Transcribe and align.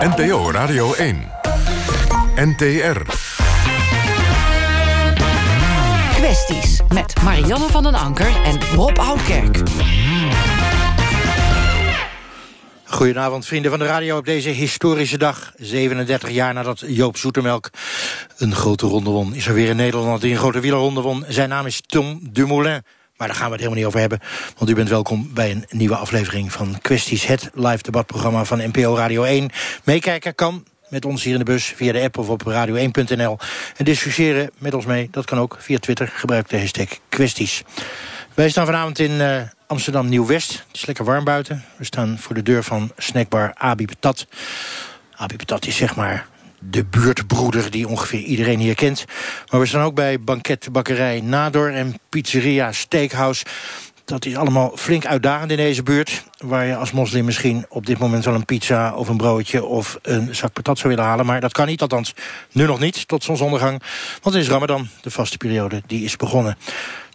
NPO 0.00 0.50
Radio 0.50 0.94
1. 0.94 1.28
NTR. 2.36 3.00
Kwesties 6.14 6.80
met 6.88 7.22
Marianne 7.22 7.68
van 7.68 7.82
den 7.82 7.94
Anker 7.94 8.42
en 8.44 8.60
Rob 8.74 8.98
Oudkerk. 8.98 9.58
Goedenavond, 12.84 13.46
vrienden 13.46 13.70
van 13.70 13.80
de 13.80 13.86
radio 13.86 14.16
op 14.16 14.24
deze 14.24 14.48
historische 14.48 15.18
dag. 15.18 15.52
37 15.56 16.30
jaar 16.30 16.54
nadat 16.54 16.82
Joop 16.86 17.16
Zoetemelk 17.16 17.70
een 18.36 18.54
grote 18.54 18.86
ronde 18.86 19.10
won... 19.10 19.34
is 19.34 19.46
er 19.46 19.54
weer 19.54 19.70
een 19.70 19.76
Nederlander 19.76 20.20
die 20.20 20.32
een 20.32 20.38
grote 20.38 20.60
wielerronde 20.60 21.00
won. 21.00 21.24
Zijn 21.28 21.48
naam 21.48 21.66
is 21.66 21.80
Tom 21.86 22.20
Dumoulin. 22.32 22.82
Maar 23.20 23.28
daar 23.28 23.38
gaan 23.38 23.46
we 23.46 23.52
het 23.52 23.62
helemaal 23.62 23.78
niet 23.78 23.94
over 23.94 24.00
hebben. 24.00 24.20
Want 24.58 24.70
u 24.70 24.74
bent 24.74 24.88
welkom 24.88 25.30
bij 25.34 25.50
een 25.50 25.64
nieuwe 25.68 25.96
aflevering 25.96 26.52
van 26.52 26.78
Kwesties. 26.82 27.26
Het 27.26 27.50
live 27.54 27.82
debatprogramma 27.82 28.44
van 28.44 28.58
NPO 28.58 28.94
Radio 28.96 29.22
1. 29.22 29.50
Meekijken 29.84 30.34
kan 30.34 30.64
met 30.88 31.04
ons 31.04 31.22
hier 31.22 31.32
in 31.32 31.38
de 31.38 31.44
bus 31.44 31.64
via 31.64 31.92
de 31.92 32.00
app 32.00 32.18
of 32.18 32.28
op 32.28 32.42
radio1.nl. 32.42 33.38
En 33.76 33.84
discussiëren 33.84 34.50
met 34.58 34.74
ons 34.74 34.86
mee, 34.86 35.08
dat 35.10 35.24
kan 35.24 35.38
ook 35.38 35.56
via 35.58 35.78
Twitter. 35.78 36.08
Gebruik 36.08 36.48
de 36.48 36.58
hashtag 36.58 36.88
kwesties. 37.08 37.62
Wij 38.34 38.50
staan 38.50 38.66
vanavond 38.66 38.98
in 38.98 39.10
uh, 39.10 39.40
Amsterdam 39.66 40.08
Nieuw-West. 40.08 40.52
Het 40.52 40.76
is 40.76 40.86
lekker 40.86 41.04
warm 41.04 41.24
buiten. 41.24 41.64
We 41.76 41.84
staan 41.84 42.18
voor 42.18 42.34
de 42.34 42.42
deur 42.42 42.62
van 42.62 42.92
snackbar 42.96 43.54
Abi 43.54 43.84
Patat. 43.84 44.26
Abi 45.16 45.36
Patat 45.36 45.66
is 45.66 45.76
zeg 45.76 45.96
maar 45.96 46.26
de 46.60 46.84
buurtbroeder 46.84 47.70
die 47.70 47.88
ongeveer 47.88 48.20
iedereen 48.20 48.58
hier 48.58 48.74
kent. 48.74 49.04
Maar 49.50 49.60
we 49.60 49.66
staan 49.66 49.84
ook 49.84 49.94
bij 49.94 50.20
banketbakkerij 50.20 51.20
Nador 51.20 51.72
en 51.72 51.94
pizzeria 52.08 52.72
Steakhouse. 52.72 53.44
Dat 54.04 54.24
is 54.24 54.36
allemaal 54.36 54.72
flink 54.76 55.06
uitdagend 55.06 55.50
in 55.50 55.56
deze 55.56 55.82
buurt. 55.82 56.24
Waar 56.38 56.66
je 56.66 56.76
als 56.76 56.92
moslim 56.92 57.24
misschien 57.24 57.64
op 57.68 57.86
dit 57.86 57.98
moment 57.98 58.24
wel 58.24 58.34
een 58.34 58.44
pizza 58.44 58.94
of 58.94 59.08
een 59.08 59.16
broodje 59.16 59.64
of 59.64 59.98
een 60.02 60.34
zak 60.34 60.52
patat 60.52 60.78
zou 60.78 60.88
willen 60.88 61.08
halen. 61.08 61.26
Maar 61.26 61.40
dat 61.40 61.52
kan 61.52 61.66
niet, 61.66 61.80
althans 61.80 62.14
nu 62.52 62.66
nog 62.66 62.80
niet, 62.80 63.08
tot 63.08 63.24
zonsondergang. 63.24 63.82
Want 64.22 64.34
het 64.34 64.44
is 64.44 64.50
Ramadan, 64.50 64.88
de 65.00 65.10
vaste 65.10 65.36
periode, 65.36 65.82
die 65.86 66.04
is 66.04 66.16
begonnen. 66.16 66.56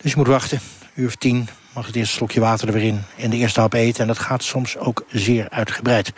Dus 0.01 0.11
je 0.11 0.17
moet 0.17 0.27
wachten, 0.27 0.59
uur 0.95 1.07
of 1.07 1.15
tien, 1.15 1.49
mag 1.75 1.85
het 1.85 1.95
eerste 1.95 2.15
slokje 2.15 2.39
water 2.39 2.67
er 2.67 2.73
weer 2.73 2.83
in 2.83 3.03
en 3.17 3.29
de 3.29 3.37
eerste 3.37 3.59
hap 3.59 3.73
eten. 3.73 4.01
En 4.01 4.07
dat 4.07 4.19
gaat 4.19 4.43
soms 4.43 4.77
ook 4.77 5.05
zeer 5.09 5.49
uitgebreid. 5.49 6.11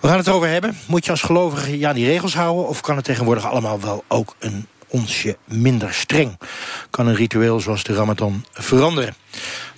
We 0.00 0.08
gaan 0.08 0.16
het 0.16 0.26
erover 0.26 0.48
hebben. 0.48 0.76
Moet 0.86 1.04
je 1.04 1.10
als 1.10 1.22
gelovige 1.22 1.78
ja, 1.78 1.92
die 1.92 2.06
regels 2.06 2.34
houden... 2.34 2.68
of 2.68 2.80
kan 2.80 2.96
het 2.96 3.04
tegenwoordig 3.04 3.50
allemaal 3.50 3.80
wel 3.80 4.04
ook 4.08 4.36
een 4.38 4.66
onsje 4.88 5.36
minder 5.44 5.94
streng? 5.94 6.38
Kan 6.90 7.06
een 7.06 7.14
ritueel 7.14 7.60
zoals 7.60 7.82
de 7.82 7.94
Ramadan 7.94 8.44
veranderen? 8.52 9.14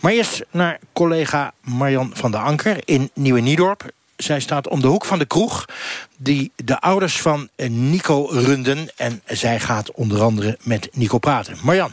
Maar 0.00 0.12
eerst 0.12 0.44
naar 0.50 0.78
collega 0.92 1.52
Marjan 1.60 2.10
van 2.14 2.30
der 2.30 2.40
Anker 2.40 2.76
in 2.84 3.10
Nieuwe 3.14 3.40
Niedorp. 3.40 3.90
Zij 4.16 4.40
staat 4.40 4.68
om 4.68 4.80
de 4.80 4.86
hoek 4.86 5.04
van 5.04 5.18
de 5.18 5.26
kroeg 5.26 5.64
die 6.16 6.52
de 6.56 6.80
ouders 6.80 7.20
van 7.20 7.48
Nico 7.68 8.26
runden. 8.30 8.88
En 8.96 9.22
zij 9.26 9.60
gaat 9.60 9.90
onder 9.90 10.22
andere 10.22 10.58
met 10.62 10.88
Nico 10.92 11.18
praten. 11.18 11.56
Marjan. 11.62 11.92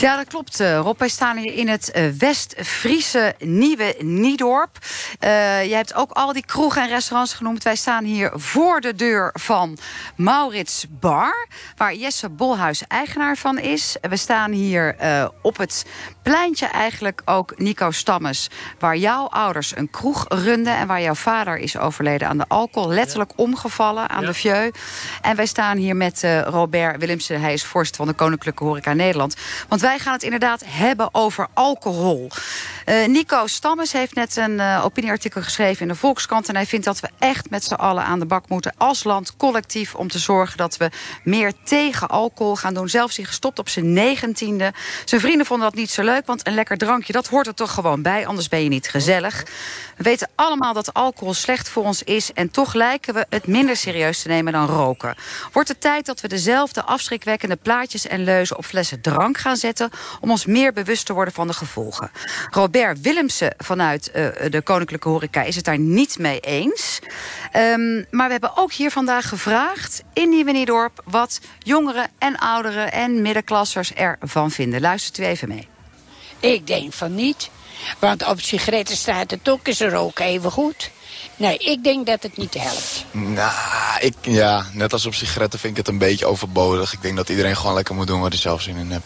Ja, 0.00 0.16
dat 0.16 0.28
klopt, 0.28 0.60
uh, 0.60 0.78
Rob. 0.78 0.98
Wij 0.98 1.08
staan 1.08 1.36
hier 1.36 1.54
in 1.54 1.68
het 1.68 1.92
uh, 1.96 2.08
West-Friese 2.18 3.34
Nieuwe 3.38 3.94
Niedorp. 3.98 4.78
Uh, 4.80 5.28
jij 5.64 5.76
hebt 5.76 5.94
ook 5.94 6.10
al 6.10 6.32
die 6.32 6.44
kroegen 6.46 6.82
en 6.82 6.88
restaurants 6.88 7.34
genoemd. 7.34 7.62
Wij 7.62 7.76
staan 7.76 8.04
hier 8.04 8.30
voor 8.34 8.80
de 8.80 8.94
deur 8.94 9.30
van 9.32 9.78
Maurits 10.16 10.86
Bar... 10.88 11.48
waar 11.76 11.94
Jesse 11.94 12.28
Bolhuis 12.28 12.86
eigenaar 12.86 13.36
van 13.36 13.58
is. 13.58 13.96
We 14.00 14.16
staan 14.16 14.52
hier 14.52 14.96
op 15.42 15.56
het 15.56 15.84
pleintje 16.22 16.66
eigenlijk 16.66 17.22
ook 17.24 17.58
Nico 17.58 17.90
Stammes... 17.90 18.50
waar 18.78 18.96
jouw 18.96 19.26
ouders 19.26 19.76
een 19.76 19.90
kroeg 19.90 20.24
runden... 20.28 20.76
en 20.76 20.86
waar 20.86 21.02
jouw 21.02 21.14
vader 21.14 21.56
is 21.56 21.76
overleden 21.76 22.28
aan 22.28 22.38
de 22.38 22.48
alcohol. 22.48 22.88
Letterlijk 22.88 23.32
omgevallen 23.36 24.08
aan 24.08 24.24
de 24.24 24.34
vieux. 24.34 24.78
En 25.22 25.36
wij 25.36 25.46
staan 25.46 25.76
hier 25.76 25.96
met 25.96 26.26
Robert 26.44 26.98
Willemsen. 27.00 27.40
Hij 27.40 27.52
is 27.52 27.64
voorzitter 27.64 28.04
van 28.04 28.12
de 28.12 28.18
Koninklijke 28.22 28.64
Horeca 28.64 28.92
Nederland. 28.92 29.36
Want 29.68 29.80
wij 29.80 29.87
gaan 29.96 30.12
het 30.12 30.22
inderdaad 30.22 30.62
hebben 30.66 31.08
over 31.12 31.46
alcohol. 31.54 32.30
Uh, 32.86 33.06
Nico 33.06 33.46
Stammes 33.46 33.92
heeft 33.92 34.14
net 34.14 34.36
een 34.36 34.58
uh, 34.58 34.82
opinieartikel 34.84 35.42
geschreven 35.42 35.82
in 35.82 35.88
de 35.88 35.94
Volkskrant... 35.94 36.48
en 36.48 36.54
hij 36.54 36.66
vindt 36.66 36.84
dat 36.84 37.00
we 37.00 37.08
echt 37.18 37.50
met 37.50 37.64
z'n 37.64 37.74
allen 37.74 38.04
aan 38.04 38.18
de 38.18 38.26
bak 38.26 38.48
moeten 38.48 38.74
als 38.76 39.04
land 39.04 39.36
collectief... 39.36 39.94
om 39.94 40.08
te 40.08 40.18
zorgen 40.18 40.56
dat 40.56 40.76
we 40.76 40.90
meer 41.24 41.52
tegen 41.64 42.08
alcohol 42.08 42.56
gaan 42.56 42.74
doen. 42.74 42.88
Zelfs 42.88 43.16
hij 43.16 43.24
gestopt 43.24 43.58
op 43.58 43.68
zijn 43.68 43.92
negentiende. 43.92 44.72
Zijn 45.04 45.20
vrienden 45.20 45.46
vonden 45.46 45.66
dat 45.66 45.78
niet 45.78 45.90
zo 45.90 46.02
leuk, 46.02 46.26
want 46.26 46.46
een 46.46 46.54
lekker 46.54 46.76
drankje... 46.76 47.12
dat 47.12 47.28
hoort 47.28 47.46
er 47.46 47.54
toch 47.54 47.72
gewoon 47.72 48.02
bij, 48.02 48.26
anders 48.26 48.48
ben 48.48 48.62
je 48.62 48.68
niet 48.68 48.88
gezellig. 48.88 49.42
We 49.96 50.02
weten 50.02 50.28
allemaal 50.34 50.72
dat 50.72 50.94
alcohol 50.94 51.34
slecht 51.34 51.68
voor 51.68 51.84
ons 51.84 52.02
is... 52.02 52.32
en 52.32 52.50
toch 52.50 52.74
lijken 52.74 53.14
we 53.14 53.26
het 53.28 53.46
minder 53.46 53.76
serieus 53.76 54.22
te 54.22 54.28
nemen 54.28 54.52
dan 54.52 54.66
roken. 54.66 55.14
Wordt 55.52 55.68
het 55.68 55.80
tijd 55.80 56.06
dat 56.06 56.20
we 56.20 56.28
dezelfde 56.28 56.82
afschrikwekkende 56.82 57.56
plaatjes 57.56 58.06
en 58.06 58.24
leuzen... 58.24 58.56
op 58.56 58.64
flessen 58.64 59.00
drank 59.00 59.38
gaan 59.38 59.56
zetten 59.56 59.77
om 60.20 60.30
ons 60.30 60.46
meer 60.46 60.72
bewust 60.72 61.06
te 61.06 61.12
worden 61.12 61.34
van 61.34 61.46
de 61.46 61.52
gevolgen. 61.52 62.10
Robert 62.50 63.00
Willemsen 63.00 63.54
vanuit 63.58 64.10
uh, 64.14 64.28
de 64.50 64.62
Koninklijke 64.62 65.08
Horeca 65.08 65.42
is 65.42 65.56
het 65.56 65.64
daar 65.64 65.78
niet 65.78 66.18
mee 66.18 66.40
eens. 66.40 66.98
Um, 67.56 68.06
maar 68.10 68.26
we 68.26 68.32
hebben 68.32 68.56
ook 68.56 68.72
hier 68.72 68.90
vandaag 68.90 69.28
gevraagd 69.28 70.02
in 70.12 70.28
Nieuwe-Niedorp... 70.28 71.02
wat 71.04 71.40
jongeren 71.58 72.08
en 72.18 72.36
ouderen 72.36 72.92
en 72.92 73.22
middenklassers 73.22 73.92
ervan 73.94 74.50
vinden. 74.50 74.80
Luistert 74.80 75.18
u 75.18 75.24
even 75.24 75.48
mee. 75.48 75.68
Ik 76.40 76.66
denk 76.66 76.92
van 76.92 77.14
niet. 77.14 77.50
Want 77.98 78.26
op 78.26 78.40
sigaretten 78.40 78.96
staat 78.96 79.30
het 79.30 79.48
ook 79.48 79.68
is 79.68 79.80
roken 79.80 80.24
even 80.24 80.50
goed. 80.50 80.90
Nee, 81.36 81.58
ik 81.58 81.84
denk 81.84 82.06
dat 82.06 82.22
het 82.22 82.36
niet 82.36 82.54
helpt. 82.54 83.04
Nou, 83.10 83.52
ik, 84.00 84.14
ja, 84.20 84.66
net 84.72 84.92
als 84.92 85.06
op 85.06 85.14
sigaretten 85.14 85.58
vind 85.58 85.72
ik 85.72 85.78
het 85.78 85.88
een 85.88 85.98
beetje 85.98 86.26
overbodig. 86.26 86.92
Ik 86.92 87.02
denk 87.02 87.16
dat 87.16 87.28
iedereen 87.28 87.56
gewoon 87.56 87.74
lekker 87.74 87.94
moet 87.94 88.06
doen 88.06 88.20
waar 88.20 88.30
hij 88.30 88.38
zelf 88.38 88.62
zin 88.62 88.76
in 88.76 88.90
heeft. 88.90 89.02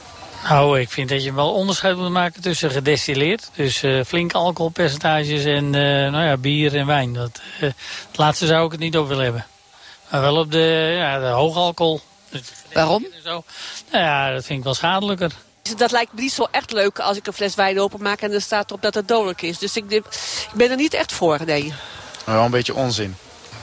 Nou, 0.48 0.80
ik 0.80 0.90
vind 0.90 1.08
dat 1.08 1.24
je 1.24 1.32
wel 1.32 1.52
onderscheid 1.52 1.96
moet 1.96 2.10
maken 2.10 2.42
tussen 2.42 2.70
gedestilleerd. 2.70 3.50
Dus 3.54 3.82
uh, 3.82 4.04
flink 4.04 4.32
alcoholpercentages 4.32 5.44
en 5.44 5.64
uh, 5.64 5.72
nou 6.10 6.24
ja, 6.24 6.36
bier 6.36 6.76
en 6.76 6.86
wijn. 6.86 7.12
Dat, 7.12 7.40
uh, 7.56 7.60
het 8.08 8.16
laatste 8.16 8.46
zou 8.46 8.66
ik 8.66 8.70
het 8.70 8.80
niet 8.80 8.96
op 8.96 9.08
willen 9.08 9.24
hebben. 9.24 9.46
Maar 10.10 10.20
wel 10.20 10.36
op 10.36 10.50
de, 10.50 10.94
ja, 10.96 11.18
de 11.18 11.26
hoge 11.26 11.58
alcohol. 11.58 12.00
Waarom? 12.72 13.06
Zo. 13.24 13.44
Nou 13.90 14.04
ja, 14.04 14.32
dat 14.32 14.44
vind 14.44 14.58
ik 14.58 14.64
wel 14.64 14.74
schadelijker. 14.74 15.32
Dat 15.76 15.90
lijkt 15.90 16.12
me 16.12 16.20
niet 16.20 16.32
zo 16.32 16.46
echt 16.50 16.72
leuk 16.72 16.98
als 16.98 17.16
ik 17.16 17.26
een 17.26 17.32
fles 17.32 17.54
wijn 17.54 17.80
openmaak 17.80 18.20
en 18.20 18.32
er 18.32 18.40
staat 18.40 18.70
erop 18.70 18.82
dat 18.82 18.94
het 18.94 19.08
dodelijk 19.08 19.42
is. 19.42 19.58
Dus 19.58 19.76
ik, 19.76 19.90
ik 19.90 20.04
ben 20.54 20.70
er 20.70 20.76
niet 20.76 20.94
echt 20.94 21.12
voor, 21.12 21.38
nee. 21.46 21.72
Wel 22.24 22.44
een 22.44 22.50
beetje 22.50 22.74
onzin. 22.74 23.16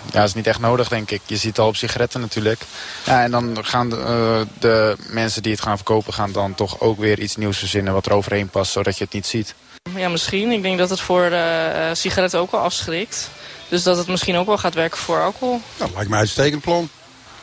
Ja, 0.05 0.19
dat 0.19 0.27
is 0.27 0.33
niet 0.33 0.47
echt 0.47 0.59
nodig, 0.59 0.87
denk 0.87 1.11
ik. 1.11 1.21
Je 1.25 1.37
ziet 1.37 1.49
het 1.49 1.59
al 1.59 1.67
op 1.67 1.75
sigaretten 1.75 2.21
natuurlijk. 2.21 2.61
Ja, 3.03 3.23
en 3.23 3.31
dan 3.31 3.57
gaan 3.65 3.89
de, 3.89 3.95
uh, 3.95 4.59
de, 4.59 4.95
mensen 5.07 5.43
die 5.43 5.51
het 5.51 5.61
gaan 5.61 5.75
verkopen... 5.75 6.13
gaan 6.13 6.31
dan 6.31 6.55
toch 6.55 6.79
ook 6.79 6.99
weer 6.99 7.19
iets 7.19 7.35
nieuws 7.35 7.57
verzinnen 7.57 7.93
wat 7.93 8.05
er 8.05 8.13
overheen 8.13 8.49
past... 8.49 8.71
zodat 8.71 8.97
je 8.97 9.03
het 9.03 9.13
niet 9.13 9.27
ziet. 9.27 9.55
Ja, 9.95 10.09
misschien. 10.09 10.51
Ik 10.51 10.61
denk 10.61 10.77
dat 10.77 10.89
het 10.89 10.99
voor 10.99 11.31
uh, 11.31 11.89
sigaretten 11.93 12.39
ook 12.39 12.51
wel 12.51 12.61
afschrikt. 12.61 13.29
Dus 13.67 13.83
dat 13.83 13.97
het 13.97 14.07
misschien 14.07 14.35
ook 14.35 14.47
wel 14.47 14.57
gaat 14.57 14.73
werken 14.73 14.97
voor 14.97 15.21
alcohol. 15.21 15.61
Nou, 15.77 15.91
lijkt 15.93 16.09
mij 16.09 16.19
uitstekend 16.19 16.61
plan. 16.61 16.89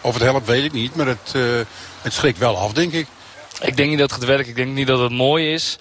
Of 0.00 0.14
het 0.14 0.22
helpt, 0.22 0.46
weet 0.46 0.64
ik 0.64 0.72
niet. 0.72 0.94
Maar 0.94 1.06
het, 1.06 1.32
uh, 1.36 1.60
het 2.02 2.12
schrikt 2.12 2.38
wel 2.38 2.56
af, 2.56 2.72
denk 2.72 2.92
ik. 2.92 3.06
Ik 3.60 3.76
denk 3.76 3.88
niet 3.88 3.98
dat 3.98 4.10
het 4.10 4.18
gaat 4.18 4.28
werken. 4.28 4.48
Ik 4.48 4.56
denk 4.56 4.74
niet 4.74 4.86
dat 4.86 5.00
het 5.00 5.12
mooi 5.12 5.52
is. 5.52 5.78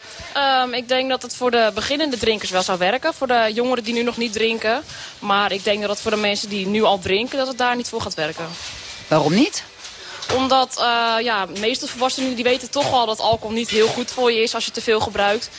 Um, 0.63 0.73
ik 0.73 0.87
denk 0.87 1.09
dat 1.09 1.21
het 1.21 1.35
voor 1.35 1.51
de 1.51 1.71
beginnende 1.73 2.17
drinkers 2.17 2.51
wel 2.51 2.63
zou 2.63 2.77
werken. 2.77 3.13
Voor 3.13 3.27
de 3.27 3.51
jongeren 3.53 3.83
die 3.83 3.93
nu 3.93 4.03
nog 4.03 4.17
niet 4.17 4.33
drinken. 4.33 4.83
Maar 5.19 5.51
ik 5.51 5.63
denk 5.63 5.81
dat 5.81 5.89
het 5.89 6.01
voor 6.01 6.11
de 6.11 6.17
mensen 6.17 6.49
die 6.49 6.67
nu 6.67 6.83
al 6.83 6.99
drinken... 6.99 7.37
dat 7.37 7.47
het 7.47 7.57
daar 7.57 7.75
niet 7.75 7.89
voor 7.89 8.01
gaat 8.01 8.13
werken. 8.13 8.45
Waarom 9.07 9.33
niet? 9.33 9.63
Omdat 10.33 10.75
uh, 10.77 11.15
ja, 11.21 11.45
de 11.45 11.59
meeste 11.59 11.87
volwassenen 11.87 12.35
die 12.35 12.43
weten 12.43 12.69
toch 12.69 12.91
al 12.91 13.05
dat 13.05 13.19
alcohol 13.19 13.55
niet 13.55 13.69
heel 13.69 13.87
goed 13.87 14.11
voor 14.11 14.31
je 14.31 14.41
is 14.41 14.55
als 14.55 14.65
je 14.65 14.71
te 14.71 14.81
veel 14.81 14.99
gebruikt. 14.99 15.49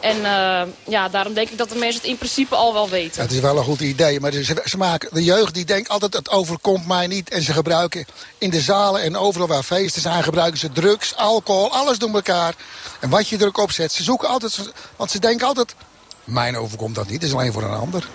En 0.00 0.16
uh, 0.16 0.62
ja, 0.88 1.08
daarom 1.08 1.34
denk 1.34 1.50
ik 1.50 1.58
dat 1.58 1.68
de 1.68 1.74
mensen 1.74 2.00
het 2.00 2.10
in 2.10 2.18
principe 2.18 2.54
al 2.54 2.72
wel 2.72 2.88
weten. 2.88 3.16
Ja, 3.16 3.22
het 3.22 3.32
is 3.32 3.40
wel 3.40 3.56
een 3.56 3.64
goed 3.64 3.80
idee, 3.80 4.20
maar 4.20 4.32
ze, 4.32 4.62
ze, 4.64 4.76
maken, 4.76 5.08
de 5.12 5.24
jeugd 5.24 5.54
die 5.54 5.64
denkt 5.64 5.88
altijd 5.88 6.14
het 6.14 6.30
overkomt 6.30 6.86
mij 6.86 7.06
niet. 7.06 7.30
En 7.30 7.42
ze 7.42 7.52
gebruiken 7.52 8.06
in 8.38 8.50
de 8.50 8.60
zalen 8.60 9.02
en 9.02 9.16
overal 9.16 9.46
waar 9.46 9.62
feesten 9.62 10.02
zijn, 10.02 10.22
gebruiken 10.22 10.58
ze 10.58 10.72
drugs, 10.72 11.16
alcohol, 11.16 11.72
alles 11.72 11.98
door 11.98 12.14
elkaar. 12.14 12.54
En 13.00 13.10
wat 13.10 13.28
je 13.28 13.38
er 13.38 13.46
ook 13.46 13.58
op 13.58 13.70
zet, 13.70 13.92
ze 13.92 14.02
zoeken 14.02 14.28
altijd, 14.28 14.70
want 14.96 15.10
ze 15.10 15.18
denken 15.18 15.46
altijd, 15.46 15.74
mijn 16.24 16.56
overkomt 16.56 16.94
dat 16.94 17.04
niet, 17.04 17.14
het 17.14 17.30
is 17.30 17.32
alleen 17.32 17.52
voor 17.52 17.62
een 17.62 17.78
ander. 17.78 18.08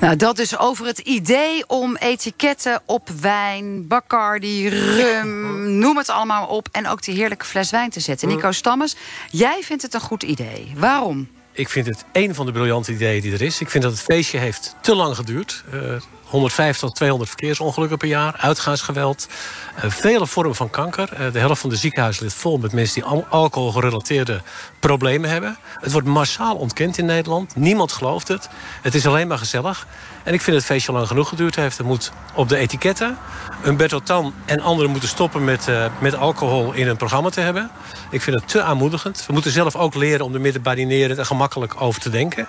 Nou, 0.00 0.16
dat 0.16 0.38
is 0.38 0.58
over 0.58 0.86
het 0.86 0.98
idee 0.98 1.64
om 1.66 1.96
etiketten 1.96 2.82
op 2.86 3.08
wijn, 3.20 3.86
Bacardi, 3.86 4.68
rum, 4.68 5.78
noem 5.78 5.96
het 5.96 6.08
allemaal 6.08 6.46
op... 6.46 6.68
en 6.72 6.88
ook 6.88 7.02
die 7.02 7.14
heerlijke 7.14 7.44
fles 7.44 7.70
wijn 7.70 7.90
te 7.90 8.00
zetten. 8.00 8.28
Nico 8.28 8.52
Stammes, 8.52 8.96
jij 9.30 9.58
vindt 9.62 9.82
het 9.82 9.94
een 9.94 10.00
goed 10.00 10.22
idee. 10.22 10.72
Waarom? 10.76 11.28
Ik 11.52 11.68
vind 11.68 11.86
het 11.86 12.04
een 12.12 12.34
van 12.34 12.46
de 12.46 12.52
briljante 12.52 12.92
ideeën 12.92 13.22
die 13.22 13.32
er 13.32 13.42
is. 13.42 13.60
Ik 13.60 13.70
vind 13.70 13.82
dat 13.82 13.92
het 13.92 14.02
feestje 14.02 14.38
heeft 14.38 14.76
te 14.80 14.94
lang 14.94 15.16
geduurd. 15.16 15.64
Uh, 15.74 16.00
150 16.24 16.88
tot 16.88 16.96
200 16.96 17.30
verkeersongelukken 17.30 17.98
per 17.98 18.08
jaar, 18.08 18.36
uitgaansgeweld, 18.36 19.28
uh, 19.76 19.90
vele 19.90 20.26
vormen 20.26 20.54
van 20.54 20.70
kanker. 20.70 21.10
Uh, 21.12 21.32
de 21.32 21.38
helft 21.38 21.60
van 21.60 21.70
de 21.70 21.76
ziekenhuizen 21.76 22.24
ligt 22.24 22.36
vol 22.36 22.58
met 22.58 22.72
mensen 22.72 23.02
die 23.02 23.24
alcoholgerelateerde 23.28 24.42
problemen 24.80 25.30
hebben. 25.30 25.58
Het 25.80 25.92
wordt 25.92 26.06
massaal 26.06 26.56
ontkend 26.56 26.98
in 26.98 27.04
Nederland. 27.04 27.56
Niemand 27.56 27.92
gelooft 27.92 28.28
het. 28.28 28.48
Het 28.82 28.94
is 28.94 29.06
alleen 29.06 29.28
maar 29.28 29.38
gezellig. 29.38 29.86
En 30.22 30.34
ik 30.34 30.40
vind 30.40 30.56
het 30.56 30.64
feestje 30.64 30.92
lang 30.92 31.06
genoeg 31.06 31.28
geduurd 31.28 31.56
heeft. 31.56 31.78
Er 31.78 31.84
moet 31.84 32.12
op 32.34 32.48
de 32.48 32.56
etiketten 32.56 33.18
Umberto 33.66 34.00
Tan 34.00 34.34
en 34.44 34.60
anderen 34.60 34.90
moeten 34.90 35.08
stoppen 35.08 35.44
met, 35.44 35.68
uh, 35.68 35.84
met 35.98 36.14
alcohol 36.14 36.72
in 36.72 36.88
een 36.88 36.96
programma 36.96 37.28
te 37.28 37.40
hebben. 37.40 37.70
Ik 38.10 38.22
vind 38.22 38.36
het 38.36 38.48
te 38.48 38.62
aanmoedigend. 38.62 39.26
We 39.26 39.32
moeten 39.32 39.50
zelf 39.50 39.76
ook 39.76 39.94
leren 39.94 40.24
om 40.24 40.34
er 40.34 40.40
midden 40.40 40.62
badinerend 40.62 41.18
en 41.18 41.26
gemakkelijk 41.26 41.80
over 41.80 42.00
te 42.00 42.10
denken. 42.10 42.46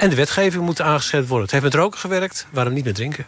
En 0.00 0.10
de 0.10 0.16
wetgeving 0.16 0.64
moet 0.64 0.80
aangescherpt 0.80 1.28
worden. 1.28 1.44
Het 1.44 1.50
heeft 1.50 1.64
met 1.64 1.74
roken 1.74 1.98
gewerkt, 1.98 2.46
waarom 2.50 2.72
niet 2.72 2.84
met 2.84 2.94
drinken? 2.94 3.26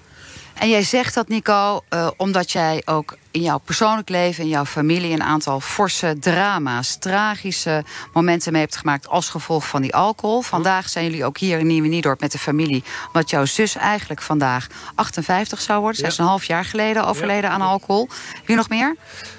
En 0.55 0.69
jij 0.69 0.83
zegt 0.83 1.15
dat, 1.15 1.29
Nico, 1.29 1.81
uh, 1.91 2.11
omdat 2.17 2.51
jij 2.51 2.83
ook 2.85 3.17
in 3.31 3.43
jouw 3.43 3.59
persoonlijk 3.59 4.09
leven, 4.09 4.45
in 4.45 4.51
jouw 4.51 4.65
familie, 4.65 5.13
een 5.13 5.23
aantal 5.23 5.61
forse 5.61 6.17
drama's, 6.21 6.97
tragische 6.97 7.85
momenten 8.13 8.53
mee 8.53 8.61
hebt 8.61 8.77
gemaakt 8.77 9.09
als 9.09 9.29
gevolg 9.29 9.69
van 9.69 9.83
die 9.83 9.95
alcohol. 9.95 10.43
Vandaag 10.43 10.89
zijn 10.89 11.05
jullie 11.05 11.25
ook 11.25 11.39
hier 11.39 11.59
in 11.59 11.67
Nieuwe 11.67 11.89
Niedorp 11.89 12.21
met 12.21 12.33
de 12.33 12.39
familie, 12.39 12.85
omdat 13.07 13.31
jouw 13.31 13.45
zus 13.45 13.77
eigenlijk 13.77 14.23
vandaag 14.23 14.67
58 14.95 15.61
zou 15.61 15.81
worden. 15.81 15.99
Zij 15.99 16.09
is 16.09 16.19
een 16.19 16.25
half 16.25 16.45
jaar 16.45 16.65
geleden 16.65 17.07
overleden 17.07 17.51
aan 17.51 17.61
alcohol. 17.61 18.09
Wie 18.45 18.57
nog 18.57 18.69
meer? 18.69 18.97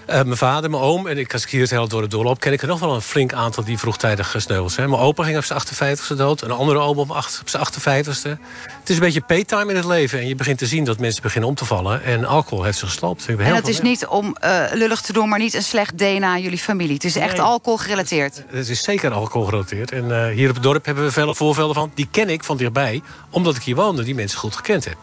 Uh, 0.09 0.15
mijn 0.15 0.37
vader, 0.37 0.69
mijn 0.69 0.83
oom 0.83 1.07
en 1.07 1.17
ik, 1.17 1.33
als 1.33 1.43
ik 1.43 1.49
hier 1.49 1.61
het 1.61 1.69
hele 1.69 1.87
door 1.87 2.01
het 2.01 2.11
doorloop... 2.11 2.39
ken 2.39 2.53
ik 2.53 2.61
er 2.61 2.67
nog 2.67 2.79
wel 2.79 2.95
een 2.95 3.01
flink 3.01 3.33
aantal 3.33 3.63
die 3.63 3.77
vroegtijdig 3.77 4.31
gesneuveld 4.31 4.71
zijn. 4.71 4.89
Mijn 4.89 5.01
opa 5.01 5.23
ging 5.23 5.37
op 5.37 5.43
zijn 5.43 5.61
58ste 5.61 6.15
dood. 6.17 6.41
Een 6.41 6.51
andere 6.51 6.79
oom 6.79 6.97
op, 6.97 7.11
op 7.41 7.49
zijn 7.49 7.65
58ste. 7.65 8.41
Het 8.79 8.89
is 8.89 8.95
een 8.95 9.01
beetje 9.01 9.21
paytime 9.21 9.69
in 9.69 9.75
het 9.75 9.85
leven. 9.85 10.19
En 10.19 10.27
je 10.27 10.35
begint 10.35 10.57
te 10.57 10.65
zien 10.65 10.83
dat 10.83 10.99
mensen 10.99 11.21
beginnen 11.21 11.49
om 11.49 11.55
te 11.55 11.65
vallen. 11.65 12.03
En 12.03 12.25
alcohol 12.25 12.63
heeft 12.63 12.77
ze 12.77 12.85
gesloopt. 12.85 13.25
En 13.25 13.55
het 13.55 13.67
is 13.67 13.81
niet 13.81 14.05
om 14.05 14.35
uh, 14.43 14.63
lullig 14.73 15.01
te 15.01 15.13
doen, 15.13 15.29
maar 15.29 15.39
niet 15.39 15.53
een 15.53 15.63
slecht 15.63 15.97
DNA 15.97 16.27
aan 16.27 16.41
jullie 16.41 16.57
familie. 16.57 16.93
Het 16.93 17.03
is 17.03 17.15
echt 17.15 17.31
nee. 17.31 17.41
alcohol 17.41 17.77
gerelateerd. 17.77 18.43
Het 18.47 18.69
is 18.69 18.83
zeker 18.83 19.11
alcohol 19.11 19.45
gerelateerd. 19.45 19.91
En 19.91 20.09
uh, 20.09 20.27
hier 20.27 20.49
op 20.49 20.55
het 20.55 20.63
dorp 20.63 20.85
hebben 20.85 21.11
we 21.13 21.33
voorvelden 21.33 21.75
van. 21.75 21.91
Die 21.93 22.07
ken 22.11 22.29
ik 22.29 22.43
van 22.43 22.57
dichtbij, 22.57 23.01
omdat 23.29 23.55
ik 23.55 23.63
hier 23.63 23.75
woonde. 23.75 24.03
Die 24.03 24.15
mensen 24.15 24.39
goed 24.39 24.55
gekend 24.55 24.85
heb. 24.85 24.97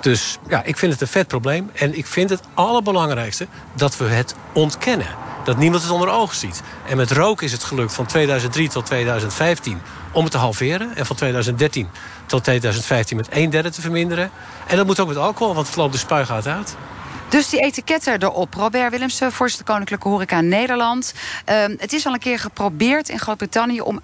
Dus 0.00 0.38
ja, 0.48 0.62
ik 0.64 0.78
vind 0.78 0.92
het 0.92 1.00
een 1.00 1.08
vet 1.08 1.28
probleem. 1.28 1.70
En 1.74 1.98
ik 1.98 2.06
vind 2.06 2.30
het 2.30 2.40
allerbelangrijkste 2.54 3.46
dat 3.74 3.96
we 3.96 4.04
het 4.04 4.34
ontkennen. 4.52 5.06
Dat 5.44 5.56
niemand 5.56 5.82
het 5.82 5.92
onder 5.92 6.08
ogen 6.08 6.36
ziet. 6.36 6.62
En 6.88 6.96
met 6.96 7.10
roken 7.10 7.46
is 7.46 7.52
het 7.52 7.64
gelukt 7.64 7.94
van 7.94 8.06
2003 8.06 8.68
tot 8.68 8.86
2015 8.86 9.80
om 10.12 10.22
het 10.22 10.32
te 10.32 10.38
halveren. 10.38 10.96
En 10.96 11.06
van 11.06 11.16
2013 11.16 11.88
tot 12.26 12.44
2015 12.44 13.16
met 13.16 13.28
een 13.30 13.50
derde 13.50 13.70
te 13.70 13.80
verminderen. 13.80 14.30
En 14.66 14.76
dat 14.76 14.86
moet 14.86 15.00
ook 15.00 15.08
met 15.08 15.16
alcohol, 15.16 15.54
want 15.54 15.66
het 15.66 15.76
loopt 15.76 15.92
de 15.92 15.98
spuigaat 15.98 16.46
uit. 16.46 16.76
Dus 17.28 17.48
die 17.48 17.60
etiketten 17.60 18.22
erop. 18.22 18.54
Robert 18.54 18.90
Willemsen, 18.90 19.32
voorzitter 19.32 19.66
Koninklijke 19.66 20.08
Horeca 20.08 20.40
Nederland. 20.40 21.14
Um, 21.46 21.76
het 21.78 21.92
is 21.92 22.06
al 22.06 22.12
een 22.12 22.18
keer 22.18 22.38
geprobeerd 22.38 23.08
in 23.08 23.18
Groot-Brittannië... 23.18 23.80
om 23.80 23.98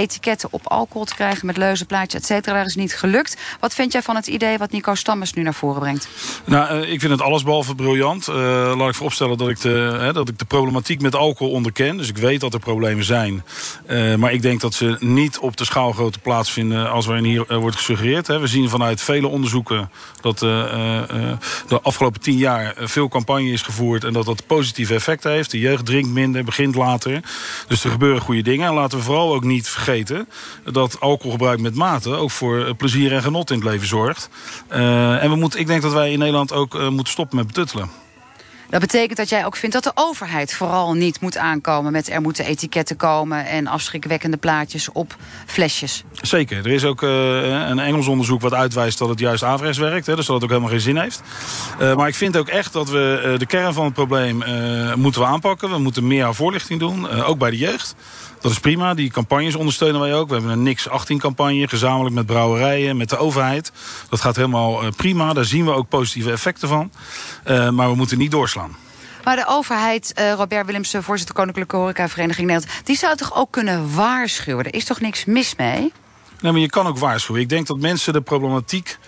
etiketten 0.00 0.48
op 0.52 0.66
alcohol 0.66 1.04
te 1.04 1.14
krijgen 1.14 1.46
met 1.46 1.56
leuzenplaatjes, 1.56 2.20
et 2.20 2.26
cetera. 2.26 2.54
Daar 2.54 2.66
is 2.66 2.74
niet 2.74 2.96
gelukt. 2.96 3.36
Wat 3.60 3.74
vind 3.74 3.92
jij 3.92 4.02
van 4.02 4.16
het 4.16 4.26
idee 4.26 4.58
wat 4.58 4.70
Nico 4.70 4.94
Stammers 4.94 5.32
nu 5.32 5.42
naar 5.42 5.54
voren 5.54 5.80
brengt? 5.80 6.08
Nou, 6.44 6.82
uh, 6.82 6.92
ik 6.92 7.00
vind 7.00 7.12
het 7.12 7.22
allesbehalve 7.22 7.74
briljant. 7.74 8.28
Uh, 8.28 8.34
laat 8.76 8.88
ik 8.88 8.94
vooropstellen 8.94 9.38
dat 9.38 9.48
ik, 9.48 9.60
de, 9.60 9.96
hè, 10.00 10.12
dat 10.12 10.28
ik 10.28 10.38
de 10.38 10.44
problematiek 10.44 11.00
met 11.00 11.14
alcohol 11.14 11.52
onderken. 11.52 11.96
Dus 11.96 12.08
ik 12.08 12.16
weet 12.16 12.40
dat 12.40 12.54
er 12.54 12.60
problemen 12.60 13.04
zijn. 13.04 13.44
Uh, 13.88 14.14
maar 14.14 14.32
ik 14.32 14.42
denk 14.42 14.60
dat 14.60 14.74
ze 14.74 14.96
niet 14.98 15.38
op 15.38 15.56
de 15.56 15.64
schaalgrootte 15.64 16.18
plaatsvinden... 16.18 16.90
als 16.90 17.06
waarin 17.06 17.24
hier 17.24 17.58
wordt 17.58 17.76
gesuggereerd. 17.76 18.26
Hè. 18.26 18.38
We 18.38 18.46
zien 18.46 18.68
vanuit 18.68 19.02
vele 19.02 19.28
onderzoeken 19.28 19.90
dat 20.20 20.38
de 20.38 21.80
afgelopen 21.82 22.20
tien 22.20 22.36
jaar 22.36 22.74
veel 22.76 23.08
campagne 23.08 23.50
is 23.50 23.62
gevoerd... 23.62 24.04
en 24.04 24.12
dat 24.12 24.24
dat 24.24 24.46
positieve 24.46 24.94
effecten 24.94 25.30
heeft. 25.30 25.50
De 25.50 25.58
jeugd 25.58 25.86
drinkt 25.86 26.08
minder, 26.08 26.44
begint 26.44 26.74
later. 26.74 27.20
Dus 27.68 27.84
er 27.84 27.90
gebeuren 27.90 28.22
goede 28.22 28.42
dingen. 28.42 28.68
En 28.68 28.74
laten 28.74 28.98
we 28.98 29.04
vooral 29.04 29.34
ook 29.34 29.44
niet 29.44 29.68
vergeten... 29.68 29.88
dat 30.64 31.00
alcoholgebruik 31.00 31.60
met 31.60 31.74
mate 31.74 32.10
ook 32.10 32.30
voor 32.30 32.74
plezier 32.74 33.12
en 33.12 33.22
genot 33.22 33.50
in 33.50 33.56
het 33.56 33.68
leven 33.68 33.86
zorgt. 33.86 34.28
Uh, 34.72 35.22
en 35.22 35.30
we 35.30 35.36
moeten, 35.36 35.60
ik 35.60 35.66
denk 35.66 35.82
dat 35.82 35.92
wij 35.92 36.12
in 36.12 36.18
Nederland 36.18 36.52
ook 36.52 36.74
uh, 36.74 36.88
moeten 36.88 37.12
stoppen 37.12 37.36
met 37.36 37.46
betuttelen. 37.46 37.90
Dat 38.70 38.80
betekent 38.80 39.16
dat 39.16 39.28
jij 39.28 39.46
ook 39.46 39.56
vindt 39.56 39.74
dat 39.74 39.84
de 39.84 39.92
overheid 39.94 40.54
vooral 40.54 40.94
niet 40.94 41.20
moet 41.20 41.36
aankomen... 41.36 41.92
met 41.92 42.10
er 42.10 42.20
moeten 42.20 42.44
etiketten 42.44 42.96
komen 42.96 43.46
en 43.46 43.66
afschrikwekkende 43.66 44.36
plaatjes 44.36 44.92
op 44.92 45.16
flesjes. 45.46 46.04
Zeker. 46.12 46.58
Er 46.58 46.72
is 46.72 46.84
ook 46.84 47.02
uh, 47.02 47.68
een 47.68 47.78
Engels 47.78 48.06
onderzoek 48.06 48.40
wat 48.40 48.54
uitwijst 48.54 48.98
dat 48.98 49.08
het 49.08 49.18
juist 49.18 49.42
averechts 49.42 49.78
werkt. 49.78 50.06
Hè, 50.06 50.16
dus 50.16 50.26
dat 50.26 50.34
het 50.34 50.44
ook 50.44 50.50
helemaal 50.50 50.70
geen 50.70 50.80
zin 50.80 50.96
heeft. 50.96 51.22
Uh, 51.80 51.96
maar 51.96 52.08
ik 52.08 52.14
vind 52.14 52.36
ook 52.36 52.48
echt 52.48 52.72
dat 52.72 52.88
we 52.88 53.22
uh, 53.24 53.38
de 53.38 53.46
kern 53.46 53.72
van 53.72 53.84
het 53.84 53.94
probleem 53.94 54.42
moeten 54.96 55.20
we 55.20 55.26
aanpakken. 55.26 55.70
We 55.70 55.78
moeten 55.78 56.06
meer 56.06 56.34
voorlichting 56.34 56.80
doen, 56.80 57.10
ook 57.10 57.38
bij 57.38 57.50
de 57.50 57.56
jeugd. 57.56 57.94
Dat 58.40 58.50
is 58.50 58.58
prima, 58.58 58.94
die 58.94 59.10
campagnes 59.10 59.54
ondersteunen 59.54 60.00
wij 60.00 60.14
ook. 60.14 60.28
We 60.28 60.34
hebben 60.34 60.52
een 60.52 60.62
Nix 60.62 60.88
18 60.88 61.18
campagne, 61.18 61.68
gezamenlijk 61.68 62.14
met 62.14 62.26
brouwerijen, 62.26 62.96
met 62.96 63.08
de 63.08 63.16
overheid. 63.16 63.72
Dat 64.08 64.20
gaat 64.20 64.36
helemaal 64.36 64.82
prima, 64.96 65.32
daar 65.32 65.44
zien 65.44 65.64
we 65.64 65.72
ook 65.72 65.88
positieve 65.88 66.30
effecten 66.30 66.68
van. 66.68 66.90
Uh, 67.46 67.68
maar 67.68 67.90
we 67.90 67.96
moeten 67.96 68.18
niet 68.18 68.30
doorslaan. 68.30 68.76
Maar 69.24 69.36
de 69.36 69.46
overheid, 69.46 70.12
uh, 70.18 70.32
Robert 70.32 70.66
Willemsen, 70.66 71.02
voorzitter 71.02 71.34
Koninklijke 71.34 71.76
Horeca-vereniging 71.76 72.46
Nederland... 72.46 72.86
die 72.86 72.96
zou 72.96 73.16
toch 73.16 73.34
ook 73.34 73.50
kunnen 73.50 73.94
waarschuwen? 73.94 74.64
Er 74.64 74.74
is 74.74 74.84
toch 74.84 75.00
niks 75.00 75.24
mis 75.24 75.56
mee? 75.56 75.92
Nee, 76.40 76.52
maar 76.52 76.60
je 76.60 76.70
kan 76.70 76.86
ook 76.86 76.98
waarschuwen. 76.98 77.42
Ik 77.42 77.48
denk 77.48 77.66
dat 77.66 77.78
mensen 77.78 78.12
de 78.12 78.20
problematiek 78.20 78.98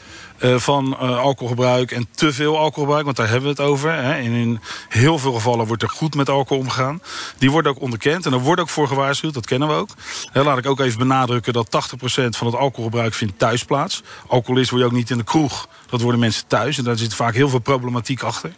uh, 0.42 0.58
van 0.58 0.96
uh, 1.02 1.18
alcoholgebruik 1.18 1.90
en 1.90 2.08
te 2.10 2.32
veel 2.32 2.58
alcoholgebruik, 2.58 3.04
want 3.04 3.16
daar 3.16 3.28
hebben 3.28 3.44
we 3.44 3.62
het 3.62 3.70
over. 3.70 3.92
Hè. 3.92 4.12
En 4.12 4.32
in 4.32 4.60
heel 4.88 5.18
veel 5.18 5.32
gevallen 5.32 5.66
wordt 5.66 5.82
er 5.82 5.88
goed 5.88 6.14
met 6.14 6.28
alcohol 6.28 6.62
omgegaan. 6.62 7.02
Die 7.38 7.50
worden 7.50 7.72
ook 7.72 7.80
onderkend 7.80 8.26
en 8.26 8.32
er 8.32 8.38
wordt 8.38 8.60
ook 8.60 8.68
voor 8.68 8.88
gewaarschuwd, 8.88 9.34
dat 9.34 9.46
kennen 9.46 9.68
we 9.68 9.74
ook. 9.74 9.88
Laat 10.32 10.58
ik 10.58 10.66
ook 10.66 10.80
even 10.80 10.98
benadrukken 10.98 11.52
dat 11.52 11.66
80% 11.66 12.28
van 12.28 12.46
het 12.46 12.56
alcoholgebruik 12.56 13.14
vindt 13.14 13.38
thuis 13.38 13.64
plaats. 13.64 14.02
Alcoholist 14.26 14.70
word 14.70 14.82
je 14.82 14.88
ook 14.88 14.94
niet 14.94 15.10
in 15.10 15.18
de 15.18 15.24
kroeg, 15.24 15.68
dat 15.90 16.00
worden 16.00 16.20
mensen 16.20 16.46
thuis. 16.46 16.78
En 16.78 16.84
daar 16.84 16.98
zit 16.98 17.14
vaak 17.14 17.34
heel 17.34 17.48
veel 17.48 17.58
problematiek 17.58 18.22
achter. 18.22 18.52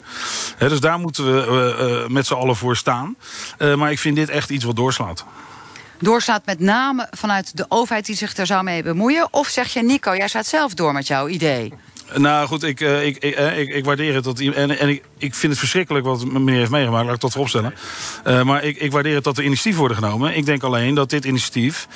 Dus 0.58 0.80
daar 0.80 0.98
moeten 0.98 1.24
we 1.24 1.76
uh, 2.04 2.12
met 2.12 2.26
z'n 2.26 2.34
allen 2.34 2.56
voor 2.56 2.76
staan. 2.76 3.16
maar 3.76 3.90
ik 3.90 3.98
vind 3.98 4.16
dit 4.16 4.28
echt 4.28 4.50
iets 4.50 4.64
wat 4.64 4.76
doorslaat 4.76 5.24
doorslaat 6.00 6.46
met 6.46 6.60
name 6.60 7.08
vanuit 7.10 7.56
de 7.56 7.66
overheid 7.68 8.06
die 8.06 8.16
zich 8.16 8.36
er 8.36 8.46
zou 8.46 8.62
mee 8.64 8.82
bemoeien? 8.82 9.28
Of 9.30 9.48
zeg 9.48 9.72
je, 9.72 9.82
Nico, 9.82 10.16
jij 10.16 10.28
staat 10.28 10.46
zelf 10.46 10.74
door 10.74 10.92
met 10.92 11.06
jouw 11.06 11.28
idee? 11.28 11.72
Nou 12.16 12.46
goed, 12.46 12.62
ik, 12.62 12.80
uh, 12.80 13.06
ik, 13.06 13.16
ik, 13.16 13.38
ik, 13.56 13.68
ik, 13.68 13.84
waardeer 13.84 14.14
het. 14.14 14.24
Dat, 14.24 14.40
en 14.40 14.78
en 14.78 14.88
ik, 14.88 15.02
ik 15.18 15.34
vind 15.34 15.52
het 15.52 15.60
verschrikkelijk 15.60 16.04
wat 16.04 16.24
meneer 16.24 16.58
heeft 16.58 16.70
meegemaakt. 16.70 17.04
Laat 17.04 17.14
ik 17.14 17.20
dat 17.20 17.32
vooropstellen. 17.32 17.74
Uh, 18.26 18.42
maar 18.42 18.64
ik, 18.64 18.76
ik 18.76 18.92
waardeer 18.92 19.14
het 19.14 19.24
dat 19.24 19.38
er 19.38 19.44
initiatief 19.44 19.78
worden 19.78 19.96
genomen. 19.96 20.36
Ik 20.36 20.46
denk 20.46 20.62
alleen 20.62 20.94
dat 20.94 21.10
dit 21.10 21.24
initiatief 21.24 21.88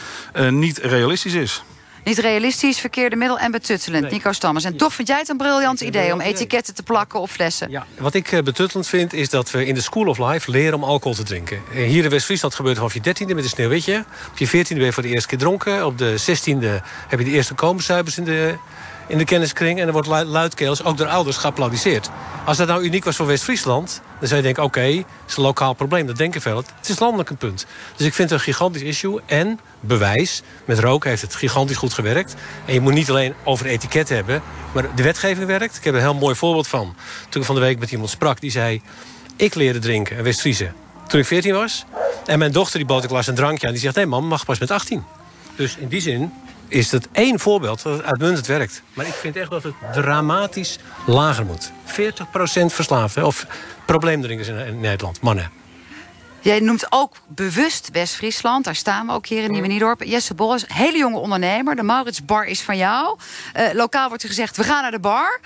niet 0.50 0.78
realistisch 0.78 1.34
is. 1.34 1.62
Niet 2.08 2.18
realistisch, 2.18 2.78
verkeerde 2.80 3.16
middel 3.16 3.38
en 3.38 3.50
betuttelend. 3.50 4.02
Nee. 4.02 4.12
Nico 4.12 4.32
Stammers. 4.32 4.64
En 4.64 4.76
toch 4.76 4.94
vind 4.94 5.08
jij 5.08 5.18
het 5.18 5.28
een 5.28 5.36
briljant 5.36 5.80
idee 5.80 6.12
om 6.12 6.20
etiketten 6.20 6.74
te 6.74 6.82
plakken 6.82 7.20
op 7.20 7.30
flessen. 7.30 7.70
Ja, 7.70 7.86
wat 7.98 8.14
ik 8.14 8.32
uh, 8.32 8.42
betuttelend 8.42 8.88
vind 8.88 9.12
is 9.12 9.28
dat 9.28 9.50
we 9.50 9.66
in 9.66 9.74
de 9.74 9.80
School 9.80 10.06
of 10.06 10.18
Life 10.18 10.50
leren 10.50 10.74
om 10.74 10.84
alcohol 10.84 11.16
te 11.16 11.22
drinken. 11.22 11.62
Hier 11.70 12.04
in 12.04 12.10
West-Friesland 12.10 12.54
gebeurt 12.54 12.76
het 12.76 12.84
vanaf 12.84 12.94
je 12.96 13.04
dertiende 13.04 13.34
met 13.34 13.44
een 13.44 13.50
sneeuwwitje. 13.50 14.04
Op 14.30 14.38
je 14.38 14.46
veertiende 14.46 14.76
ben 14.76 14.86
je 14.86 14.92
voor 14.92 15.02
de 15.02 15.08
eerste 15.08 15.28
keer 15.28 15.38
dronken. 15.38 15.86
Op 15.86 15.98
de 15.98 16.16
zestiende 16.16 16.82
heb 17.08 17.18
je 17.18 17.24
de 17.24 17.30
eerste 17.30 17.54
komensuipers 17.54 18.18
in 18.18 18.24
de, 18.24 18.54
in 19.06 19.18
de 19.18 19.24
kenniskring. 19.24 19.80
En 19.80 19.86
er 19.86 19.92
wordt 19.92 20.08
luidkeels 20.08 20.84
ook 20.84 20.96
door 20.96 21.06
ouders 21.06 21.36
geapplaudiseerd. 21.36 22.10
Als 22.48 22.56
dat 22.56 22.68
nou 22.68 22.82
uniek 22.82 23.04
was 23.04 23.16
voor 23.16 23.26
West-Friesland... 23.26 24.00
dan 24.18 24.28
zou 24.28 24.36
je 24.36 24.46
denken, 24.46 24.62
oké, 24.62 24.80
het 24.80 25.04
is 25.28 25.36
een 25.36 25.42
lokaal 25.42 25.72
probleem. 25.72 26.06
Dat 26.06 26.16
denken 26.16 26.40
veel. 26.40 26.56
Het 26.56 26.88
is 26.88 26.98
landelijk 26.98 27.30
een 27.30 27.36
punt. 27.36 27.66
Dus 27.96 28.06
ik 28.06 28.14
vind 28.14 28.30
het 28.30 28.38
een 28.38 28.44
gigantisch 28.44 28.82
issue. 28.82 29.20
En 29.26 29.60
bewijs, 29.80 30.42
met 30.64 30.78
roken 30.78 31.10
heeft 31.10 31.22
het 31.22 31.34
gigantisch 31.34 31.76
goed 31.76 31.92
gewerkt. 31.92 32.34
En 32.64 32.74
je 32.74 32.80
moet 32.80 32.92
niet 32.92 33.10
alleen 33.10 33.34
over 33.44 33.66
etiket 33.66 34.08
hebben... 34.08 34.42
maar 34.72 34.94
de 34.94 35.02
wetgeving 35.02 35.46
werkt. 35.46 35.76
Ik 35.76 35.84
heb 35.84 35.94
een 35.94 36.00
heel 36.00 36.14
mooi 36.14 36.34
voorbeeld 36.34 36.68
van. 36.68 36.96
Toen 37.28 37.40
ik 37.40 37.46
van 37.46 37.54
de 37.54 37.60
week 37.60 37.78
met 37.78 37.90
iemand 37.90 38.10
sprak, 38.10 38.40
die 38.40 38.50
zei... 38.50 38.82
ik 39.36 39.54
leerde 39.54 39.78
drinken 39.78 40.16
in 40.16 40.22
West-Friese 40.22 40.72
toen 41.08 41.20
ik 41.20 41.26
14 41.26 41.54
was. 41.54 41.84
En 42.26 42.38
mijn 42.38 42.52
dochter 42.52 42.78
die 42.78 42.86
bood 42.88 43.04
ik 43.04 43.10
een 43.10 43.34
drankje 43.34 43.66
aan. 43.66 43.72
Die 43.72 43.82
zegt, 43.82 43.94
nee 43.94 44.06
man, 44.06 44.26
mag 44.26 44.44
pas 44.44 44.58
met 44.58 44.70
18. 44.70 45.04
Dus 45.56 45.76
in 45.76 45.88
die 45.88 46.00
zin 46.00 46.32
is 46.68 46.92
het 46.92 47.08
één 47.12 47.38
voorbeeld 47.38 47.82
dat 47.82 47.96
het 47.96 48.06
uitmuntend 48.06 48.46
werkt. 48.46 48.82
Maar 48.92 49.06
ik 49.06 49.12
vind 49.12 49.36
echt 49.36 49.50
dat 49.50 49.62
het 49.62 49.74
dramatisch 49.92 50.78
lager 51.06 51.46
moet. 51.46 51.70
40% 51.70 51.94
verslaafden 52.66 53.26
of 53.26 53.46
probleemdrinkers 53.84 54.48
in 54.48 54.80
Nederland, 54.80 55.20
mannen. 55.20 55.50
Jij 56.40 56.60
noemt 56.60 56.86
ook 56.88 57.16
bewust 57.28 57.88
West-Friesland. 57.92 58.64
Daar 58.64 58.74
staan 58.74 59.06
we 59.06 59.12
ook 59.12 59.26
hier 59.26 59.42
in 59.42 59.50
Nieuwe 59.50 59.66
Niedorp. 59.66 60.02
Jesse 60.02 60.34
Bolles, 60.34 60.64
hele 60.66 60.98
jonge 60.98 61.18
ondernemer. 61.18 61.76
De 61.76 61.82
Maurits 61.82 62.24
Bar 62.24 62.44
is 62.44 62.60
van 62.60 62.76
jou. 62.76 63.18
Uh, 63.56 63.68
lokaal 63.72 64.08
wordt 64.08 64.22
er 64.22 64.28
gezegd, 64.28 64.56
we 64.56 64.64
gaan 64.64 64.82
naar 64.82 64.90
de 64.90 64.98
bar. 64.98 65.40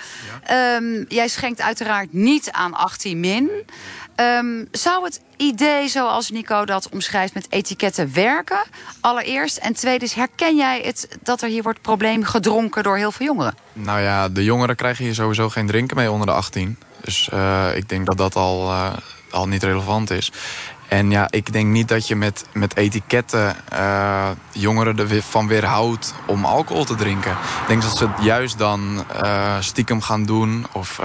Ja. 0.46 0.76
Um, 0.76 1.04
jij 1.08 1.28
schenkt 1.28 1.60
uiteraard 1.60 2.12
niet 2.12 2.50
aan 2.50 2.74
18 2.74 3.20
min. 3.20 3.50
Ehm, 4.14 4.64
zou 4.70 5.04
het 5.04 5.20
idee 5.36 5.88
zoals 5.88 6.30
Nico 6.30 6.64
dat 6.64 6.88
omschrijft 6.88 7.34
met 7.34 7.46
etiketten 7.50 8.14
werken? 8.14 8.62
Allereerst. 9.00 9.56
En 9.56 9.74
tweede 9.74 10.04
is, 10.04 10.12
herken 10.12 10.56
jij 10.56 10.80
het 10.84 11.08
dat 11.22 11.42
er 11.42 11.48
hier 11.48 11.62
wordt 11.62 11.80
probleem 11.80 12.24
gedronken 12.24 12.82
door 12.82 12.96
heel 12.96 13.12
veel 13.12 13.26
jongeren? 13.26 13.54
Nou 13.72 14.00
ja, 14.00 14.28
de 14.28 14.44
jongeren 14.44 14.76
krijgen 14.76 15.04
hier 15.04 15.14
sowieso 15.14 15.48
geen 15.48 15.66
drinken 15.66 15.96
mee 15.96 16.10
onder 16.10 16.26
de 16.26 16.32
18. 16.32 16.78
Dus 17.00 17.30
uh, 17.32 17.76
ik 17.76 17.88
denk 17.88 18.06
dat 18.06 18.16
dat 18.16 18.36
al, 18.36 18.70
uh, 18.70 18.92
al 19.30 19.48
niet 19.48 19.62
relevant 19.62 20.10
is. 20.10 20.32
En 20.88 21.10
ja, 21.10 21.26
ik 21.30 21.52
denk 21.52 21.66
niet 21.66 21.88
dat 21.88 22.08
je 22.08 22.16
met, 22.16 22.44
met 22.52 22.76
etiketten 22.76 23.56
uh, 23.72 24.30
jongeren 24.52 24.98
ervan 24.98 25.46
weerhoudt 25.48 26.14
om 26.26 26.44
alcohol 26.44 26.84
te 26.84 26.94
drinken. 26.94 27.30
Ik 27.30 27.68
denk 27.68 27.82
dat 27.82 27.96
ze 27.96 28.08
het 28.08 28.24
juist 28.24 28.58
dan 28.58 29.04
stiekem 29.60 30.00
gaan 30.00 30.24
doen 30.24 30.66
of 30.72 31.00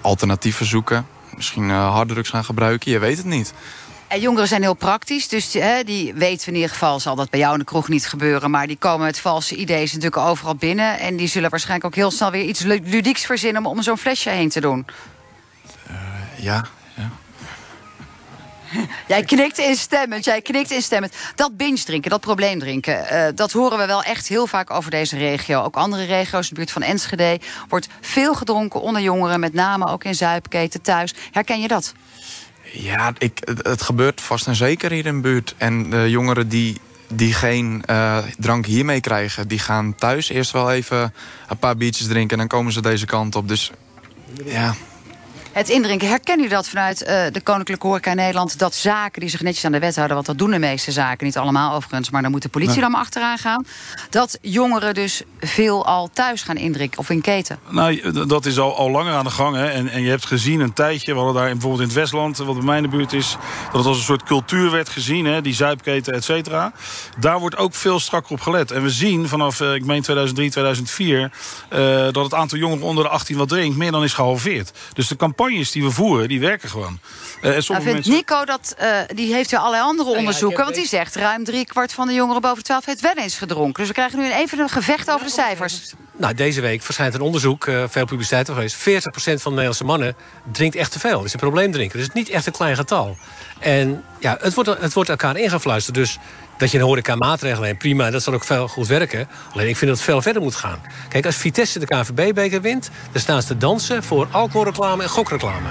alternatieven 0.00 0.66
zoeken. 0.66 1.06
Misschien 1.38 1.70
harddrugs 1.70 2.30
gaan 2.30 2.44
gebruiken, 2.44 2.90
je 2.90 2.98
weet 2.98 3.16
het 3.16 3.26
niet. 3.26 3.52
En 4.08 4.20
jongeren 4.20 4.48
zijn 4.48 4.62
heel 4.62 4.74
praktisch, 4.74 5.28
dus 5.28 5.52
hè, 5.52 5.84
die 5.84 6.14
weten 6.14 6.48
in 6.48 6.54
ieder 6.54 6.70
geval... 6.70 7.00
zal 7.00 7.16
dat 7.16 7.30
bij 7.30 7.40
jou 7.40 7.52
in 7.52 7.58
de 7.58 7.64
kroeg 7.64 7.88
niet 7.88 8.06
gebeuren... 8.06 8.50
maar 8.50 8.66
die 8.66 8.76
komen 8.76 9.06
met 9.06 9.18
valse 9.18 9.54
ideeën 9.54 9.84
natuurlijk 9.84 10.16
overal 10.16 10.54
binnen... 10.54 10.98
en 10.98 11.16
die 11.16 11.28
zullen 11.28 11.50
waarschijnlijk 11.50 11.86
ook 11.86 11.94
heel 11.94 12.10
snel 12.10 12.30
weer 12.30 12.44
iets 12.44 12.62
ludieks 12.62 13.24
verzinnen... 13.24 13.64
om 13.64 13.82
zo'n 13.82 13.98
flesje 13.98 14.30
heen 14.30 14.48
te 14.48 14.60
doen. 14.60 14.86
Uh, 15.90 15.96
ja. 16.44 16.64
Jij 19.08 19.22
knikt 19.22 19.58
instemmend, 19.58 20.24
jij 20.24 20.42
knikt 20.42 20.70
instemmend. 20.70 21.14
Dat 21.34 21.56
binge 21.56 21.84
drinken, 21.84 22.10
dat 22.10 22.20
probleem 22.20 22.58
drinken... 22.58 23.06
Uh, 23.12 23.26
dat 23.34 23.52
horen 23.52 23.78
we 23.78 23.86
wel 23.86 24.02
echt 24.02 24.28
heel 24.28 24.46
vaak 24.46 24.70
over 24.70 24.90
deze 24.90 25.16
regio. 25.16 25.62
Ook 25.62 25.76
andere 25.76 26.04
regio's, 26.04 26.48
de 26.48 26.54
buurt 26.54 26.70
van 26.70 26.82
Enschede... 26.82 27.40
wordt 27.68 27.88
veel 28.00 28.34
gedronken 28.34 28.80
onder 28.80 29.02
jongeren, 29.02 29.40
met 29.40 29.52
name 29.52 29.86
ook 29.86 30.04
in 30.04 30.14
Zuipketen 30.14 30.80
thuis. 30.80 31.14
Herken 31.30 31.60
je 31.60 31.68
dat? 31.68 31.94
Ja, 32.72 33.12
ik, 33.18 33.40
het 33.62 33.82
gebeurt 33.82 34.20
vast 34.20 34.46
en 34.46 34.56
zeker 34.56 34.90
hier 34.90 35.06
in 35.06 35.14
de 35.14 35.20
buurt. 35.20 35.54
En 35.58 35.90
de 35.90 36.10
jongeren 36.10 36.48
die, 36.48 36.80
die 37.08 37.32
geen 37.32 37.82
uh, 37.90 38.18
drank 38.38 38.66
hiermee 38.66 39.00
krijgen... 39.00 39.48
die 39.48 39.58
gaan 39.58 39.94
thuis 39.94 40.28
eerst 40.28 40.50
wel 40.50 40.72
even 40.72 41.14
een 41.48 41.58
paar 41.58 41.76
biertjes 41.76 42.06
drinken... 42.06 42.30
en 42.30 42.38
dan 42.38 42.58
komen 42.58 42.72
ze 42.72 42.82
deze 42.82 43.06
kant 43.06 43.36
op. 43.36 43.48
Dus 43.48 43.70
ja, 44.44 44.74
het 45.58 45.68
indrinken. 45.68 46.08
Herken 46.08 46.40
u 46.40 46.48
dat 46.48 46.68
vanuit 46.68 47.02
uh, 47.02 47.08
de 47.32 47.40
Koninklijke 47.40 47.86
Horeca 47.86 48.10
in 48.10 48.16
Nederland... 48.16 48.58
dat 48.58 48.74
zaken 48.74 49.20
die 49.20 49.30
zich 49.30 49.42
netjes 49.42 49.64
aan 49.64 49.72
de 49.72 49.78
wet 49.78 49.94
houden... 49.94 50.14
want 50.14 50.26
dat 50.26 50.38
doen 50.38 50.50
de 50.50 50.58
meeste 50.58 50.92
zaken, 50.92 51.26
niet 51.26 51.36
allemaal 51.36 51.74
overigens... 51.74 52.10
maar 52.10 52.22
dan 52.22 52.30
moet 52.30 52.42
de 52.42 52.48
politie 52.48 52.80
dan 52.80 52.90
maar 52.90 53.00
achteraan 53.00 53.38
gaan... 53.38 53.66
dat 54.10 54.38
jongeren 54.40 54.94
dus 54.94 55.22
veel 55.40 55.86
al 55.86 56.10
thuis 56.12 56.42
gaan 56.42 56.56
indrinken 56.56 56.98
of 56.98 57.10
in 57.10 57.20
keten? 57.20 57.58
Nou, 57.68 58.26
dat 58.26 58.46
is 58.46 58.58
al, 58.58 58.76
al 58.76 58.90
langer 58.90 59.12
aan 59.12 59.24
de 59.24 59.30
gang. 59.30 59.56
Hè. 59.56 59.68
En, 59.68 59.88
en 59.88 60.02
je 60.02 60.08
hebt 60.08 60.26
gezien 60.26 60.60
een 60.60 60.72
tijdje, 60.72 61.12
we 61.12 61.18
hadden 61.18 61.42
daar 61.42 61.52
bijvoorbeeld 61.52 61.82
in 61.82 61.88
het 61.88 61.96
Westland... 61.96 62.36
wat 62.36 62.54
bij 62.54 62.64
mij 62.64 62.76
in 62.76 62.82
de 62.82 62.88
buurt 62.88 63.12
is, 63.12 63.36
dat 63.64 63.74
het 63.74 63.86
als 63.86 63.96
een 63.96 64.02
soort 64.02 64.22
cultuur 64.22 64.70
werd 64.70 64.88
gezien... 64.88 65.24
Hè, 65.24 65.42
die 65.42 65.54
zuipketen, 65.54 66.14
et 66.14 66.24
cetera. 66.24 66.72
Daar 67.18 67.38
wordt 67.38 67.56
ook 67.56 67.74
veel 67.74 68.00
strakker 68.00 68.32
op 68.32 68.40
gelet. 68.40 68.70
En 68.70 68.82
we 68.82 68.90
zien 68.90 69.28
vanaf, 69.28 69.60
uh, 69.60 69.74
ik 69.74 69.84
meen 69.84 70.02
2003, 70.02 70.50
2004... 70.50 71.30
Uh, 71.72 71.78
dat 72.12 72.24
het 72.24 72.34
aantal 72.34 72.58
jongeren 72.58 72.84
onder 72.84 73.04
de 73.04 73.10
18 73.10 73.36
wat 73.36 73.48
drinkt... 73.48 73.76
meer 73.76 73.90
dan 73.90 74.02
is 74.02 74.12
gehalveerd. 74.12 74.72
Dus 74.92 75.08
de 75.08 75.16
campagne 75.16 75.47
die 75.48 75.82
we 75.82 75.90
voeren, 75.90 76.28
die 76.28 76.40
werken 76.40 76.68
gewoon. 76.68 76.98
Uh, 77.42 77.44
en 77.44 77.50
nou, 77.50 77.62
vindt 77.62 77.84
mensen... 77.84 78.12
Nico 78.12 78.44
dat, 78.44 78.76
uh, 78.80 78.98
die 79.14 79.34
heeft 79.34 79.50
weer 79.50 79.60
allerlei 79.60 79.82
andere 79.82 80.10
onderzoeken... 80.10 80.64
want 80.64 80.74
die 80.74 80.86
zegt 80.86 81.16
ruim 81.16 81.44
drie 81.44 81.64
kwart 81.64 81.92
van 81.92 82.06
de 82.06 82.14
jongeren 82.14 82.40
boven 82.40 82.58
de 82.58 82.64
12 82.64 82.84
heeft 82.84 83.00
wel 83.00 83.14
eens 83.14 83.38
gedronken. 83.38 83.74
Dus 83.78 83.86
we 83.86 83.94
krijgen 83.94 84.18
nu 84.18 84.32
even 84.32 84.58
een 84.58 84.68
gevecht 84.68 85.10
over 85.10 85.26
de 85.26 85.32
cijfers. 85.32 85.94
Nou, 86.16 86.34
deze 86.34 86.60
week 86.60 86.82
verschijnt 86.82 87.14
een 87.14 87.20
onderzoek, 87.20 87.66
uh, 87.66 87.84
veel 87.88 88.04
publiciteit 88.04 88.48
geweest... 88.48 88.76
40% 88.76 88.80
van 88.82 89.32
de 89.32 89.48
Nederlandse 89.48 89.84
mannen 89.84 90.16
drinkt 90.52 90.76
echt 90.76 90.92
te 90.92 90.98
veel. 90.98 91.16
Dat 91.16 91.24
is 91.24 91.32
een 91.32 91.38
probleem 91.38 91.72
drinken. 91.72 91.98
Dus 91.98 92.10
niet 92.12 92.28
echt 92.28 92.46
een 92.46 92.52
klein 92.52 92.76
getal. 92.76 93.16
En 93.58 94.04
ja, 94.18 94.38
het 94.40 94.54
wordt, 94.54 94.80
het 94.80 94.92
wordt 94.92 95.10
elkaar 95.10 95.36
ingefluisterd. 95.36 95.96
Dus 95.96 96.18
dat 96.58 96.70
je 96.70 96.78
een 96.78 96.84
horeca 96.84 97.14
maatregelen 97.14 97.62
neemt, 97.62 97.78
prima, 97.78 98.10
dat 98.10 98.22
zal 98.22 98.34
ook 98.34 98.44
veel 98.44 98.68
goed 98.68 98.86
werken. 98.86 99.28
Alleen 99.52 99.68
ik 99.68 99.76
vind 99.76 99.90
dat 99.90 100.00
het 100.00 100.08
veel 100.08 100.22
verder 100.22 100.42
moet 100.42 100.54
gaan. 100.54 100.80
Kijk, 101.08 101.26
als 101.26 101.36
Vitesse 101.36 101.78
de 101.78 101.86
KNVB-beker 101.86 102.60
wint... 102.60 102.90
dan 103.12 103.20
staan 103.20 103.42
ze 103.42 103.48
te 103.48 103.56
dansen 103.56 104.02
voor 104.02 104.28
alcoholreclame 104.30 105.02
en 105.02 105.08
gokreclame. 105.08 105.68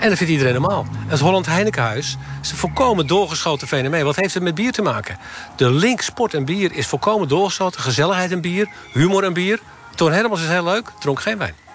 En 0.00 0.08
dat 0.08 0.18
vindt 0.18 0.32
iedereen 0.32 0.52
normaal. 0.52 0.86
Het 1.06 1.20
Holland 1.20 1.46
Heinekenhuis 1.46 2.16
is 2.42 2.50
een 2.50 2.56
volkomen 2.56 3.06
doorgeschoten 3.06 3.68
fenomeen. 3.68 4.04
Wat 4.04 4.16
heeft 4.16 4.34
het 4.34 4.42
met 4.42 4.54
bier 4.54 4.72
te 4.72 4.82
maken? 4.82 5.18
De 5.56 5.70
link 5.70 6.00
sport 6.00 6.34
en 6.34 6.44
bier 6.44 6.72
is 6.72 6.86
volkomen 6.86 7.28
doorgeschoten. 7.28 7.80
Gezelligheid 7.80 8.32
en 8.32 8.40
bier, 8.40 8.68
humor 8.92 9.24
en 9.24 9.32
bier. 9.32 9.60
Toon 9.94 10.12
Hermans 10.12 10.40
is 10.40 10.48
heel 10.48 10.64
leuk, 10.64 10.92
dronk 10.98 11.20
geen 11.20 11.38
wijn. 11.38 11.67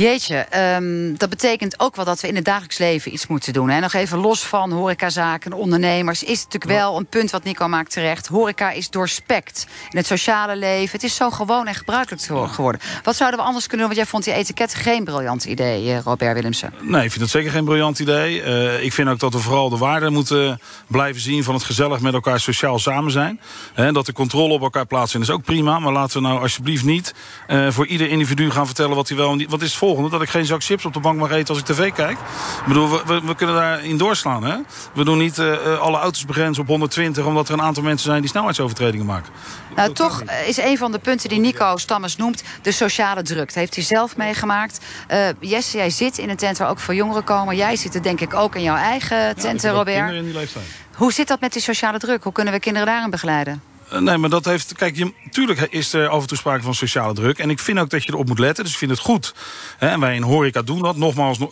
Jeetje, 0.00 0.46
um, 0.76 1.18
dat 1.18 1.28
betekent 1.28 1.80
ook 1.80 1.96
wel 1.96 2.04
dat 2.04 2.20
we 2.20 2.28
in 2.28 2.34
het 2.34 2.44
dagelijks 2.44 2.78
leven 2.78 3.12
iets 3.12 3.26
moeten 3.26 3.52
doen. 3.52 3.68
Hè? 3.68 3.80
Nog 3.80 3.92
even 3.92 4.18
los 4.18 4.42
van 4.42 4.72
horecazaken, 4.72 5.52
ondernemers... 5.52 6.22
is 6.22 6.40
het 6.40 6.52
natuurlijk 6.52 6.80
wel 6.80 6.96
een 6.96 7.06
punt 7.06 7.30
wat 7.30 7.44
Nico 7.44 7.68
maakt 7.68 7.92
terecht. 7.92 8.26
Horeca 8.26 8.70
is 8.70 8.90
doorspekt 8.90 9.66
in 9.90 9.96
het 9.96 10.06
sociale 10.06 10.56
leven. 10.56 10.92
Het 10.92 11.02
is 11.02 11.14
zo 11.14 11.30
gewoon 11.30 11.66
en 11.66 11.74
gebruikelijk 11.74 12.52
geworden. 12.52 12.80
Wat 13.02 13.16
zouden 13.16 13.38
we 13.40 13.44
anders 13.44 13.66
kunnen 13.66 13.86
doen? 13.86 13.96
Want 13.96 14.06
jij 14.06 14.10
vond 14.10 14.24
die 14.24 14.34
etiket 14.34 14.74
geen 14.74 15.04
briljant 15.04 15.44
idee, 15.44 15.92
eh, 15.92 16.00
Robert 16.00 16.34
Willemsen. 16.34 16.72
Nee, 16.80 17.04
ik 17.04 17.10
vind 17.10 17.22
het 17.22 17.30
zeker 17.30 17.50
geen 17.50 17.64
briljant 17.64 17.98
idee. 17.98 18.42
Uh, 18.42 18.84
ik 18.84 18.92
vind 18.92 19.08
ook 19.08 19.18
dat 19.18 19.32
we 19.32 19.38
vooral 19.38 19.68
de 19.68 19.76
waarde 19.76 20.10
moeten 20.10 20.60
blijven 20.86 21.20
zien... 21.20 21.44
van 21.44 21.54
het 21.54 21.64
gezellig 21.64 22.00
met 22.00 22.14
elkaar 22.14 22.40
sociaal 22.40 22.78
samen 22.78 23.12
zijn. 23.12 23.40
He, 23.74 23.92
dat 23.92 24.06
de 24.06 24.12
controle 24.12 24.52
op 24.52 24.62
elkaar 24.62 24.86
plaatsvindt 24.86 25.28
is 25.28 25.34
ook 25.34 25.44
prima. 25.44 25.78
Maar 25.78 25.92
laten 25.92 26.22
we 26.22 26.28
nou 26.28 26.40
alsjeblieft 26.40 26.84
niet 26.84 27.14
uh, 27.48 27.70
voor 27.70 27.86
ieder 27.86 28.08
individu 28.08 28.50
gaan 28.50 28.66
vertellen... 28.66 28.96
wat 28.96 29.08
hij 29.08 29.16
wel 29.16 29.30
en 29.30 29.36
niet... 29.36 29.50
Wat 29.50 29.62
is 29.62 29.68
het 29.68 29.78
volgende? 29.94 30.18
Dat 30.18 30.26
ik 30.26 30.32
geen 30.32 30.46
zak 30.46 30.62
chips 30.62 30.84
op 30.84 30.92
de 30.92 31.00
bank 31.00 31.18
mag 31.18 31.30
eten 31.30 31.48
als 31.48 31.58
ik 31.58 31.64
tv 31.64 31.92
kijk. 31.92 32.18
Ik 32.60 32.66
bedoel, 32.66 32.90
we, 32.90 33.02
we, 33.06 33.20
we 33.24 33.34
kunnen 33.34 33.56
daarin 33.56 33.96
doorslaan. 33.96 34.44
Hè? 34.44 34.56
We 34.94 35.04
doen 35.04 35.18
niet 35.18 35.38
uh, 35.38 35.78
alle 35.78 35.98
auto's 35.98 36.24
begrenzen 36.24 36.62
op 36.62 36.68
120... 36.68 37.24
omdat 37.24 37.48
er 37.48 37.54
een 37.54 37.62
aantal 37.62 37.82
mensen 37.82 38.10
zijn 38.10 38.20
die 38.20 38.30
snelheidsovertredingen 38.30 39.06
maken. 39.06 39.32
Nou, 39.76 39.92
toch 39.92 40.22
is 40.46 40.56
een 40.56 40.78
van 40.78 40.92
de 40.92 40.98
punten 40.98 41.28
die 41.28 41.40
Nico 41.40 41.76
Stammers 41.76 42.16
noemt... 42.16 42.42
de 42.62 42.72
sociale 42.72 43.22
druk. 43.22 43.46
Dat 43.46 43.54
heeft 43.54 43.74
hij 43.74 43.84
zelf 43.84 44.16
meegemaakt. 44.16 44.84
Uh, 45.10 45.28
Jesse, 45.40 45.76
jij 45.76 45.90
zit 45.90 46.18
in 46.18 46.28
een 46.28 46.36
tent 46.36 46.58
waar 46.58 46.68
ook 46.68 46.80
veel 46.80 46.94
jongeren 46.94 47.24
komen. 47.24 47.56
Jij 47.56 47.76
zit 47.76 47.94
er 47.94 48.02
denk 48.02 48.20
ik 48.20 48.34
ook 48.34 48.54
in 48.54 48.62
jouw 48.62 48.76
eigen 48.76 49.36
tent, 49.36 49.62
ja, 49.62 49.70
Robert. 49.70 50.12
In 50.12 50.24
die 50.24 50.32
leeftijd. 50.32 50.64
Hoe 50.94 51.12
zit 51.12 51.28
dat 51.28 51.40
met 51.40 51.52
die 51.52 51.62
sociale 51.62 51.98
druk? 51.98 52.22
Hoe 52.22 52.32
kunnen 52.32 52.52
we 52.52 52.60
kinderen 52.60 52.88
daarin 52.88 53.10
begeleiden? 53.10 53.69
Nee, 53.98 54.16
maar 54.16 54.30
dat 54.30 54.44
heeft... 54.44 54.74
Kijk, 54.74 54.96
je, 54.96 55.12
tuurlijk 55.30 55.60
is 55.70 55.92
er 55.92 56.08
af 56.08 56.20
en 56.20 56.28
toe 56.28 56.36
sprake 56.36 56.62
van 56.62 56.74
sociale 56.74 57.14
druk. 57.14 57.38
En 57.38 57.50
ik 57.50 57.58
vind 57.58 57.78
ook 57.78 57.90
dat 57.90 58.04
je 58.04 58.12
erop 58.12 58.28
moet 58.28 58.38
letten. 58.38 58.64
Dus 58.64 58.72
ik 58.72 58.78
vind 58.78 58.90
het 58.90 59.00
goed. 59.00 59.34
Hè, 59.78 59.88
en 59.88 60.00
wij 60.00 60.14
in 60.14 60.22
horeca 60.22 60.62
doen 60.62 60.82
dat. 60.82 60.96
Nogmaals, 60.96 61.38
20% 61.38 61.42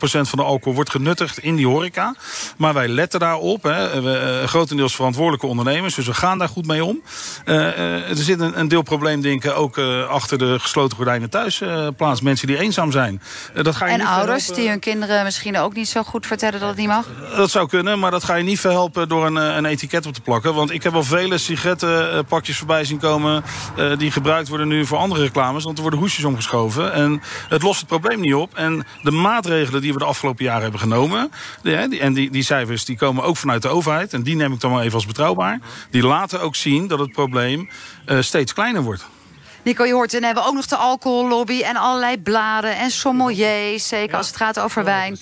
van 0.00 0.38
de 0.38 0.42
alcohol 0.42 0.74
wordt 0.74 0.90
genuttigd 0.90 1.38
in 1.38 1.56
die 1.56 1.66
horeca. 1.66 2.14
Maar 2.56 2.74
wij 2.74 2.88
letten 2.88 3.20
daarop. 3.20 3.62
Hè. 3.62 4.02
We, 4.02 4.40
uh, 4.42 4.48
grotendeels 4.48 4.94
verantwoordelijke 4.94 5.46
ondernemers. 5.46 5.94
Dus 5.94 6.06
we 6.06 6.14
gaan 6.14 6.38
daar 6.38 6.48
goed 6.48 6.66
mee 6.66 6.84
om. 6.84 7.02
Uh, 7.44 7.54
uh, 7.54 8.08
er 8.08 8.16
zit 8.16 8.40
een, 8.40 8.58
een 8.58 8.68
deel 8.68 8.82
probleem, 8.82 9.20
denk 9.20 9.44
ik, 9.44 9.56
ook 9.56 9.78
achter 10.08 10.38
de 10.38 10.58
gesloten 10.58 10.96
gordijnen 10.96 11.30
thuis 11.30 11.62
plaats. 11.96 12.20
Mensen 12.20 12.46
die 12.46 12.58
eenzaam 12.58 12.92
zijn. 12.92 13.22
dat 13.54 13.76
ga 13.76 13.86
je 13.86 13.92
en 13.92 13.98
niet 13.98 14.08
ouders 14.08 14.44
verhelpen. 14.44 14.62
die 14.62 14.70
hun 14.70 14.80
kinderen 14.80 15.24
misschien 15.24 15.58
ook 15.58 15.74
niet 15.74 15.88
zo 15.88 16.02
goed 16.02 16.26
vertellen 16.26 16.60
dat 16.60 16.68
het 16.68 16.78
niet 16.78 16.88
mag? 16.88 17.06
Dat 17.36 17.50
zou 17.50 17.68
kunnen, 17.68 17.98
maar 17.98 18.10
dat 18.10 18.24
ga 18.24 18.34
je 18.34 18.44
niet 18.44 18.60
verhelpen 18.60 19.08
door 19.08 19.26
een, 19.26 19.36
een 19.36 19.64
etiket 19.64 20.06
op 20.06 20.14
te 20.14 20.20
plakken. 20.20 20.54
Want 20.54 20.70
ik 20.70 20.82
heb 20.82 20.94
al 20.94 21.04
vele 21.04 21.38
sigaretten 21.38 21.83
pakjes 22.28 22.56
voorbij 22.56 22.84
zien 22.84 22.98
komen... 22.98 23.44
Uh, 23.78 23.98
die 23.98 24.10
gebruikt 24.10 24.48
worden 24.48 24.68
nu 24.68 24.86
voor 24.86 24.98
andere 24.98 25.22
reclames. 25.22 25.64
Want 25.64 25.76
er 25.76 25.82
worden 25.82 26.00
hoesjes 26.00 26.24
omgeschoven. 26.24 26.92
En 26.92 27.22
het 27.48 27.62
lost 27.62 27.78
het 27.78 27.88
probleem 27.88 28.20
niet 28.20 28.34
op. 28.34 28.54
En 28.54 28.86
de 29.02 29.10
maatregelen 29.10 29.80
die 29.80 29.92
we 29.92 29.98
de 29.98 30.04
afgelopen 30.04 30.44
jaren 30.44 30.62
hebben 30.62 30.80
genomen... 30.80 31.30
Die, 31.62 31.88
die, 31.88 32.00
en 32.00 32.12
die, 32.12 32.30
die 32.30 32.42
cijfers 32.42 32.84
die 32.84 32.96
komen 32.96 33.24
ook 33.24 33.36
vanuit 33.36 33.62
de 33.62 33.68
overheid. 33.68 34.12
En 34.12 34.22
die 34.22 34.36
neem 34.36 34.52
ik 34.52 34.60
dan 34.60 34.70
maar 34.70 34.82
even 34.82 34.94
als 34.94 35.06
betrouwbaar. 35.06 35.60
Die 35.90 36.02
laten 36.02 36.40
ook 36.40 36.56
zien 36.56 36.86
dat 36.86 36.98
het 36.98 37.12
probleem 37.12 37.68
uh, 38.06 38.20
steeds 38.20 38.52
kleiner 38.52 38.82
wordt. 38.82 39.06
Nico, 39.62 39.84
je 39.84 39.92
hoort, 39.92 40.14
en 40.14 40.18
dan 40.18 40.26
hebben 40.26 40.42
we 40.42 40.48
ook 40.48 40.54
nog 40.54 40.66
de 40.66 40.76
alcohollobby... 40.76 41.62
en 41.62 41.76
allerlei 41.76 42.18
bladen 42.18 42.76
en 42.76 42.90
sommeliers, 42.90 43.88
zeker 43.88 44.10
ja. 44.10 44.16
als 44.16 44.26
het 44.26 44.36
gaat 44.36 44.60
over 44.60 44.84
wijn. 44.84 45.18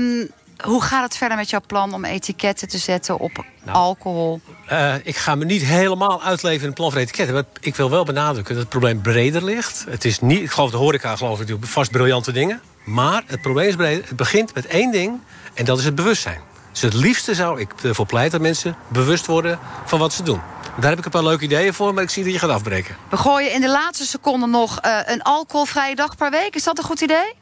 Um, 0.00 0.30
hoe 0.62 0.82
gaat 0.82 1.02
het 1.02 1.16
verder 1.16 1.36
met 1.36 1.50
jouw 1.50 1.60
plan 1.66 1.94
om 1.94 2.04
etiketten 2.04 2.68
te 2.68 2.78
zetten 2.78 3.18
op 3.18 3.44
nou, 3.64 3.76
alcohol? 3.76 4.40
Uh, 4.72 4.94
ik 5.02 5.16
ga 5.16 5.34
me 5.34 5.44
niet 5.44 5.62
helemaal 5.62 6.22
uitleven 6.22 6.60
in 6.60 6.68
een 6.68 6.74
plan 6.74 6.90
voor 6.90 7.00
etiketten. 7.00 7.34
Maar 7.34 7.44
ik 7.60 7.76
wil 7.76 7.90
wel 7.90 8.04
benadrukken 8.04 8.54
dat 8.54 8.62
het 8.62 8.72
probleem 8.72 9.00
breder 9.00 9.44
ligt. 9.44 9.84
Het 9.88 10.04
is 10.04 10.20
niet, 10.20 10.40
ik 10.40 10.50
geloof 10.50 10.70
de 10.70 10.76
horeca 10.76 11.16
geloof 11.16 11.40
ik 11.40 11.46
doet 11.46 11.68
vast 11.68 11.90
briljante 11.90 12.32
dingen. 12.32 12.60
Maar 12.84 13.22
het 13.26 13.40
probleem 13.40 13.68
is 13.68 13.76
breder. 13.76 14.04
Het 14.06 14.16
begint 14.16 14.54
met 14.54 14.66
één 14.66 14.92
ding 14.92 15.20
en 15.54 15.64
dat 15.64 15.78
is 15.78 15.84
het 15.84 15.94
bewustzijn. 15.94 16.40
Dus 16.72 16.80
het 16.80 16.94
liefste 16.94 17.34
zou 17.34 17.60
ik 17.60 17.72
ervoor 17.82 18.06
pleiten 18.06 18.32
dat 18.32 18.40
mensen 18.40 18.76
bewust 18.88 19.26
worden 19.26 19.58
van 19.84 19.98
wat 19.98 20.12
ze 20.12 20.22
doen. 20.22 20.40
Daar 20.80 20.90
heb 20.90 20.98
ik 20.98 21.04
een 21.04 21.10
paar 21.10 21.22
leuke 21.22 21.44
ideeën 21.44 21.74
voor, 21.74 21.94
maar 21.94 22.02
ik 22.02 22.10
zie 22.10 22.24
dat 22.24 22.32
je 22.32 22.38
gaat 22.38 22.50
afbreken. 22.50 22.96
We 23.08 23.16
gooien 23.16 23.52
in 23.52 23.60
de 23.60 23.70
laatste 23.70 24.06
seconde 24.06 24.46
nog 24.46 24.84
uh, 24.84 24.98
een 25.04 25.22
alcoholvrije 25.22 25.94
dag 25.94 26.16
per 26.16 26.30
week. 26.30 26.54
Is 26.54 26.64
dat 26.64 26.78
een 26.78 26.84
goed 26.84 27.00
idee? 27.00 27.34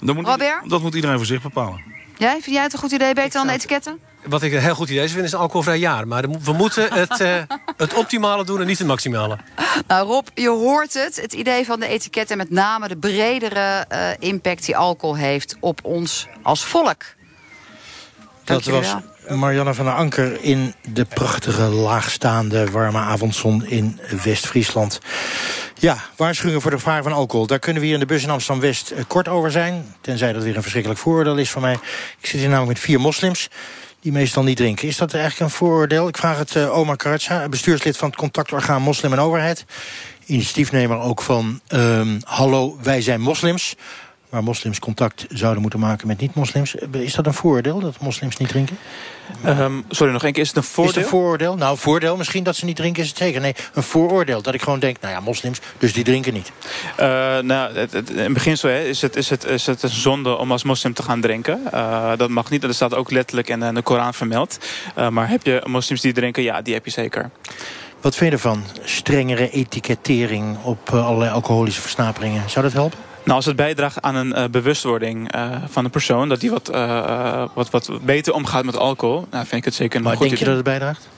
Dat 0.00 0.14
moet, 0.14 0.26
Robert? 0.26 0.70
dat 0.70 0.80
moet 0.80 0.94
iedereen 0.94 1.16
voor 1.16 1.26
zich 1.26 1.42
bepalen. 1.42 1.97
Jij? 2.18 2.40
Vind 2.40 2.54
jij 2.54 2.62
het 2.62 2.72
een 2.72 2.78
goed 2.78 2.92
idee, 2.92 3.14
beter 3.14 3.44
dan 3.44 3.48
etiketten? 3.48 3.98
Wat 4.24 4.42
ik 4.42 4.52
een 4.52 4.60
heel 4.60 4.74
goed 4.74 4.88
idee 4.88 5.08
vind, 5.08 5.24
is 5.24 5.32
een 5.32 5.38
alcoholvrij 5.38 5.78
jaar. 5.78 6.08
Maar 6.08 6.24
we 6.40 6.52
moeten 6.52 6.92
het, 7.00 7.20
uh, 7.20 7.42
het 7.76 7.94
optimale 7.94 8.44
doen 8.44 8.60
en 8.60 8.66
niet 8.66 8.78
het 8.78 8.86
maximale. 8.86 9.38
Nou 9.86 10.06
Rob, 10.06 10.26
je 10.34 10.48
hoort 10.48 10.94
het. 10.94 11.20
Het 11.20 11.32
idee 11.32 11.64
van 11.64 11.80
de 11.80 11.86
etiket 11.86 12.30
en 12.30 12.36
met 12.36 12.50
name 12.50 12.88
de 12.88 12.96
bredere 12.96 13.86
uh, 13.92 14.10
impact 14.18 14.64
die 14.64 14.76
alcohol 14.76 15.16
heeft 15.16 15.56
op 15.60 15.80
ons 15.82 16.26
als 16.42 16.64
volk. 16.64 17.04
Dat 18.44 18.64
was 18.64 18.94
Marianne 19.30 19.74
van 19.74 19.84
der 19.84 19.94
Anker 19.94 20.42
in 20.42 20.74
de 20.92 21.04
prachtige 21.04 21.62
laagstaande 21.62 22.70
warme 22.70 22.98
avondzon 22.98 23.66
in 23.66 24.00
West-Friesland. 24.24 25.00
Ja, 25.74 25.96
waarschuwingen 26.16 26.60
voor 26.60 26.70
de 26.70 26.76
gevaar 26.76 27.02
van 27.02 27.12
alcohol. 27.12 27.46
Daar 27.46 27.58
kunnen 27.58 27.80
we 27.80 27.86
hier 27.86 27.96
in 27.96 28.00
de 28.00 28.12
bus 28.12 28.22
in 28.22 28.30
Amsterdam-West 28.30 28.92
kort 29.06 29.28
over 29.28 29.50
zijn. 29.50 29.94
Tenzij 30.00 30.32
dat 30.32 30.42
weer 30.42 30.56
een 30.56 30.62
verschrikkelijk 30.62 31.00
vooroordeel 31.00 31.36
is 31.36 31.50
van 31.50 31.62
mij. 31.62 31.78
Ik 32.20 32.26
zit 32.26 32.40
hier 32.40 32.48
namelijk 32.48 32.72
met 32.72 32.78
vier 32.78 33.00
moslims 33.00 33.48
die 34.00 34.12
meestal 34.12 34.42
niet 34.42 34.56
drinken. 34.56 34.88
Is 34.88 34.96
dat 34.96 35.14
eigenlijk 35.14 35.42
een 35.42 35.56
vooroordeel? 35.56 36.08
Ik 36.08 36.16
vraag 36.16 36.38
het 36.38 36.54
uh, 36.54 36.78
Omar 36.78 36.96
Karatsa, 36.96 37.48
bestuurslid 37.48 37.96
van 37.96 38.08
het 38.08 38.18
contactorgaan 38.18 38.82
Moslim 38.82 39.12
en 39.12 39.18
Overheid. 39.18 39.64
Initiatiefnemer 40.26 40.98
ook 40.98 41.22
van 41.22 41.60
um, 41.68 42.20
Hallo, 42.24 42.78
wij 42.82 43.00
zijn 43.02 43.20
moslims. 43.20 43.76
Waar 44.28 44.42
moslims 44.42 44.78
contact 44.78 45.26
zouden 45.28 45.62
moeten 45.62 45.80
maken 45.80 46.06
met 46.06 46.20
niet-moslims. 46.20 46.74
Is 46.74 47.14
dat 47.14 47.26
een 47.26 47.34
vooroordeel, 47.34 47.80
dat 47.80 48.00
moslims 48.00 48.36
niet 48.36 48.48
drinken? 48.48 48.78
Um, 49.46 49.84
sorry, 49.88 50.12
nog 50.12 50.24
één 50.24 50.32
keer. 50.32 50.42
Is 50.42 50.48
het 50.48 50.56
een 50.56 50.62
voordeel? 50.62 50.90
Is 50.90 50.96
het 50.96 51.04
een 51.04 51.10
vooroordeel? 51.10 51.56
Nou, 51.56 51.78
voordeel 51.78 52.16
misschien 52.16 52.42
dat 52.42 52.56
ze 52.56 52.64
niet 52.64 52.76
drinken 52.76 53.02
is 53.02 53.08
het 53.08 53.18
zeker. 53.18 53.40
Nee, 53.40 53.54
een 53.74 53.82
vooroordeel. 53.82 54.42
Dat 54.42 54.54
ik 54.54 54.62
gewoon 54.62 54.78
denk, 54.78 55.00
nou 55.00 55.14
ja, 55.14 55.20
moslims, 55.20 55.60
dus 55.78 55.92
die 55.92 56.04
drinken 56.04 56.32
niet. 56.32 56.52
Uh, 56.90 57.38
nou, 57.38 57.76
het, 57.76 57.92
het, 57.92 58.10
in 58.10 58.32
beginsel 58.32 58.68
hè, 58.68 58.84
is, 58.84 59.02
het, 59.02 59.16
is, 59.16 59.30
het, 59.30 59.44
is 59.44 59.66
het 59.66 59.82
een 59.82 59.88
zonde 59.88 60.36
om 60.36 60.52
als 60.52 60.62
moslim 60.62 60.94
te 60.94 61.02
gaan 61.02 61.20
drinken. 61.20 61.60
Uh, 61.74 62.12
dat 62.16 62.28
mag 62.28 62.50
niet. 62.50 62.62
Dat 62.62 62.74
staat 62.74 62.94
ook 62.94 63.10
letterlijk 63.10 63.48
in 63.48 63.74
de 63.74 63.82
Koran 63.82 64.14
vermeld. 64.14 64.58
Uh, 64.98 65.08
maar 65.08 65.28
heb 65.28 65.42
je 65.42 65.62
moslims 65.64 66.00
die 66.00 66.12
drinken? 66.12 66.42
Ja, 66.42 66.62
die 66.62 66.74
heb 66.74 66.84
je 66.84 66.90
zeker. 66.90 67.30
Wat 68.00 68.16
vind 68.16 68.30
je 68.30 68.36
ervan? 68.36 68.64
Strengere 68.84 69.50
etikettering 69.50 70.56
op 70.62 70.90
allerlei 70.90 71.30
alcoholische 71.30 71.80
versnaperingen. 71.80 72.50
Zou 72.50 72.64
dat 72.64 72.74
helpen? 72.74 73.07
Nou, 73.28 73.40
als 73.40 73.48
het 73.48 73.56
bijdraagt 73.56 74.02
aan 74.02 74.14
een 74.14 74.38
uh, 74.38 74.44
bewustwording 74.50 75.34
uh, 75.34 75.56
van 75.66 75.84
de 75.84 75.90
persoon... 75.90 76.28
dat 76.28 76.40
die 76.40 76.50
wat, 76.50 76.74
uh, 76.74 77.44
wat, 77.54 77.70
wat 77.70 77.90
beter 78.02 78.32
omgaat 78.32 78.64
met 78.64 78.76
alcohol... 78.76 79.26
Nou, 79.30 79.46
vind 79.46 79.60
ik 79.60 79.64
het 79.64 79.74
zeker 79.74 79.96
een 79.96 80.02
maar 80.02 80.16
goed 80.16 80.28
denk 80.28 80.38
je 80.38 80.44
idee. 80.44 80.54
dat 80.54 80.64
het 80.64 80.78
bijdraagt? 80.78 81.08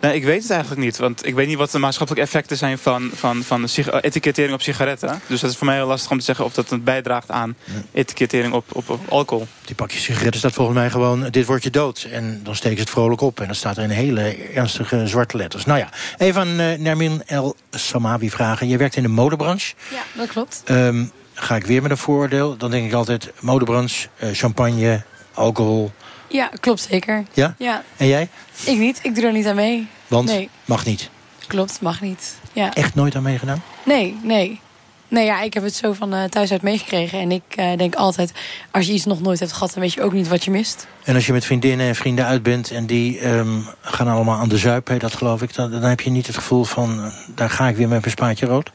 Nee, 0.00 0.14
ik 0.14 0.24
weet 0.24 0.42
het 0.42 0.50
eigenlijk 0.50 0.80
niet. 0.80 0.96
Want 0.96 1.26
ik 1.26 1.34
weet 1.34 1.46
niet 1.46 1.56
wat 1.56 1.70
de 1.70 1.78
maatschappelijke 1.78 2.28
effecten 2.28 2.56
zijn 2.56 2.78
van, 2.78 3.10
van, 3.14 3.42
van 3.42 3.64
etikettering 4.00 4.54
op 4.54 4.62
sigaretten. 4.62 5.20
Dus 5.26 5.40
dat 5.40 5.50
is 5.50 5.56
voor 5.56 5.66
mij 5.66 5.76
heel 5.76 5.86
lastig 5.86 6.10
om 6.10 6.18
te 6.18 6.24
zeggen 6.24 6.44
of 6.44 6.54
dat 6.54 6.70
het 6.70 6.84
bijdraagt 6.84 7.30
aan 7.30 7.56
etikettering 7.92 8.52
op, 8.52 8.64
op, 8.72 8.90
op 8.90 9.00
alcohol. 9.08 9.46
Die 9.64 9.74
pakjes 9.74 10.02
sigaretten 10.02 10.38
staat 10.38 10.52
volgens 10.52 10.76
mij 10.76 10.90
gewoon, 10.90 11.28
dit 11.30 11.46
wordt 11.46 11.62
je 11.62 11.70
dood. 11.70 12.06
En 12.10 12.40
dan 12.44 12.56
steken 12.56 12.76
ze 12.76 12.82
het 12.82 12.92
vrolijk 12.92 13.20
op. 13.20 13.40
En 13.40 13.46
dat 13.46 13.56
staat 13.56 13.76
er 13.76 13.82
in 13.82 13.90
hele 13.90 14.36
ernstige 14.54 15.06
zwarte 15.06 15.36
letters. 15.36 15.64
Nou 15.64 15.78
ja, 15.78 15.88
even 16.18 16.40
aan 16.40 16.60
uh, 16.60 16.78
Nermin 16.78 17.22
El 17.26 17.56
Samawi 17.70 18.30
vragen. 18.30 18.68
Je 18.68 18.76
werkt 18.76 18.96
in 18.96 19.02
de 19.02 19.08
modebranche. 19.08 19.74
Ja, 19.90 20.02
dat 20.12 20.28
klopt. 20.28 20.62
Um, 20.70 21.10
ga 21.42 21.56
ik 21.56 21.66
weer 21.66 21.82
met 21.82 21.90
een 21.90 21.96
vooroordeel. 21.96 22.56
Dan 22.56 22.70
denk 22.70 22.86
ik 22.86 22.92
altijd 22.92 23.32
modebranche, 23.40 24.08
uh, 24.22 24.28
champagne, 24.32 25.02
alcohol. 25.34 25.90
Ja, 26.28 26.50
klopt 26.60 26.86
zeker. 26.90 27.24
Ja? 27.32 27.54
ja? 27.58 27.82
En 27.96 28.06
jij? 28.06 28.28
Ik 28.64 28.78
niet. 28.78 28.98
Ik 29.02 29.14
doe 29.14 29.24
er 29.24 29.32
niet 29.32 29.46
aan 29.46 29.54
mee. 29.54 29.88
Want? 30.06 30.28
Nee. 30.28 30.48
Mag 30.64 30.84
niet? 30.84 31.10
Klopt, 31.46 31.80
mag 31.80 32.00
niet. 32.00 32.36
Ja. 32.52 32.74
Echt 32.74 32.94
nooit 32.94 33.14
aan 33.14 33.22
meegedaan? 33.22 33.62
Nee, 33.84 34.18
nee. 34.22 34.60
Nee, 35.08 35.24
ja, 35.24 35.40
ik 35.40 35.54
heb 35.54 35.62
het 35.62 35.74
zo 35.74 35.92
van 35.92 36.14
uh, 36.14 36.24
thuis 36.24 36.52
uit 36.52 36.62
meegekregen. 36.62 37.20
En 37.20 37.32
ik 37.32 37.42
uh, 37.56 37.76
denk 37.76 37.94
altijd, 37.94 38.32
als 38.70 38.86
je 38.86 38.92
iets 38.92 39.04
nog 39.04 39.20
nooit 39.20 39.38
hebt 39.38 39.52
gehad... 39.52 39.72
dan 39.72 39.82
weet 39.82 39.92
je 39.92 40.02
ook 40.02 40.12
niet 40.12 40.28
wat 40.28 40.44
je 40.44 40.50
mist. 40.50 40.86
En 41.04 41.14
als 41.14 41.26
je 41.26 41.32
met 41.32 41.44
vriendinnen 41.44 41.86
en 41.86 41.94
vrienden 41.94 42.26
uit 42.26 42.42
bent... 42.42 42.70
en 42.70 42.86
die 42.86 43.26
um, 43.28 43.66
gaan 43.80 44.08
allemaal 44.08 44.38
aan 44.38 44.48
de 44.48 44.58
zuip, 44.58 45.00
dat 45.00 45.14
geloof 45.14 45.42
ik... 45.42 45.54
Dan, 45.54 45.70
dan 45.70 45.82
heb 45.82 46.00
je 46.00 46.10
niet 46.10 46.26
het 46.26 46.36
gevoel 46.36 46.64
van, 46.64 47.12
daar 47.34 47.50
ga 47.50 47.68
ik 47.68 47.76
weer 47.76 47.88
met 47.88 48.00
mijn 48.00 48.12
spaatje 48.12 48.46
rood? 48.46 48.70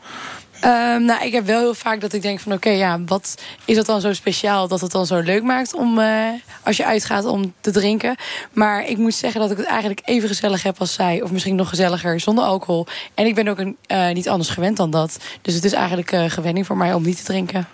Um, 0.65 1.05
nou, 1.05 1.25
ik 1.25 1.31
heb 1.31 1.45
wel 1.45 1.59
heel 1.59 1.73
vaak 1.73 2.01
dat 2.01 2.13
ik 2.13 2.21
denk 2.21 2.39
van... 2.39 2.53
oké, 2.53 2.69
ja, 2.69 2.99
wat 3.05 3.35
is 3.65 3.75
dat 3.75 3.85
dan 3.85 4.01
zo 4.01 4.13
speciaal 4.13 4.67
dat 4.67 4.81
het 4.81 4.91
dan 4.91 5.05
zo 5.05 5.19
leuk 5.19 5.43
maakt... 5.43 5.73
om 5.73 5.99
uh, 5.99 6.29
als 6.63 6.77
je 6.77 6.85
uitgaat 6.85 7.25
om 7.25 7.53
te 7.61 7.71
drinken. 7.71 8.15
Maar 8.53 8.87
ik 8.87 8.97
moet 8.97 9.13
zeggen 9.13 9.41
dat 9.41 9.51
ik 9.51 9.57
het 9.57 9.65
eigenlijk 9.65 10.01
even 10.05 10.27
gezellig 10.27 10.63
heb 10.63 10.79
als 10.79 10.93
zij... 10.93 11.21
of 11.21 11.31
misschien 11.31 11.55
nog 11.55 11.69
gezelliger 11.69 12.19
zonder 12.19 12.43
alcohol. 12.43 12.87
En 13.13 13.25
ik 13.25 13.35
ben 13.35 13.47
ook 13.47 13.59
een, 13.59 13.77
uh, 13.87 14.09
niet 14.09 14.29
anders 14.29 14.49
gewend 14.49 14.77
dan 14.77 14.91
dat. 14.91 15.17
Dus 15.41 15.53
het 15.53 15.63
is 15.63 15.73
eigenlijk 15.73 16.11
uh, 16.11 16.23
gewenning 16.27 16.65
voor 16.65 16.77
mij 16.77 16.93
om 16.93 17.03
niet 17.03 17.17
te 17.17 17.23
drinken. 17.23 17.67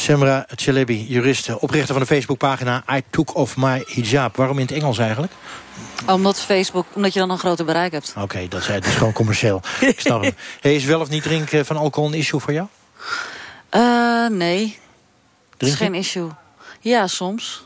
Semra 0.00 0.46
Chelebi, 0.54 1.06
juriste, 1.08 1.60
oprichter 1.60 1.92
van 1.94 2.02
de 2.02 2.06
Facebookpagina... 2.06 2.84
I 2.90 3.02
took 3.10 3.34
off 3.34 3.56
my 3.56 3.84
hijab. 3.86 4.36
Waarom 4.36 4.58
in 4.58 4.66
het 4.66 4.74
Engels 4.74 4.98
eigenlijk? 4.98 5.32
Omdat 6.06 6.40
Facebook, 6.40 6.86
omdat 6.92 7.12
je 7.12 7.18
dan 7.18 7.30
een 7.30 7.38
groter 7.38 7.64
bereik 7.64 7.92
hebt. 7.92 8.10
Oké, 8.10 8.22
okay, 8.22 8.48
dat 8.48 8.60
is 8.60 8.66
het 8.66 8.86
is 8.86 8.94
gewoon 8.94 9.12
commercieel. 9.12 9.62
Ik 9.80 10.00
snap 10.00 10.22
hem. 10.22 10.34
Hey, 10.60 10.74
is 10.74 10.84
wel 10.84 11.00
of 11.00 11.08
niet 11.08 11.22
drinken 11.22 11.66
van 11.66 11.76
alcohol 11.76 12.08
een 12.08 12.18
issue 12.18 12.40
voor 12.40 12.52
jou? 12.52 12.66
Uh, 13.70 14.26
nee. 14.26 14.78
Het 15.58 15.68
is 15.68 15.74
geen 15.74 15.94
issue. 15.94 16.28
Ja, 16.80 17.06
soms. 17.06 17.64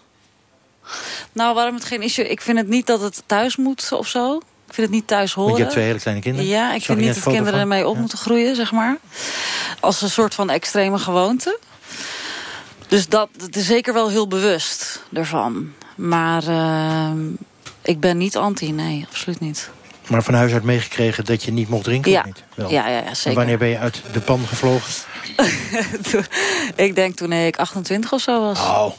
Nou, 1.33 1.55
waarom 1.55 1.75
het 1.75 1.85
geen 1.85 2.03
issue? 2.03 2.29
Ik 2.29 2.41
vind 2.41 2.59
het 2.59 2.69
niet 2.69 2.87
dat 2.87 3.01
het 3.01 3.23
thuis 3.27 3.57
moet 3.57 3.93
of 3.93 4.09
zo. 4.09 4.37
Ik 4.67 4.75
vind 4.75 4.87
het 4.87 4.97
niet 4.97 5.07
thuis 5.07 5.33
horen. 5.33 5.51
Want 5.51 5.57
je 5.57 5.63
hebt 5.63 5.75
twee 5.75 5.87
hele 5.87 6.01
kleine 6.01 6.23
kinderen. 6.23 6.49
Ja, 6.51 6.75
ik 6.75 6.83
vind 6.83 6.99
niet 6.99 7.15
dat 7.15 7.35
kinderen 7.35 7.61
ermee 7.61 7.87
op 7.87 7.95
ja. 7.95 8.01
moeten 8.01 8.19
groeien, 8.19 8.57
zeg 8.57 8.73
maar. 8.73 8.97
Als 9.81 10.03
een 10.03 10.11
soort 10.11 10.35
van 10.35 10.51
extreme 10.51 10.99
gewoonte. 10.99 11.59
Dus 12.89 13.09
dat, 13.09 13.29
dat 13.37 13.57
is 13.57 13.67
zeker 13.67 13.95
wel 13.95 14.09
heel 14.09 14.29
bewust 14.29 15.03
ervan. 15.13 15.73
Maar 15.95 16.45
uh, 16.49 17.11
ik 17.83 18.01
ben 18.01 18.17
niet 18.19 18.37
anti, 18.37 18.73
nee, 18.73 19.07
absoluut 19.09 19.41
niet. 19.41 19.71
Maar 20.07 20.23
van 20.23 20.35
huis 20.35 20.53
uit 20.53 20.63
meegekregen 20.63 21.25
dat 21.25 21.43
je 21.43 21.53
niet 21.53 21.69
mocht 21.69 21.85
drinken? 21.85 22.11
Ja, 22.11 22.25
niet? 22.25 22.43
Wel. 22.55 22.71
Ja, 22.71 22.89
ja, 22.89 22.99
ja, 22.99 23.15
zeker. 23.15 23.31
En 23.31 23.37
wanneer 23.37 23.59
ben 23.59 23.69
je 23.69 23.79
uit 23.79 24.03
de 24.13 24.21
pan 24.21 24.47
gevlogen? 24.47 24.93
ik 26.87 26.95
denk 26.95 27.17
toen 27.17 27.33
ik 27.33 27.57
28 27.57 28.13
of 28.13 28.21
zo 28.21 28.41
was. 28.41 28.59
Oh. 28.59 28.93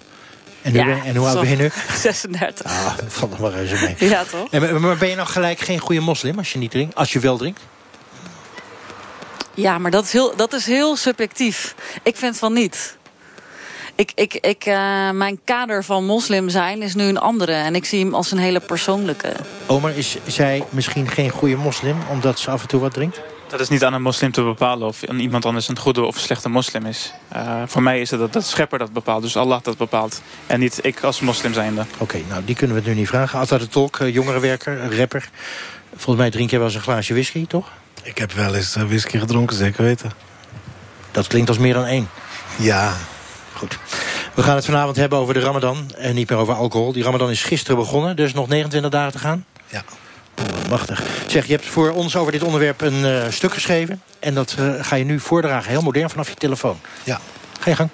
En, 0.61 0.71
nu 0.71 0.77
ja, 0.77 0.85
ben, 0.85 1.03
en 1.03 1.15
hoe 1.15 1.27
oud 1.27 1.39
ben 1.39 1.49
je 1.49 1.55
nu? 1.55 1.71
36. 1.97 2.65
Ah, 2.65 2.97
dat 2.97 3.13
valt 3.13 3.31
nog 3.31 3.39
wel 3.39 3.51
reuze 3.51 3.75
mee. 3.75 4.09
Ja, 4.09 4.23
toch? 4.23 4.49
En, 4.49 4.81
maar 4.81 4.97
ben 4.97 5.09
je 5.09 5.15
nou 5.15 5.27
gelijk 5.27 5.59
geen 5.59 5.79
goede 5.79 6.01
moslim 6.01 6.37
als 6.37 6.53
je 6.53 6.57
niet 6.57 6.71
drinkt? 6.71 6.95
Als 6.95 7.13
je 7.13 7.19
wel 7.19 7.37
drinkt? 7.37 7.61
Ja, 9.53 9.77
maar 9.77 9.91
dat 9.91 10.03
is 10.03 10.11
heel, 10.11 10.35
dat 10.35 10.53
is 10.53 10.65
heel 10.65 10.95
subjectief. 10.95 11.75
Ik 12.03 12.15
vind 12.15 12.37
van 12.37 12.53
niet. 12.53 12.97
Ik, 13.95 14.11
ik, 14.15 14.33
ik, 14.33 14.65
uh, 14.65 15.09
mijn 15.11 15.39
kader 15.43 15.83
van 15.83 16.05
moslim 16.05 16.49
zijn 16.49 16.81
is 16.81 16.95
nu 16.95 17.03
een 17.03 17.17
andere. 17.17 17.51
En 17.51 17.75
ik 17.75 17.85
zie 17.85 18.03
hem 18.03 18.13
als 18.13 18.31
een 18.31 18.37
hele 18.37 18.59
persoonlijke. 18.59 19.33
Omer, 19.65 19.97
is 19.97 20.17
zij 20.27 20.63
misschien 20.69 21.09
geen 21.09 21.29
goede 21.29 21.55
moslim 21.55 21.97
omdat 22.09 22.39
ze 22.39 22.51
af 22.51 22.61
en 22.61 22.67
toe 22.67 22.79
wat 22.79 22.93
drinkt? 22.93 23.21
Dat 23.47 23.59
is 23.59 23.69
niet 23.69 23.83
aan 23.83 23.93
een 23.93 24.01
moslim 24.01 24.31
te 24.31 24.41
bepalen 24.41 24.87
of 24.87 25.03
iemand 25.03 25.45
anders 25.45 25.67
een 25.67 25.79
goede 25.79 26.03
of 26.03 26.17
slechte 26.17 26.49
moslim 26.49 26.85
is. 26.85 27.13
Uh, 27.35 27.61
voor 27.65 27.81
mij 27.81 28.01
is 28.01 28.11
het 28.11 28.19
dat, 28.19 28.33
dat 28.33 28.45
schepper 28.45 28.79
dat 28.79 28.93
bepaalt. 28.93 29.21
Dus 29.21 29.37
Allah 29.37 29.61
dat 29.61 29.77
bepaalt. 29.77 30.21
En 30.47 30.59
niet 30.59 30.79
ik 30.81 31.03
als 31.03 31.19
moslim 31.19 31.53
zijnde. 31.53 31.81
Oké, 31.81 32.03
okay, 32.03 32.23
nou 32.29 32.45
die 32.45 32.55
kunnen 32.55 32.75
we 32.75 32.81
het 32.81 32.91
nu 32.91 32.97
niet 32.99 33.07
vragen. 33.07 33.39
Altijd 33.39 33.61
de 33.61 33.67
Tolk, 33.67 33.99
uh, 33.99 34.13
jongerenwerker, 34.13 34.97
rapper. 34.97 35.29
Volgens 35.89 36.17
mij 36.17 36.29
drink 36.29 36.49
jij 36.49 36.59
wel 36.59 36.67
eens 36.67 36.77
een 36.77 36.83
glaasje 36.83 37.13
whisky, 37.13 37.47
toch? 37.47 37.71
Ik 38.03 38.17
heb 38.17 38.31
wel 38.31 38.55
eens 38.55 38.75
whisky 38.75 39.17
gedronken, 39.17 39.55
zeker 39.55 39.83
weten. 39.83 40.11
Dat 41.11 41.27
klinkt 41.27 41.49
als 41.49 41.57
meer 41.57 41.73
dan 41.73 41.85
één. 41.85 42.09
Ja, 42.57 42.93
Goed. 43.55 43.77
We 44.33 44.43
gaan 44.43 44.55
het 44.55 44.65
vanavond 44.65 44.95
hebben 44.95 45.19
over 45.19 45.33
de 45.33 45.39
Ramadan 45.39 45.91
en 45.95 46.15
niet 46.15 46.29
meer 46.29 46.39
over 46.39 46.53
alcohol. 46.53 46.91
Die 46.91 47.03
Ramadan 47.03 47.29
is 47.29 47.43
gisteren 47.43 47.77
begonnen, 47.77 48.15
dus 48.15 48.33
nog 48.33 48.47
29 48.47 48.91
dagen 48.91 49.11
te 49.11 49.19
gaan. 49.19 49.45
Ja. 49.67 49.83
Machtig. 50.69 51.03
Zeg, 51.27 51.45
je 51.45 51.51
hebt 51.51 51.65
voor 51.65 51.89
ons 51.91 52.15
over 52.15 52.31
dit 52.31 52.43
onderwerp 52.43 52.81
een 52.81 53.05
uh, 53.05 53.23
stuk 53.29 53.53
geschreven. 53.53 54.01
En 54.19 54.33
dat 54.33 54.55
uh, 54.59 54.73
ga 54.83 54.95
je 54.95 55.03
nu 55.03 55.19
voordragen, 55.19 55.69
heel 55.69 55.81
modern, 55.81 56.09
vanaf 56.09 56.29
je 56.29 56.35
telefoon. 56.35 56.79
Ja. 57.03 57.19
Ga 57.59 57.69
je 57.69 57.75
gang. 57.75 57.89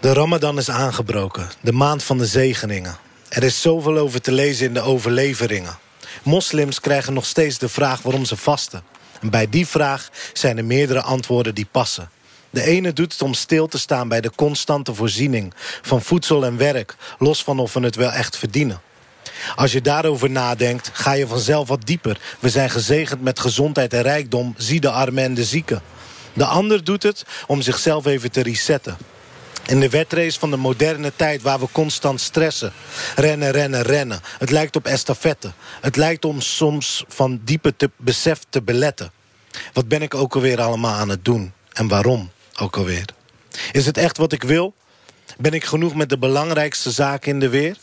De 0.00 0.12
Ramadan 0.12 0.58
is 0.58 0.70
aangebroken, 0.70 1.48
de 1.60 1.72
maand 1.72 2.02
van 2.02 2.18
de 2.18 2.26
zegeningen. 2.26 2.96
Er 3.28 3.42
is 3.42 3.60
zoveel 3.60 3.98
over 3.98 4.20
te 4.20 4.32
lezen 4.32 4.66
in 4.66 4.74
de 4.74 4.80
overleveringen. 4.80 5.78
Moslims 6.22 6.80
krijgen 6.80 7.12
nog 7.12 7.26
steeds 7.26 7.58
de 7.58 7.68
vraag 7.68 8.02
waarom 8.02 8.24
ze 8.24 8.36
vasten. 8.36 8.82
En 9.20 9.30
bij 9.30 9.48
die 9.48 9.66
vraag 9.66 10.08
zijn 10.32 10.58
er 10.58 10.64
meerdere 10.64 11.02
antwoorden 11.02 11.54
die 11.54 11.66
passen. 11.70 12.10
De 12.54 12.62
ene 12.62 12.92
doet 12.92 13.12
het 13.12 13.22
om 13.22 13.34
stil 13.34 13.66
te 13.66 13.78
staan 13.78 14.08
bij 14.08 14.20
de 14.20 14.30
constante 14.34 14.94
voorziening 14.94 15.54
van 15.82 16.02
voedsel 16.02 16.44
en 16.44 16.56
werk, 16.56 16.96
los 17.18 17.44
van 17.44 17.58
of 17.58 17.72
we 17.72 17.80
het 17.80 17.96
wel 17.96 18.10
echt 18.10 18.38
verdienen. 18.38 18.80
Als 19.56 19.72
je 19.72 19.80
daarover 19.80 20.30
nadenkt, 20.30 20.90
ga 20.92 21.12
je 21.12 21.26
vanzelf 21.26 21.68
wat 21.68 21.86
dieper. 21.86 22.20
We 22.40 22.48
zijn 22.48 22.70
gezegend 22.70 23.22
met 23.22 23.40
gezondheid 23.40 23.92
en 23.92 24.02
rijkdom, 24.02 24.54
zie 24.56 24.80
de 24.80 24.90
armen 24.90 25.24
en 25.24 25.34
de 25.34 25.44
zieken. 25.44 25.82
De 26.32 26.44
ander 26.44 26.84
doet 26.84 27.02
het 27.02 27.24
om 27.46 27.62
zichzelf 27.62 28.06
even 28.06 28.30
te 28.30 28.42
resetten. 28.42 28.96
In 29.66 29.80
de 29.80 29.88
wetrace 29.88 30.38
van 30.38 30.50
de 30.50 30.56
moderne 30.56 31.12
tijd 31.16 31.42
waar 31.42 31.60
we 31.60 31.66
constant 31.72 32.20
stressen. 32.20 32.72
Rennen, 33.16 33.50
rennen, 33.50 33.82
rennen. 33.82 34.20
Het 34.38 34.50
lijkt 34.50 34.76
op 34.76 34.86
estafette. 34.86 35.52
Het 35.80 35.96
lijkt 35.96 36.24
om 36.24 36.40
soms 36.40 37.04
van 37.08 37.40
diepe 37.44 37.76
te 37.76 37.90
besef 37.96 38.40
te 38.48 38.62
beletten. 38.62 39.10
Wat 39.72 39.88
ben 39.88 40.02
ik 40.02 40.14
ook 40.14 40.34
alweer 40.34 40.60
allemaal 40.60 40.94
aan 40.94 41.08
het 41.08 41.24
doen? 41.24 41.52
En 41.72 41.88
waarom 41.88 42.30
ook 42.60 42.76
alweer? 42.76 43.04
Is 43.72 43.86
het 43.86 43.98
echt 43.98 44.16
wat 44.16 44.32
ik 44.32 44.42
wil? 44.42 44.74
Ben 45.38 45.52
ik 45.52 45.64
genoeg 45.64 45.94
met 45.94 46.08
de 46.08 46.18
belangrijkste 46.18 46.90
zaken 46.90 47.32
in 47.32 47.40
de 47.40 47.48
weer? 47.48 47.76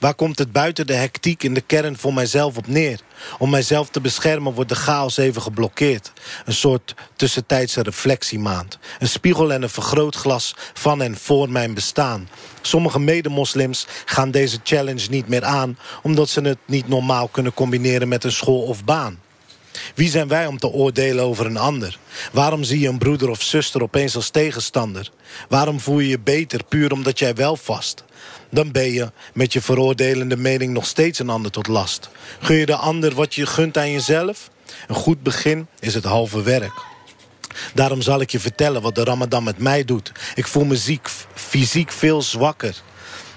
Waar 0.00 0.14
komt 0.14 0.38
het 0.38 0.52
buiten 0.52 0.86
de 0.86 0.94
hectiek 0.94 1.42
in 1.42 1.54
de 1.54 1.60
kern 1.60 1.96
voor 1.96 2.14
mijzelf 2.14 2.56
op 2.56 2.66
neer? 2.66 3.00
Om 3.38 3.50
mijzelf 3.50 3.88
te 3.88 4.00
beschermen 4.00 4.52
wordt 4.52 4.70
de 4.70 4.76
chaos 4.76 5.16
even 5.16 5.42
geblokkeerd. 5.42 6.12
Een 6.44 6.54
soort 6.54 6.94
tussentijdse 7.16 7.82
reflectiemaand. 7.82 8.78
Een 8.98 9.08
spiegel 9.08 9.52
en 9.52 9.62
een 9.62 9.68
vergrootglas 9.70 10.54
van 10.74 11.02
en 11.02 11.16
voor 11.16 11.50
mijn 11.50 11.74
bestaan. 11.74 12.28
Sommige 12.60 13.00
medemoslims 13.00 13.86
gaan 14.04 14.30
deze 14.30 14.58
challenge 14.62 15.06
niet 15.10 15.28
meer 15.28 15.44
aan... 15.44 15.78
omdat 16.02 16.28
ze 16.28 16.40
het 16.40 16.58
niet 16.64 16.88
normaal 16.88 17.28
kunnen 17.28 17.54
combineren 17.54 18.08
met 18.08 18.24
een 18.24 18.32
school 18.32 18.62
of 18.62 18.84
baan. 18.84 19.18
Wie 19.94 20.10
zijn 20.10 20.28
wij 20.28 20.46
om 20.46 20.58
te 20.58 20.68
oordelen 20.68 21.24
over 21.24 21.46
een 21.46 21.56
ander? 21.56 21.98
Waarom 22.32 22.64
zie 22.64 22.80
je 22.80 22.88
een 22.88 22.98
broeder 22.98 23.28
of 23.28 23.42
zuster 23.42 23.82
opeens 23.82 24.16
als 24.16 24.30
tegenstander? 24.30 25.10
Waarom 25.48 25.80
voel 25.80 25.98
je 25.98 26.08
je 26.08 26.18
beter 26.18 26.64
puur 26.68 26.92
omdat 26.92 27.18
jij 27.18 27.34
wel 27.34 27.56
vast? 27.56 28.04
Dan 28.50 28.72
ben 28.72 28.92
je 28.92 29.10
met 29.34 29.52
je 29.52 29.60
veroordelende 29.60 30.36
mening 30.36 30.72
nog 30.72 30.86
steeds 30.86 31.18
een 31.18 31.30
ander 31.30 31.50
tot 31.50 31.66
last. 31.66 32.08
Gun 32.40 32.56
je 32.56 32.66
de 32.66 32.76
ander 32.76 33.14
wat 33.14 33.34
je 33.34 33.46
gunt 33.46 33.78
aan 33.78 33.92
jezelf? 33.92 34.50
Een 34.86 34.94
goed 34.94 35.22
begin 35.22 35.66
is 35.78 35.94
het 35.94 36.04
halve 36.04 36.42
werk. 36.42 36.82
Daarom 37.74 38.02
zal 38.02 38.20
ik 38.20 38.30
je 38.30 38.40
vertellen 38.40 38.82
wat 38.82 38.94
de 38.94 39.04
ramadan 39.04 39.44
met 39.44 39.58
mij 39.58 39.84
doet. 39.84 40.12
Ik 40.34 40.46
voel 40.46 40.64
me 40.64 40.76
ziek, 40.76 41.08
fysiek 41.34 41.92
veel 41.92 42.22
zwakker 42.22 42.82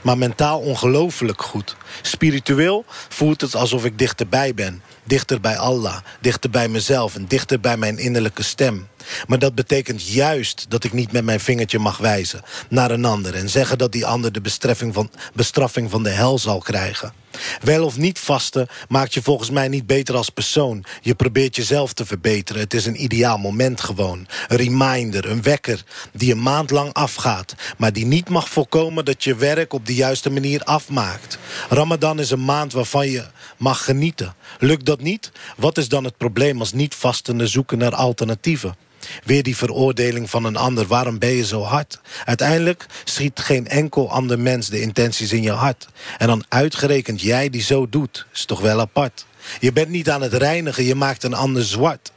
maar 0.07 0.17
mentaal 0.17 0.59
ongelooflijk 0.59 1.41
goed. 1.41 1.75
Spiritueel 2.01 2.85
voelt 3.09 3.41
het 3.41 3.55
alsof 3.55 3.85
ik 3.85 3.97
dichterbij 3.97 4.53
ben. 4.53 4.81
Dichter 5.07 5.41
bij 5.41 5.57
Allah, 5.57 5.97
dichter 6.21 6.49
bij 6.49 6.67
mezelf 6.67 7.15
en 7.15 7.25
dichter 7.27 7.59
bij 7.59 7.77
mijn 7.77 7.97
innerlijke 7.97 8.43
stem. 8.43 8.87
Maar 9.27 9.39
dat 9.39 9.55
betekent 9.55 10.07
juist 10.07 10.65
dat 10.69 10.83
ik 10.83 10.93
niet 10.93 11.11
met 11.11 11.23
mijn 11.23 11.39
vingertje 11.39 11.79
mag 11.79 11.97
wijzen 11.97 12.41
naar 12.69 12.91
een 12.91 13.05
ander... 13.05 13.35
en 13.35 13.49
zeggen 13.49 13.77
dat 13.77 13.91
die 13.91 14.05
ander 14.05 14.31
de 14.31 14.41
bestraffing 14.41 14.93
van, 14.93 15.09
bestraffing 15.33 15.91
van 15.91 16.03
de 16.03 16.09
hel 16.09 16.39
zal 16.39 16.59
krijgen. 16.59 17.13
Wel 17.61 17.85
of 17.85 17.97
niet 17.97 18.19
vasten 18.19 18.67
maakt 18.89 19.13
je 19.13 19.21
volgens 19.21 19.49
mij 19.49 19.67
niet 19.67 19.85
beter 19.85 20.15
als 20.15 20.29
persoon. 20.29 20.83
Je 21.01 21.15
probeert 21.15 21.55
jezelf 21.55 21.93
te 21.93 22.05
verbeteren. 22.05 22.61
Het 22.61 22.73
is 22.73 22.85
een 22.85 23.03
ideaal 23.03 23.37
moment 23.37 23.81
gewoon. 23.81 24.27
Een 24.47 24.57
reminder, 24.57 25.29
een 25.29 25.41
wekker 25.41 25.83
die 26.13 26.31
een 26.31 26.41
maand 26.41 26.71
lang 26.71 26.93
afgaat... 26.93 27.55
maar 27.77 27.93
die 27.93 28.05
niet 28.05 28.29
mag 28.29 28.49
voorkomen 28.49 29.05
dat 29.05 29.23
je 29.23 29.35
werk 29.35 29.73
op 29.73 29.85
de 29.85 29.95
juiste 29.95 30.29
manier 30.29 30.63
afmaakt. 30.63 31.37
Ramadan 31.69 32.19
is 32.19 32.31
een 32.31 32.45
maand 32.45 32.73
waarvan 32.73 33.09
je 33.09 33.25
mag 33.57 33.83
genieten. 33.83 34.35
Lukt 34.59 34.85
dat 34.85 35.01
niet? 35.01 35.31
Wat 35.57 35.77
is 35.77 35.89
dan 35.89 36.03
het 36.03 36.17
probleem 36.17 36.59
als 36.59 36.73
niet-vastende 36.73 37.47
zoeken 37.47 37.77
naar 37.77 37.95
alternatieven? 37.95 38.75
Weer 39.23 39.43
die 39.43 39.57
veroordeling 39.57 40.29
van 40.29 40.43
een 40.43 40.55
ander. 40.55 40.87
Waarom 40.87 41.19
ben 41.19 41.29
je 41.29 41.45
zo 41.45 41.61
hard? 41.61 41.99
Uiteindelijk 42.25 42.85
schiet 43.03 43.39
geen 43.39 43.67
enkel 43.67 44.11
ander 44.11 44.39
mens 44.39 44.69
de 44.69 44.81
intenties 44.81 45.31
in 45.31 45.41
je 45.41 45.51
hart. 45.51 45.87
En 46.17 46.27
dan 46.27 46.43
uitgerekend 46.49 47.21
jij 47.21 47.49
die 47.49 47.61
zo 47.61 47.89
doet. 47.89 48.25
Is 48.33 48.45
toch 48.45 48.61
wel 48.61 48.79
apart. 48.79 49.25
Je 49.59 49.73
bent 49.73 49.89
niet 49.89 50.09
aan 50.09 50.21
het 50.21 50.33
reinigen, 50.33 50.83
je 50.83 50.95
maakt 50.95 51.23
een 51.23 51.33
ander 51.33 51.63
zwart. 51.63 52.11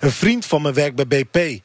Een 0.00 0.12
vriend 0.12 0.46
van 0.46 0.62
me 0.62 0.72
werkt 0.72 1.08
bij 1.08 1.24
BP. 1.24 1.60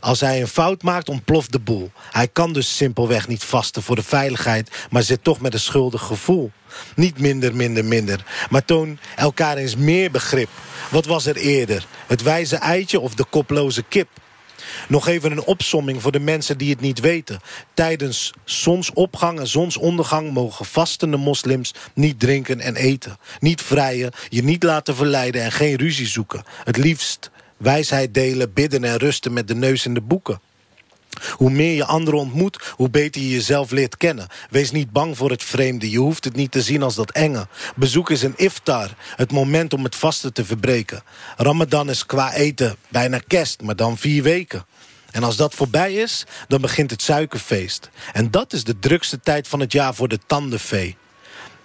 Als 0.00 0.20
hij 0.20 0.40
een 0.40 0.48
fout 0.48 0.82
maakt, 0.82 1.08
ontploft 1.08 1.52
de 1.52 1.58
boel. 1.58 1.90
Hij 2.10 2.28
kan 2.28 2.52
dus 2.52 2.76
simpelweg 2.76 3.28
niet 3.28 3.44
vasten 3.44 3.82
voor 3.82 3.96
de 3.96 4.02
veiligheid... 4.02 4.70
maar 4.90 5.02
zit 5.02 5.24
toch 5.24 5.40
met 5.40 5.54
een 5.54 5.60
schuldig 5.60 6.02
gevoel. 6.02 6.50
Niet 6.94 7.18
minder, 7.18 7.56
minder, 7.56 7.84
minder. 7.84 8.24
Maar 8.50 8.64
toon 8.64 8.98
elkaar 9.16 9.56
eens 9.56 9.76
meer 9.76 10.10
begrip. 10.10 10.48
Wat 10.90 11.06
was 11.06 11.26
er 11.26 11.36
eerder? 11.36 11.86
Het 12.06 12.22
wijze 12.22 12.56
eitje 12.56 13.00
of 13.00 13.14
de 13.14 13.24
koploze 13.24 13.82
kip? 13.82 14.08
Nog 14.88 15.08
even 15.08 15.30
een 15.30 15.44
opsomming 15.44 16.02
voor 16.02 16.12
de 16.12 16.20
mensen 16.20 16.58
die 16.58 16.70
het 16.70 16.80
niet 16.80 17.00
weten. 17.00 17.40
Tijdens 17.74 18.32
zonsopgang 18.44 19.38
en 19.38 19.46
zonsondergang 19.46 20.32
mogen 20.32 20.64
vastende 20.64 21.16
moslims 21.16 21.74
niet 21.94 22.20
drinken 22.20 22.60
en 22.60 22.76
eten. 22.76 23.16
Niet 23.40 23.62
vrijen, 23.62 24.12
je 24.28 24.42
niet 24.42 24.62
laten 24.62 24.96
verleiden 24.96 25.42
en 25.42 25.52
geen 25.52 25.76
ruzie 25.76 26.06
zoeken. 26.06 26.44
Het 26.64 26.76
liefst 26.76 27.30
wijsheid 27.56 28.14
delen, 28.14 28.52
bidden 28.52 28.84
en 28.84 28.96
rusten 28.96 29.32
met 29.32 29.48
de 29.48 29.54
neus 29.54 29.86
in 29.86 29.94
de 29.94 30.00
boeken. 30.00 30.40
Hoe 31.30 31.50
meer 31.50 31.74
je 31.74 31.84
anderen 31.84 32.20
ontmoet, 32.20 32.72
hoe 32.76 32.90
beter 32.90 33.20
je 33.20 33.28
jezelf 33.28 33.70
leert 33.70 33.96
kennen. 33.96 34.26
Wees 34.50 34.70
niet 34.70 34.90
bang 34.90 35.16
voor 35.16 35.30
het 35.30 35.42
vreemde, 35.42 35.90
je 35.90 35.98
hoeft 35.98 36.24
het 36.24 36.36
niet 36.36 36.52
te 36.52 36.62
zien 36.62 36.82
als 36.82 36.94
dat 36.94 37.10
enge. 37.10 37.46
Bezoek 37.76 38.10
is 38.10 38.22
een 38.22 38.36
iftar, 38.36 38.90
het 39.16 39.32
moment 39.32 39.72
om 39.72 39.84
het 39.84 39.96
vasten 39.96 40.32
te 40.32 40.44
verbreken. 40.44 41.02
Ramadan 41.36 41.90
is 41.90 42.06
qua 42.06 42.32
eten 42.34 42.76
bijna 42.88 43.18
kerst, 43.26 43.62
maar 43.62 43.76
dan 43.76 43.98
vier 43.98 44.22
weken. 44.22 44.66
En 45.10 45.22
als 45.22 45.36
dat 45.36 45.54
voorbij 45.54 45.94
is, 45.94 46.26
dan 46.48 46.60
begint 46.60 46.90
het 46.90 47.02
suikerfeest. 47.02 47.90
En 48.12 48.30
dat 48.30 48.52
is 48.52 48.64
de 48.64 48.78
drukste 48.78 49.20
tijd 49.20 49.48
van 49.48 49.60
het 49.60 49.72
jaar 49.72 49.94
voor 49.94 50.08
de 50.08 50.18
tandenvee. 50.26 50.96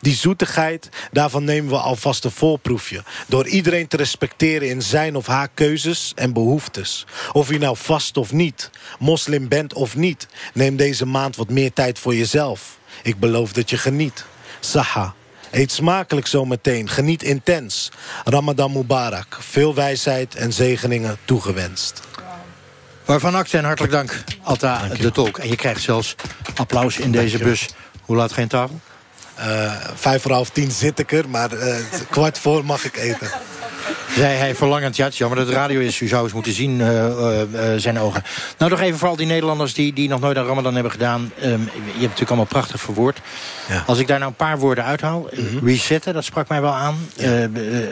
Die 0.02 0.16
zoetigheid, 0.16 0.90
daarvan 1.12 1.44
nemen 1.44 1.72
we 1.72 1.78
alvast 1.78 2.24
een 2.24 2.32
voorproefje. 2.32 3.04
Door 3.28 3.48
iedereen 3.48 3.88
te 3.88 3.98
respecteren 3.98 4.70
in 4.70 4.82
zijn 4.82 5.16
of 5.16 5.28
haar 5.28 5.50
keuzes 5.54 6.12
en 6.16 6.34
behoeftes. 6.34 7.06
Of 7.32 7.50
je 7.50 7.58
nou 7.58 7.78
vast 7.78 8.18
of 8.18 8.32
niet, 8.32 8.70
moslim 9.00 9.48
bent 9.48 9.74
of 9.74 9.96
niet. 9.96 10.28
Neem 10.54 10.76
deze 10.76 11.06
maand 11.06 11.36
wat 11.36 11.50
meer 11.50 11.74
tijd 11.74 12.00
voor 12.00 12.16
jezelf. 12.16 12.78
Ik 13.04 13.20
beloof 13.20 13.54
dat 13.54 13.70
je 13.70 13.78
geniet. 13.78 14.26
Saha. 14.60 15.14
Eet 15.52 15.72
smakelijk 15.72 16.28
zometeen. 16.28 16.90
Geniet 16.90 17.24
intens. 17.24 17.92
Ramadan 18.24 18.72
Mubarak. 18.72 19.38
Veel 19.40 19.76
wijsheid 19.76 20.36
en 20.36 20.54
zegeningen 20.54 21.18
toegewenst. 21.26 22.02
Waarvan 23.06 23.36
acte 23.36 23.58
en 23.58 23.64
hartelijk 23.64 23.94
dank, 23.94 24.24
Alta 24.44 24.88
de 24.88 25.12
Tolk. 25.12 25.38
En 25.38 25.48
je 25.48 25.56
krijgt 25.56 25.82
zelfs 25.82 26.16
applaus 26.56 26.98
in 26.98 27.12
deze 27.12 27.38
bus. 27.38 27.70
Hoe 28.02 28.16
laat 28.16 28.32
geen 28.32 28.48
tafel? 28.48 28.80
Uh, 29.42 29.72
vijf 29.96 30.22
voor 30.22 30.32
half 30.32 30.50
tien 30.50 30.72
zit 30.72 31.00
ik 31.00 31.12
er, 31.12 31.30
maar 31.30 31.54
uh, 31.54 31.76
kwart 32.10 32.40
voor 32.40 32.66
mag 32.66 32.86
ik 32.86 32.98
eten. 32.98 33.30
Zei 34.16 34.36
hij 34.36 34.56
verlangend, 34.56 34.96
ja, 34.96 35.08
jammer 35.08 35.38
dat 35.38 35.48
het 35.48 35.56
radio 35.56 35.80
is. 35.80 36.00
U 36.00 36.08
zou 36.08 36.24
eens 36.24 36.34
moeten 36.34 36.54
zien, 36.54 36.80
uh, 36.80 37.42
zijn 37.78 38.00
ogen. 38.00 38.24
Nou, 38.58 38.72
nog 38.72 38.80
even 38.80 39.00
voor 39.00 39.08
al 39.08 39.16
die 39.16 39.26
Nederlanders 39.26 39.74
die, 39.74 39.94
die 39.94 40.10
nog 40.10 40.20
nooit 40.20 40.38
aan 40.38 40.46
Ramadan 40.46 40.74
hebben 40.74 40.92
gedaan. 40.92 41.22
Um, 41.22 41.32
je 41.42 41.48
hebt 41.48 42.02
natuurlijk 42.02 42.28
allemaal 42.30 42.46
prachtig 42.46 42.82
verwoord. 42.82 43.22
Ja. 43.70 43.84
Als 43.88 44.00
ik 44.00 44.08
daar 44.08 44.20
nou 44.20 44.30
een 44.30 44.38
paar 44.38 44.60
woorden 44.60 44.84
uithaal. 44.84 45.20
Mm 45.20 45.48
-hmm. 45.48 45.68
Resetten, 45.68 46.14
dat 46.14 46.24
sprak 46.24 46.48
mij 46.48 46.62
wel 46.62 46.74
aan. 46.74 46.98
Ja. 47.16 47.48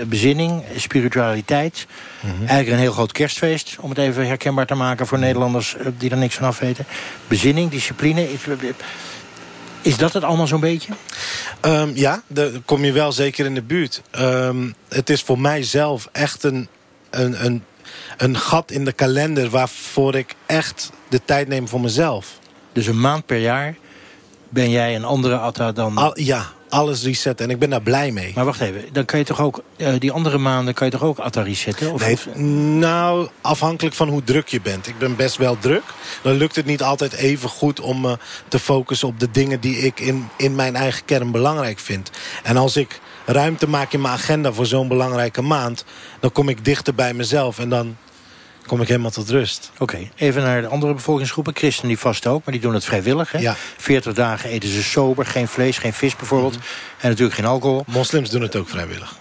bezinning, 0.05 0.63
spiritualiteit. 0.75 1.85
Mm 2.19 2.29
-hmm. 2.29 2.39
Eigenlijk 2.39 2.69
een 2.69 2.83
heel 2.83 2.91
groot 2.91 3.11
kerstfeest. 3.11 3.75
Om 3.79 3.89
het 3.89 3.97
even 3.97 4.27
herkenbaar 4.27 4.65
te 4.65 4.75
maken 4.75 5.07
voor 5.07 5.19
Nederlanders 5.19 5.75
die 5.97 6.09
er 6.09 6.17
niks 6.17 6.35
van 6.35 6.47
af 6.47 6.59
weten. 6.59 6.85
Bezinning, 7.27 7.71
discipline. 7.71 8.27
Is 9.81 9.97
dat 9.97 10.13
het 10.13 10.23
allemaal 10.23 10.47
zo'n 10.47 10.59
beetje? 10.59 10.93
Um, 11.61 11.91
ja, 11.95 12.23
daar 12.27 12.49
kom 12.65 12.85
je 12.85 12.91
wel 12.91 13.11
zeker 13.11 13.45
in 13.45 13.53
de 13.53 13.61
buurt. 13.61 14.01
Um, 14.19 14.73
het 14.89 15.09
is 15.09 15.21
voor 15.21 15.39
mijzelf 15.39 16.09
echt 16.11 16.43
een, 16.43 16.67
een, 17.09 17.45
een, 17.45 17.63
een 18.17 18.37
gat 18.37 18.71
in 18.71 18.85
de 18.85 18.91
kalender... 18.91 19.49
waarvoor 19.49 20.15
ik 20.15 20.35
echt 20.45 20.91
de 21.09 21.21
tijd 21.25 21.47
neem 21.47 21.67
voor 21.67 21.81
mezelf. 21.81 22.39
Dus 22.73 22.87
een 22.87 22.99
maand 22.99 23.25
per 23.25 23.37
jaar 23.37 23.75
ben 24.49 24.69
jij 24.69 24.95
een 24.95 25.05
andere 25.05 25.37
Atta 25.37 25.71
dan... 25.71 25.97
Al, 25.97 26.19
ja, 26.19 26.45
alles 26.69 27.03
resetten. 27.03 27.45
En 27.45 27.51
ik 27.51 27.59
ben 27.59 27.69
daar 27.69 27.81
blij 27.81 28.11
mee. 28.11 28.31
Maar 28.35 28.45
wacht 28.45 28.59
even, 28.59 28.83
dan 28.91 29.05
kan 29.05 29.19
je 29.19 29.25
toch 29.25 29.41
ook... 29.41 29.63
Uh, 29.77 29.93
die 29.99 30.11
andere 30.11 30.37
maanden 30.37 30.73
kan 30.73 30.87
je 30.87 30.93
toch 30.93 31.03
ook 31.03 31.17
Atta 31.17 31.41
resetten? 31.41 31.93
Of 31.93 32.27
nee, 32.35 32.45
nou, 32.77 33.27
afhankelijk 33.41 33.95
van 33.95 34.07
hoe 34.07 34.23
druk 34.23 34.47
je 34.47 34.61
bent. 34.61 34.87
Ik 34.87 34.97
ben 34.97 35.15
best 35.15 35.37
wel 35.37 35.57
druk. 35.59 35.83
Dan 36.21 36.35
lukt 36.35 36.55
het 36.55 36.65
niet 36.65 36.83
altijd 36.83 37.13
even 37.13 37.49
goed 37.49 37.79
om 37.79 38.01
me 38.01 38.17
te 38.47 38.59
focussen 38.59 39.07
op 39.07 39.19
de 39.19 39.31
dingen... 39.31 39.59
die 39.59 39.77
ik 39.77 39.99
in, 39.99 40.29
in 40.37 40.55
mijn 40.55 40.75
eigen 40.75 41.05
kern 41.05 41.31
belangrijk 41.31 41.79
vind. 41.79 42.11
En 42.43 42.57
als 42.57 42.75
ik 42.75 42.99
ruimte 43.25 43.67
maak 43.67 43.93
in 43.93 44.01
mijn 44.01 44.13
agenda 44.13 44.51
voor 44.51 44.65
zo'n 44.65 44.87
belangrijke 44.87 45.41
maand... 45.41 45.85
dan 46.19 46.31
kom 46.31 46.49
ik 46.49 46.65
dichter 46.65 46.95
bij 46.95 47.13
mezelf 47.13 47.59
en 47.59 47.69
dan 47.69 47.95
kom 48.69 48.81
ik 48.81 48.87
helemaal 48.87 49.11
tot 49.11 49.29
rust. 49.29 49.69
Oké, 49.73 49.83
okay. 49.83 50.11
even 50.15 50.43
naar 50.43 50.61
de 50.61 50.67
andere 50.67 50.93
bevolkingsgroepen. 50.93 51.55
Christen 51.55 51.87
die 51.87 51.99
vast 51.99 52.27
ook, 52.27 52.45
maar 52.45 52.53
die 52.53 52.63
doen 52.63 52.73
het 52.73 52.85
vrijwillig. 52.85 53.31
Hè? 53.31 53.39
Ja. 53.39 53.55
40 53.77 54.13
dagen 54.13 54.49
eten 54.49 54.69
ze 54.69 54.83
sober, 54.83 55.25
geen 55.25 55.47
vlees, 55.47 55.77
geen 55.77 55.93
vis 55.93 56.15
bijvoorbeeld. 56.15 56.53
Mm 56.53 56.59
-hmm. 56.59 57.01
En 57.01 57.09
natuurlijk 57.09 57.35
geen 57.35 57.45
alcohol. 57.45 57.83
Moslims 57.87 58.29
doen 58.29 58.41
het 58.41 58.55
ook 58.55 58.69
vrijwillig. 58.69 59.17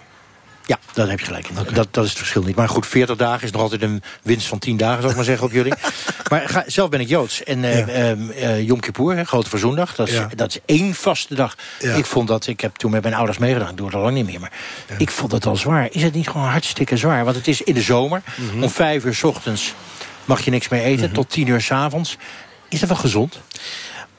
Ja, 0.69 0.79
dat 0.93 1.09
heb 1.09 1.19
je 1.19 1.25
gelijk. 1.25 1.49
Okay. 1.59 1.73
Dat, 1.73 1.87
dat 1.91 2.03
is 2.03 2.09
het 2.09 2.19
verschil 2.19 2.43
niet. 2.43 2.55
Maar 2.55 2.69
goed, 2.69 2.87
40 2.87 3.15
dagen 3.15 3.43
is 3.43 3.51
nog 3.51 3.61
altijd 3.61 3.81
een 3.81 4.03
winst 4.23 4.47
van 4.47 4.59
10 4.59 4.77
dagen, 4.77 4.97
zou 4.97 5.09
ik 5.09 5.15
maar 5.15 5.25
zeggen, 5.25 5.45
op 5.45 5.51
jullie. 5.51 5.73
Maar 6.29 6.49
ga, 6.49 6.63
zelf 6.67 6.89
ben 6.89 6.99
ik 6.99 7.07
Joods. 7.07 7.43
En 7.43 7.63
uh, 7.63 7.87
ja. 7.87 8.15
uh, 8.15 8.61
Yom 8.61 8.79
Kippur, 8.79 9.15
hè, 9.15 9.23
Grote 9.23 9.49
Verzoendag, 9.49 9.95
dat 9.95 10.07
is, 10.07 10.13
ja. 10.13 10.29
dat 10.35 10.49
is 10.49 10.59
één 10.65 10.93
vaste 10.93 11.35
dag. 11.35 11.55
Ja. 11.79 11.93
Ik 11.93 12.05
vond 12.05 12.27
dat, 12.27 12.47
ik 12.47 12.61
heb 12.61 12.75
toen 12.75 12.91
met 12.91 13.01
mijn 13.01 13.13
ouders 13.13 13.37
meegedaan, 13.37 13.69
ik 13.69 13.77
doe 13.77 13.85
het 13.85 13.95
al 13.95 14.01
lang 14.01 14.15
niet 14.15 14.25
meer. 14.25 14.39
Maar 14.39 14.51
ik 14.97 15.09
vond 15.09 15.31
het 15.31 15.45
al 15.45 15.55
zwaar. 15.55 15.87
Is 15.91 16.03
het 16.03 16.13
niet 16.13 16.29
gewoon 16.29 16.47
hartstikke 16.47 16.97
zwaar? 16.97 17.23
Want 17.23 17.35
het 17.35 17.47
is 17.47 17.61
in 17.61 17.73
de 17.73 17.81
zomer, 17.81 18.21
mm 18.35 18.49
-hmm. 18.49 18.63
om 18.63 18.69
5 18.69 19.05
uur 19.05 19.15
s 19.15 19.23
ochtends 19.23 19.73
mag 20.25 20.41
je 20.41 20.51
niks 20.51 20.69
meer 20.69 20.81
eten, 20.81 20.99
mm 20.99 21.05
-hmm. 21.05 21.13
tot 21.13 21.29
10 21.29 21.47
uur 21.47 21.61
s 21.61 21.71
avonds. 21.71 22.17
Is 22.69 22.79
dat 22.79 22.89
wel 22.89 22.97
gezond? 22.97 23.39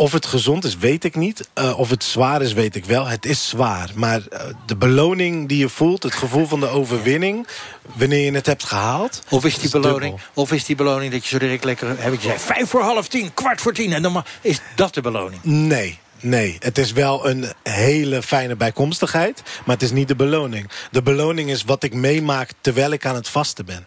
Of 0.00 0.12
het 0.12 0.26
gezond 0.26 0.64
is, 0.64 0.76
weet 0.76 1.04
ik 1.04 1.16
niet. 1.16 1.48
Uh, 1.58 1.78
of 1.78 1.90
het 1.90 2.04
zwaar 2.04 2.42
is, 2.42 2.52
weet 2.52 2.76
ik 2.76 2.84
wel. 2.84 3.06
Het 3.06 3.26
is 3.26 3.48
zwaar. 3.48 3.90
Maar 3.94 4.20
uh, 4.32 4.40
de 4.66 4.76
beloning 4.76 5.48
die 5.48 5.58
je 5.58 5.68
voelt, 5.68 6.02
het 6.02 6.14
gevoel 6.14 6.46
van 6.46 6.60
de 6.60 6.68
overwinning... 6.68 7.46
wanneer 7.94 8.24
je 8.24 8.32
het 8.32 8.46
hebt 8.46 8.64
gehaald... 8.64 9.22
Of 9.28 9.44
is 9.44 9.54
die, 9.54 9.64
is 9.64 9.70
beloning, 9.70 10.20
of 10.34 10.52
is 10.52 10.64
die 10.64 10.76
beloning 10.76 11.12
dat 11.12 11.22
je 11.22 11.28
zo 11.28 11.38
direct 11.38 11.64
lekker... 11.64 12.02
heb 12.02 12.12
ik 12.12 12.20
gezegd, 12.20 12.42
vijf 12.42 12.68
voor 12.68 12.82
half 12.82 13.08
tien, 13.08 13.34
kwart 13.34 13.60
voor 13.60 13.72
tien... 13.72 13.92
en 13.92 14.02
dan 14.02 14.24
is 14.40 14.60
dat 14.74 14.94
de 14.94 15.00
beloning? 15.00 15.44
Nee. 15.44 15.98
Nee, 16.20 16.56
het 16.58 16.78
is 16.78 16.92
wel 16.92 17.28
een 17.28 17.52
hele 17.62 18.22
fijne 18.22 18.56
bijkomstigheid, 18.56 19.42
maar 19.64 19.74
het 19.74 19.84
is 19.84 19.92
niet 19.92 20.08
de 20.08 20.16
beloning. 20.16 20.70
De 20.90 21.02
beloning 21.02 21.50
is 21.50 21.64
wat 21.64 21.82
ik 21.82 21.94
meemaak 21.94 22.50
terwijl 22.60 22.90
ik 22.90 23.06
aan 23.06 23.14
het 23.14 23.28
vasten 23.28 23.64
ben. 23.64 23.86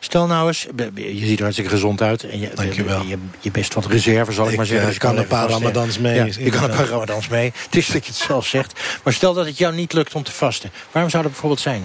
Stel 0.00 0.26
nou 0.26 0.46
eens, 0.48 0.66
je 0.94 1.26
ziet 1.26 1.36
er 1.36 1.42
hartstikke 1.42 1.70
gezond 1.70 2.02
uit. 2.02 2.24
En 2.24 2.40
je, 2.40 2.50
Dankjewel. 2.54 3.02
Je, 3.02 3.18
je 3.40 3.50
best 3.50 3.74
wat 3.74 3.86
reserve, 3.86 4.32
zal 4.32 4.44
ik, 4.44 4.50
Ik, 4.50 4.56
maar 4.56 4.66
zeggen. 4.66 4.86
eh, 4.86 4.92
je 4.92 4.98
kan 5.00 5.16
een 5.18 5.26
paar 5.26 5.48
ramadans 5.48 5.98
mee, 5.98 6.14
Ja, 6.14 6.24
je 6.24 6.50
kan 6.50 6.62
een 6.70 6.76
paar 6.76 6.86
ramadans 6.88 7.28
mee. 7.28 7.52
Het 7.64 7.76
is 7.76 7.86
dat 7.86 8.04
je 8.06 8.12
het 8.12 8.20
zelf 8.20 8.46
zegt. 8.46 8.80
Maar 9.02 9.12
stel 9.12 9.34
dat 9.34 9.46
het 9.46 9.58
jou 9.58 9.74
niet 9.74 9.92
lukt 9.92 10.14
om 10.14 10.22
te 10.22 10.32
vasten. 10.32 10.70
Waarom 10.92 11.10
zou 11.10 11.22
dat 11.22 11.32
bijvoorbeeld 11.32 11.60
zijn? 11.62 11.82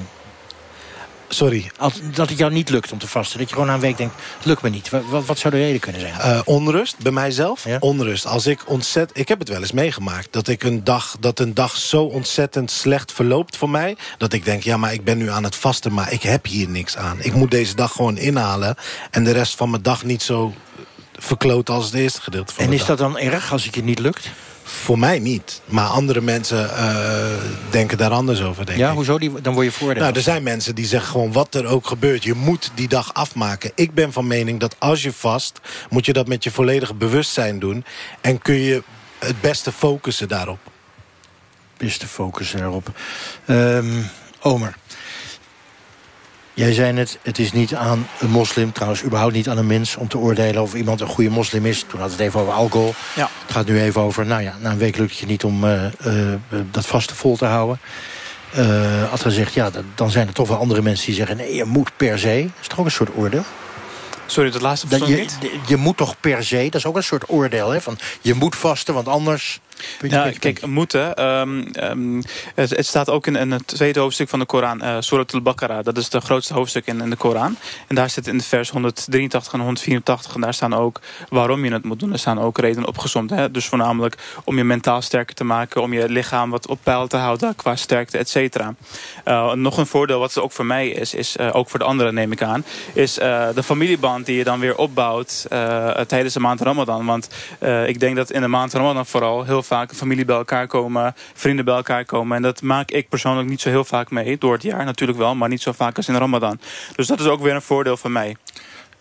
Sorry. 1.33 1.71
Als, 1.77 1.93
dat 2.13 2.29
het 2.29 2.37
jou 2.37 2.51
niet 2.51 2.69
lukt 2.69 2.91
om 2.91 2.97
te 2.97 3.07
vasten. 3.07 3.37
Dat 3.39 3.47
je 3.47 3.53
gewoon 3.53 3.69
na 3.69 3.75
een 3.75 3.81
week 3.81 3.97
denkt, 3.97 4.15
het 4.37 4.45
lukt 4.45 4.61
me 4.61 4.69
niet. 4.69 4.89
Wat, 4.89 5.25
wat, 5.25 5.39
zou 5.39 5.53
de 5.53 5.59
reden 5.59 5.79
kunnen 5.79 6.01
zijn? 6.01 6.13
Eh, 6.13 6.39
onrust 6.45 6.97
bij 6.97 7.11
mijzelf. 7.11 7.65
Onrust. 7.79 8.25
Als 8.25 8.45
ik 8.45 8.69
ontzettend. 8.69 9.19
Ik 9.19 9.27
heb 9.27 9.39
het 9.39 9.49
wel 9.49 9.59
eens 9.59 9.71
meegemaakt. 9.71 10.27
Dat 10.31 10.47
ik 10.47 10.63
een 10.63 10.83
dag. 10.83 11.15
Dat 11.19 11.39
een 11.39 11.53
dag 11.53 11.75
zo 11.75 12.03
ontzettend 12.03 12.71
slecht 12.71 13.11
verloopt 13.11 13.57
voor 13.57 13.69
mij. 13.69 13.97
Dat 14.17 14.33
ik 14.33 14.45
denk, 14.45 14.63
ja, 14.63 14.77
maar 14.77 14.93
ik 14.93 15.03
ben 15.03 15.17
nu 15.17 15.29
aan 15.29 15.43
het 15.43 15.55
vasten. 15.55 15.93
Maar 15.93 16.11
ik 16.11 16.21
heb 16.21 16.45
hier 16.45 16.69
niks 16.69 16.97
aan. 16.97 17.17
Ik 17.21 17.33
moet 17.33 17.51
deze 17.51 17.75
dag 17.75 17.91
gewoon 17.91 18.17
inhalen. 18.17 18.75
En 19.11 19.23
de 19.23 19.31
rest 19.31 19.55
van 19.55 19.69
mijn 19.69 19.81
dag 19.81 20.03
niet 20.03 20.21
zo 20.21 20.53
verkloten 21.13 21.73
als 21.73 21.85
het 21.85 21.93
eerste 21.93 22.21
gedeelte 22.21 22.53
van 22.53 22.65
en 22.65 22.71
is 22.71 22.77
dag. 22.77 22.87
dat 22.87 22.97
dan 22.97 23.17
erg 23.17 23.51
als 23.51 23.65
het 23.65 23.75
je 23.75 23.83
niet 23.83 23.99
lukt? 23.99 24.29
Voor 24.79 24.99
mij 24.99 25.19
niet. 25.19 25.61
Maar 25.65 25.87
andere 25.87 26.21
mensen 26.21 26.75
eh, 26.77 27.25
denken 27.69 27.97
daar 27.97 28.11
anders 28.11 28.41
over, 28.41 28.65
denk 28.65 28.77
Ja, 28.77 28.89
ik. 28.89 28.95
hoezo? 28.95 29.17
Die, 29.19 29.41
dan 29.41 29.53
word 29.53 29.65
je 29.65 29.71
voordeel. 29.71 30.03
Nou, 30.03 30.15
er 30.15 30.21
zijn 30.21 30.43
mensen 30.43 30.75
die 30.75 30.85
zeggen 30.85 31.11
gewoon 31.11 31.31
wat 31.31 31.55
er 31.55 31.65
ook 31.65 31.87
gebeurt. 31.87 32.23
Je 32.23 32.33
moet 32.33 32.71
die 32.75 32.87
dag 32.87 33.13
afmaken. 33.13 33.71
Ik 33.75 33.93
ben 33.93 34.11
van 34.13 34.27
mening 34.27 34.59
dat 34.59 34.75
als 34.79 35.01
je 35.03 35.13
vast, 35.13 35.59
moet 35.89 36.05
je 36.05 36.13
dat 36.13 36.27
met 36.27 36.43
je 36.43 36.51
volledige 36.51 36.93
bewustzijn 36.93 37.59
doen. 37.59 37.85
En 38.21 38.41
kun 38.41 38.55
je 38.55 38.83
het 39.19 39.41
beste 39.41 39.71
focussen 39.71 40.27
daarop. 40.27 40.59
Beste 41.77 42.07
focussen 42.07 42.59
daarop. 42.59 42.91
Ehm, 43.45 44.01
Omer. 44.41 44.75
Jij 46.61 46.73
zei 46.73 46.91
net, 46.91 47.17
het 47.21 47.39
is 47.39 47.51
niet 47.51 47.75
aan 47.75 48.07
een 48.19 48.29
moslim, 48.29 48.71
trouwens 48.71 49.03
überhaupt 49.03 49.33
niet 49.33 49.49
aan 49.49 49.57
een 49.57 49.67
mens... 49.67 49.95
om 49.95 50.07
te 50.07 50.17
oordelen 50.17 50.61
of 50.61 50.73
iemand 50.73 51.01
een 51.01 51.07
goede 51.07 51.29
moslim 51.29 51.65
is. 51.65 51.85
Toen 51.87 51.99
had 51.99 52.11
het 52.11 52.19
even 52.19 52.39
over 52.39 52.53
alcohol. 52.53 52.93
Ja. 53.15 53.29
Het 53.45 53.51
gaat 53.51 53.65
nu 53.65 53.81
even 53.81 54.01
over, 54.01 54.25
nou 54.25 54.41
ja, 54.41 54.55
na 54.59 54.71
een 54.71 54.77
week 54.77 54.97
lukt 54.97 55.09
het 55.09 55.19
je 55.19 55.25
niet 55.25 55.43
om 55.43 55.63
eh, 55.63 55.85
eh, 55.85 55.93
dat 56.71 56.85
vaste 56.85 57.15
vol 57.15 57.37
te 57.37 57.45
houden. 57.45 57.79
Eh 58.51 59.09
had 59.09 59.21
gezegd, 59.21 59.53
ja, 59.53 59.69
dan 59.95 60.11
zijn 60.11 60.27
er 60.27 60.33
toch 60.33 60.47
wel 60.47 60.57
andere 60.57 60.81
mensen 60.81 61.05
die 61.05 61.15
zeggen... 61.15 61.37
nee, 61.37 61.55
je 61.55 61.65
moet 61.65 61.91
per 61.97 62.19
se. 62.19 62.41
Dat 62.41 62.61
is 62.61 62.67
toch 62.67 62.79
ook 62.79 62.85
een 62.85 62.91
soort 62.91 63.15
oordeel? 63.15 63.43
Sorry, 64.25 64.51
dat 64.51 64.61
laatste 64.61 64.87
Dat 64.87 65.07
je, 65.07 65.15
niet. 65.15 65.37
je 65.67 65.77
moet 65.77 65.97
toch 65.97 66.19
per 66.19 66.43
se, 66.43 66.63
dat 66.63 66.75
is 66.75 66.85
ook 66.85 66.95
een 66.95 67.03
soort 67.03 67.29
oordeel, 67.29 67.69
hè? 67.69 67.81
Van, 67.81 67.97
je 68.21 68.33
moet 68.33 68.55
vasten, 68.55 68.93
want 68.93 69.07
anders... 69.07 69.59
Puntje, 69.99 70.33
kijk, 70.39 70.65
moeten. 70.65 71.15
ehm, 71.15 71.61
ehm, 71.73 72.21
het, 72.55 72.69
het 72.69 72.85
staat 72.85 73.09
ook 73.09 73.27
in, 73.27 73.35
in 73.35 73.51
het 73.51 73.67
tweede 73.67 73.99
hoofdstuk 73.99 74.29
van 74.29 74.39
de 74.39 74.45
Koran, 74.45 74.81
eh 74.81 74.95
Surat 74.99 75.33
al-Baqarah. 75.33 75.83
Dat 75.83 75.97
is 75.97 76.11
het 76.11 76.23
grootste 76.23 76.53
hoofdstuk 76.53 76.85
in, 76.85 77.01
in 77.01 77.09
de 77.09 77.15
Koran. 77.15 77.55
En 77.87 77.95
daar 77.95 78.09
zit 78.09 78.27
in 78.27 78.37
de 78.37 78.43
vers 78.43 78.69
183 78.69 79.53
en 79.53 79.59
184. 79.59 80.35
En 80.35 80.41
daar 80.41 80.53
staan 80.53 80.73
ook 80.73 80.99
waarom 81.29 81.65
je 81.65 81.73
het 81.73 81.83
moet 81.83 81.99
doen. 81.99 82.11
Er 82.11 82.19
staan 82.19 82.39
ook 82.39 82.57
redenen 82.57 82.87
opgezomd. 82.87 83.29
Hè? 83.29 83.51
Dus 83.51 83.65
voornamelijk 83.65 84.17
om 84.43 84.57
je 84.57 84.63
mentaal 84.63 85.01
sterker 85.01 85.35
te 85.35 85.43
maken. 85.43 85.81
Om 85.81 85.93
je 85.93 86.09
lichaam 86.09 86.49
wat 86.49 86.67
op 86.67 86.79
peil 86.83 87.07
te 87.07 87.17
houden 87.17 87.55
qua 87.55 87.75
sterkte, 87.75 88.17
et 88.17 88.29
cetera. 88.29 88.75
Eh, 89.23 89.53
nog 89.53 89.77
een 89.77 89.85
voordeel 89.85 90.19
wat 90.19 90.39
ook 90.39 90.51
voor 90.51 90.65
mij 90.65 90.89
is, 90.89 91.13
is 91.13 91.37
eh, 91.37 91.55
ook 91.55 91.69
voor 91.69 91.79
de 91.79 91.85
anderen 91.85 92.13
neem 92.13 92.31
ik 92.31 92.41
aan. 92.41 92.65
Is 92.93 93.13
de 93.13 93.63
familieband 93.63 94.25
die 94.25 94.37
je 94.37 94.43
dan 94.43 94.59
weer 94.59 94.77
opbouwt 94.77 95.45
tijdens 96.07 96.33
de 96.33 96.39
maand 96.39 96.61
Ramadan. 96.61 97.05
Want 97.05 97.29
ik 97.85 97.99
denk 97.99 98.15
dat 98.15 98.31
in 98.31 98.41
de 98.41 98.47
maand 98.47 98.73
Ramadan 98.73 99.05
vooral 99.05 99.43
heel 99.43 99.63
vaak 99.71 99.93
familie 99.93 100.25
bij 100.25 100.35
elkaar 100.35 100.67
komen, 100.67 101.13
vrienden 101.33 101.65
bij 101.65 101.75
elkaar 101.75 102.05
komen. 102.05 102.35
En 102.35 102.41
dat 102.41 102.61
maak 102.61 102.91
ik 102.91 103.09
persoonlijk 103.09 103.49
niet 103.49 103.61
zo 103.61 103.69
heel 103.69 103.85
vaak 103.85 104.11
mee. 104.11 104.37
Door 104.37 104.53
het 104.53 104.63
jaar 104.63 104.85
natuurlijk 104.85 105.19
wel, 105.19 105.35
maar 105.35 105.49
niet 105.49 105.61
zo 105.61 105.71
vaak 105.71 105.97
als 105.97 106.07
in 106.07 106.15
Ramadan. 106.15 106.59
Dus 106.95 107.07
dat 107.07 107.19
is 107.19 107.25
ook 107.25 107.41
weer 107.41 107.55
een 107.55 107.61
voordeel 107.61 107.97
van 107.97 108.11
mij. 108.11 108.35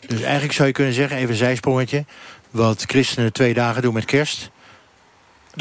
Dus 0.06 0.22
eigenlijk 0.22 0.52
zou 0.52 0.68
je 0.68 0.74
kunnen 0.74 0.92
zeggen, 0.92 1.16
even 1.16 1.30
een 1.30 1.36
zijsprongetje... 1.36 2.04
wat 2.50 2.84
christenen 2.86 3.32
twee 3.32 3.54
dagen 3.54 3.82
doen 3.82 3.94
met 3.94 4.04
kerst... 4.04 4.50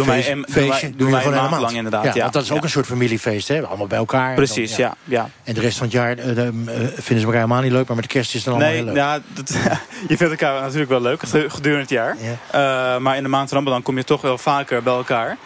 Doen 0.05 0.07
wij 0.07 0.31
een- 0.31 0.45
feestje, 0.49 0.95
doen 0.95 1.11
wij 1.11 1.25
een 1.25 1.31
maand 1.31 1.49
maand 1.49 1.61
lang 1.61 1.75
inderdaad, 1.75 2.13
ja. 2.13 2.21
want 2.21 2.33
dat 2.33 2.43
is 2.43 2.49
ook 2.51 2.57
Ja. 2.57 2.63
een 2.63 2.69
soort 2.69 2.85
familiefeest, 2.85 3.47
hè? 3.47 3.61
Allemaal 3.67 3.87
bij 3.87 3.97
elkaar. 3.97 4.35
Precies, 4.35 4.69
dan- 4.75 4.79
ja. 4.85 4.95
ja. 5.03 5.29
En 5.43 5.53
de 5.53 5.59
rest 5.61 5.77
van 5.77 5.85
het 5.85 5.95
jaar 5.95 6.17
eh, 6.17 6.35
de- 6.35 6.41
eh, 6.65 6.73
vinden 6.77 7.03
ze 7.05 7.13
elkaar 7.15 7.33
helemaal 7.33 7.61
niet 7.61 7.71
leuk... 7.71 7.87
maar 7.87 7.95
met 7.95 8.05
de 8.05 8.11
kerst 8.11 8.29
is 8.35 8.35
het 8.35 8.43
dan 8.45 8.53
allemaal 8.53 8.71
Nee, 8.71 8.83
heel 8.83 8.93
leuk. 8.93 9.03
ja, 9.03 9.19
dat, 9.33 9.49
je 10.09 10.17
vindt 10.17 10.21
elkaar 10.41 10.61
natuurlijk 10.61 10.89
wel 10.89 11.01
leuk 11.01 11.21
gedurende 11.47 11.81
het 11.81 11.89
jaar. 11.89 12.17
Eh, 12.51 12.97
maar 12.97 13.17
in 13.17 13.23
de 13.23 13.29
maand 13.29 13.51
Ramadan 13.51 13.81
kom 13.81 13.97
je 13.97 14.03
toch 14.03 14.21
wel 14.21 14.37
vaker 14.37 14.83
bij 14.83 14.93
elkaar. 14.93 15.37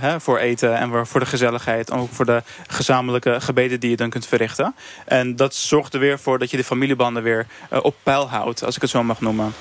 hè, 0.00 0.20
voor 0.20 0.38
eten 0.38 0.76
en 0.76 1.06
voor- 1.06 1.20
de 1.20 1.26
gezelligheid. 1.26 1.90
En 1.90 1.98
ook 1.98 2.08
voor 2.12 2.24
de 2.24 2.42
gezamenlijke 2.66 3.40
gebeden 3.40 3.80
die 3.80 3.90
je 3.90 3.96
dan 3.96 4.10
kunt 4.10 4.26
verrichten. 4.26 4.74
En 5.04 5.36
dat 5.36 5.54
zorgt 5.54 5.94
er 5.94 6.00
weer 6.00 6.18
voor 6.18 6.38
dat 6.38 6.50
je 6.50 6.56
de 6.56 6.64
familiebanden 6.64 7.22
weer 7.22 7.46
op 7.82 7.94
peil 8.02 8.28
houdt. 8.28 8.64
Als 8.64 8.74
ik 8.76 8.80
het 8.82 8.90
zo 8.90 9.02
mag 9.02 9.20
noemen. 9.20 9.52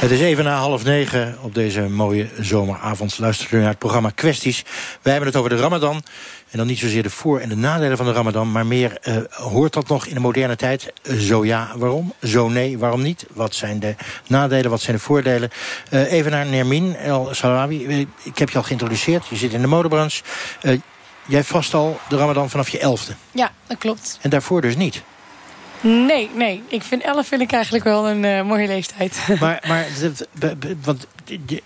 Het 0.00 0.10
is 0.10 0.20
even 0.20 0.44
na 0.44 0.56
half 0.56 0.84
negen 0.84 1.38
op 1.42 1.54
deze 1.54 1.80
mooie 1.80 2.28
zomeravond. 2.40 3.18
Luistert 3.18 3.50
u 3.50 3.58
naar 3.58 3.68
het 3.68 3.78
programma 3.78 4.10
Kwesties. 4.14 4.64
Wij 5.02 5.12
hebben 5.12 5.30
het 5.30 5.38
over 5.38 5.50
de 5.50 5.56
Ramadan. 5.56 6.02
En 6.50 6.58
dan 6.58 6.66
niet 6.66 6.78
zozeer 6.78 7.02
de 7.02 7.10
voor- 7.10 7.40
en 7.40 7.48
de 7.48 7.56
nadelen 7.56 7.96
van 7.96 8.06
de 8.06 8.12
Ramadan... 8.12 8.52
maar 8.52 8.66
meer, 8.66 8.98
eh, 9.02 9.16
hoort 9.30 9.72
dat 9.72 9.88
nog 9.88 10.06
in 10.06 10.14
de 10.14 10.20
moderne 10.20 10.56
tijd? 10.56 10.92
Eh, 11.02 11.16
zo 11.16 11.44
ja, 11.44 11.72
waarom? 11.76 12.12
Zo 12.22 12.48
nee, 12.48 12.78
waarom 12.78 13.02
niet? 13.02 13.26
Wat 13.32 13.54
zijn 13.54 13.80
de 13.80 13.94
nadelen, 14.26 14.70
wat 14.70 14.80
zijn 14.80 14.96
de 14.96 15.02
voordelen? 15.02 15.50
Eh, 15.90 16.12
even 16.12 16.30
naar 16.30 16.46
Nermin 16.46 16.96
El 16.96 17.28
Salawi. 17.30 18.06
Ik 18.22 18.38
heb 18.38 18.50
je 18.50 18.58
al 18.58 18.64
geïntroduceerd. 18.64 19.26
Je 19.26 19.36
zit 19.36 19.52
in 19.52 19.60
de 19.60 19.66
modebranche. 19.66 20.22
Jij 21.26 21.44
vast 21.44 21.74
al 21.74 22.00
de 22.08 22.16
Ramadan 22.16 22.50
vanaf 22.50 22.68
je 22.68 22.78
elfde. 22.78 23.12
Ja, 23.32 23.52
dat 23.66 23.78
klopt. 23.78 24.18
En 24.20 24.30
daarvoor 24.30 24.60
dus 24.60 24.76
niet. 24.76 25.02
Nee, 25.80 26.30
nee. 26.34 26.62
Ik 26.68 26.82
vind 26.82 27.02
11 27.02 27.26
vind 27.26 27.40
ik 27.40 27.52
eigenlijk 27.52 27.84
wel 27.84 28.08
een 28.08 28.24
eh, 28.24 28.42
mooie 28.42 28.66
leeftijd. 28.66 29.18
Maar, 29.40 29.64
maar 29.68 29.86
want 30.84 31.06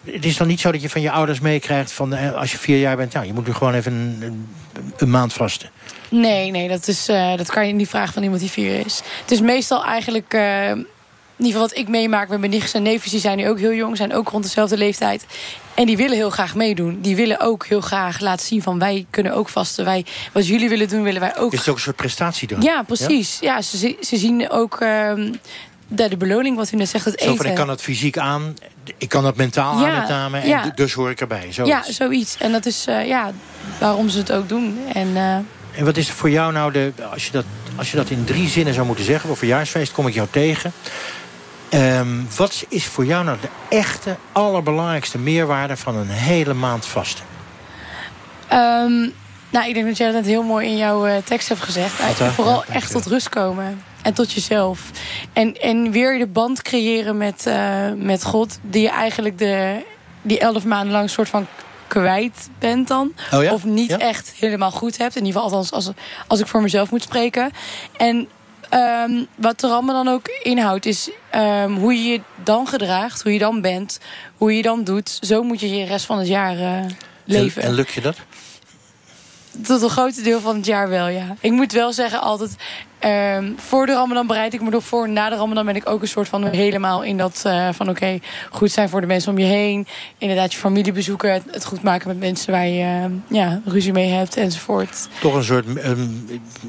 het 0.05 0.24
is 0.24 0.37
dan 0.37 0.46
niet 0.46 0.61
zo 0.61 0.72
dat 0.72 0.83
je 0.83 0.88
van 0.88 1.00
je 1.00 1.11
ouders 1.11 1.40
meekrijgt... 1.40 1.92
van 1.92 2.14
eh, 2.14 2.35
als 2.35 2.53
je 2.53 2.59
vier 2.59 2.79
jaar 2.79 2.96
bent, 2.96 3.12
nou, 3.12 3.27
je 3.27 3.33
moet 3.33 3.46
nu 3.46 3.53
gewoon 3.53 3.74
even 3.74 3.92
een, 3.92 4.18
een, 4.22 4.48
een 4.96 5.11
maand 5.11 5.33
vasten. 5.33 5.70
Nee, 6.09 6.50
nee, 6.50 6.68
dat, 6.68 6.88
is, 6.88 7.09
eh, 7.09 7.37
dat 7.37 7.50
kan 7.50 7.66
je 7.66 7.72
niet 7.72 7.88
vragen 7.88 8.12
van 8.12 8.22
iemand 8.22 8.40
die 8.40 8.50
vier 8.50 8.87
is. 8.87 9.03
Het 9.20 9.31
is 9.31 9.40
meestal 9.40 9.85
eigenlijk... 9.85 10.37
in 11.37 11.44
ieder 11.44 11.61
geval 11.61 11.68
wat 11.68 11.79
ik 11.79 11.88
meemaak 11.88 12.29
met 12.29 12.38
mijn 12.38 12.51
nichtjes 12.51 12.73
en 12.73 12.83
neefjes... 12.83 13.11
die 13.11 13.20
zijn 13.20 13.37
nu 13.37 13.49
ook 13.49 13.59
heel 13.59 13.73
jong, 13.73 13.97
zijn 13.97 14.14
ook 14.14 14.29
rond 14.29 14.44
dezelfde 14.44 14.77
leeftijd. 14.77 15.27
En 15.75 15.87
die 15.87 15.97
willen 15.97 16.16
heel 16.16 16.31
graag 16.31 16.55
meedoen. 16.55 16.99
Die 17.01 17.16
willen 17.16 17.40
ook 17.40 17.66
heel 17.66 17.81
graag 17.81 18.20
laten 18.20 18.47
zien 18.47 18.62
van... 18.62 18.79
wij 18.79 19.07
kunnen 19.11 19.35
ook 19.35 19.49
vasten. 19.49 19.85
Wij, 19.85 20.05
wat 20.33 20.47
jullie 20.47 20.68
willen 20.68 20.88
doen, 20.88 21.03
willen 21.03 21.20
wij 21.20 21.37
ook. 21.37 21.53
Is 21.53 21.59
het 21.59 21.68
ook 21.68 21.75
een 21.75 21.81
soort 21.83 21.97
prestatie 21.97 22.49
Ja, 22.61 22.83
precies. 22.83 23.38
Ja, 23.40 23.62
ze, 23.62 23.97
ze 24.01 24.16
zien 24.16 24.51
ook 24.51 24.81
ehm, 24.81 25.33
de, 25.88 26.16
beloning, 26.16 26.57
wat 26.57 26.73
u 26.73 26.77
net 26.77 26.88
zegt, 26.88 27.05
het 27.05 27.20
Zo 27.20 27.35
van, 27.37 27.47
ik 27.47 27.55
kan 27.55 27.68
het 27.68 27.81
fysiek 27.81 28.18
aan, 28.18 28.57
ik 28.99 29.09
kan 29.09 29.25
het 29.25 29.37
mentaal 29.37 29.81
Ja, 29.81 29.90
aan 29.90 30.01
met 30.01 30.09
name... 30.09 30.38
en 30.38 30.49
ja. 30.49 30.73
dus 30.75 30.92
hoor 30.92 31.11
ik 31.11 31.20
erbij. 31.20 31.49
Ja, 31.64 31.85
zoiets. 31.88 32.37
En 32.38 32.53
dat 32.53 32.66
is 32.66 32.87
eh, 32.87 33.07
ja, 33.07 33.33
waarom 33.81 34.09
ze 34.09 34.18
het 34.18 34.33
ook 34.33 34.49
doen. 34.49 34.79
En... 34.92 35.16
eh, 35.16 35.79
En 35.79 35.85
wat 35.85 35.97
is 35.97 36.11
voor 36.11 36.31
jou 36.31 36.53
nou 36.53 36.73
de... 36.73 36.92
Als 37.12 37.27
je, 37.27 37.33
dat, 37.33 37.44
als 37.77 37.90
je 37.90 37.97
dat 37.97 38.11
in 38.11 38.25
drie 38.25 38.49
zinnen 38.49 38.75
zou 38.75 38.87
moeten 38.87 39.05
zeggen... 39.05 39.31
op 39.31 39.38
verjaarsfeest 39.38 39.92
kom 39.92 40.07
ik 40.07 40.14
jou 40.14 40.29
tegen... 40.31 40.73
Ehm, 41.75 42.09
wat 42.37 42.65
is 42.69 42.87
voor 42.87 43.05
jou 43.05 43.25
nou 43.25 43.39
de 43.41 43.49
echte, 43.69 44.17
allerbelangrijkste 44.33 45.19
meerwaarde... 45.19 45.77
van 45.77 45.97
een 45.97 46.09
hele 46.09 46.55
maand 46.55 46.87
vasten? 46.87 47.25
Ehm, 48.49 49.09
nou, 49.51 49.69
ik 49.69 49.75
denk 49.75 49.87
dat 49.87 49.97
jij 49.97 50.07
dat 50.07 50.17
net 50.17 50.27
heel 50.27 50.43
mooi 50.43 50.69
in 50.69 50.77
jouw 50.77 51.07
eh, 51.07 51.17
tekst 51.25 51.49
hebt 51.49 51.61
gezegd. 51.61 51.93
Vooral 52.35 52.65
Ja, 52.67 52.75
echt 52.75 52.91
tot 52.91 53.07
rust 53.07 53.29
komen. 53.29 53.83
En 54.03 54.15
tot 54.15 54.33
jezelf. 54.33 54.81
En, 55.33 55.61
en 55.61 55.91
weer 55.91 56.19
de 56.19 56.27
band 56.27 56.63
creëren 56.63 57.17
met, 57.17 57.47
eh, 57.47 57.93
met 57.97 58.25
God. 58.25 58.59
Die 58.63 58.83
je 58.83 58.91
eigenlijk 58.91 59.39
de, 59.39 59.85
die 60.23 60.39
elf 60.39 60.65
maanden 60.65 60.93
lang 60.93 61.11
soort 61.11 61.29
van 61.29 61.47
kwijt 61.87 62.49
bent 62.59 62.89
dan. 62.89 63.13
Oh 63.33 63.43
ja? 63.43 63.53
Of 63.53 63.65
niet 63.65 63.91
Ja? 63.91 63.99
echt 63.99 64.33
helemaal 64.39 64.71
goed 64.71 64.99
hebt. 64.99 65.17
In 65.17 65.25
ieder 65.25 65.41
geval 65.41 65.57
althans 65.57 65.73
als, 65.73 65.97
als 66.27 66.41
ik 66.41 66.47
voor 66.47 66.63
mezelf 66.63 66.91
moet 66.91 67.03
spreken. 67.03 67.51
En 67.97 68.29
ehm, 68.75 69.25
wat 69.35 69.61
de 69.61 69.69
Ramadan 69.69 70.05
dan 70.05 70.15
ook 70.15 70.29
inhoudt 70.43 70.87
is 70.87 71.11
ehm, 71.31 71.73
hoe 71.73 71.95
je 71.95 72.11
je 72.11 72.21
dan 72.45 72.67
gedraagt. 72.67 73.23
Hoe 73.23 73.33
je 73.33 73.39
dan 73.39 73.61
bent. 73.61 74.01
Hoe 74.37 74.57
je 74.57 74.63
dan 74.63 74.85
doet. 74.85 75.19
Zo 75.21 75.43
moet 75.43 75.61
je 75.61 75.69
je 75.69 75.85
rest 75.85 76.07
van 76.07 76.19
het 76.19 76.29
jaar 76.29 76.59
eh, 76.59 76.91
leven. 77.25 77.63
En, 77.63 77.69
en 77.69 77.75
lukt 77.75 77.93
je 77.93 78.01
dat? 78.01 78.17
Tot 79.63 79.83
een 79.83 79.91
groot 79.91 80.25
deel 80.25 80.41
van 80.41 80.57
het 80.57 80.67
jaar 80.67 80.89
wel, 80.89 81.09
ja. 81.09 81.37
Ik 81.41 81.53
moet 81.53 81.73
wel 81.73 81.93
zeggen 81.93 82.21
altijd... 82.21 82.57
Ehm, 83.05 83.53
voor 83.57 83.87
de 83.87 83.93
Ramadan 83.93 84.27
bereid 84.27 84.55
ik 84.55 84.62
me 84.62 84.71
nog 84.71 84.85
voor. 84.85 85.09
Na 85.09 85.29
de 85.29 85.37
Ramadan 85.37 85.67
ben 85.67 85.77
ik 85.77 85.88
ook 85.88 86.03
een 86.03 86.09
soort 86.09 86.29
van 86.29 86.45
helemaal 86.45 87.03
in 87.03 87.17
dat 87.17 87.43
eh, 87.45 87.69
van 87.73 87.88
oké, 87.88 88.19
goed 88.51 88.71
zijn 88.71 88.88
voor 88.88 89.01
de 89.01 89.07
mensen 89.07 89.31
om 89.33 89.38
je 89.38 89.45
heen. 89.45 89.87
Inderdaad, 90.19 90.53
je 90.53 90.59
familie 90.59 90.93
bezoeken. 90.93 91.33
Het, 91.33 91.43
het 91.51 91.64
goed 91.64 91.83
maken 91.83 92.09
met 92.09 92.19
mensen 92.19 92.53
waar 92.53 92.67
je 92.67 92.83
eh, 92.83 93.37
ja, 93.38 93.61
ruzie 93.64 93.93
mee 93.93 94.11
hebt 94.11 94.37
enzovoort. 94.37 95.09
Toch 95.21 95.35
een 95.35 95.45
soort, 95.45 95.77
ehm, 95.77 96.07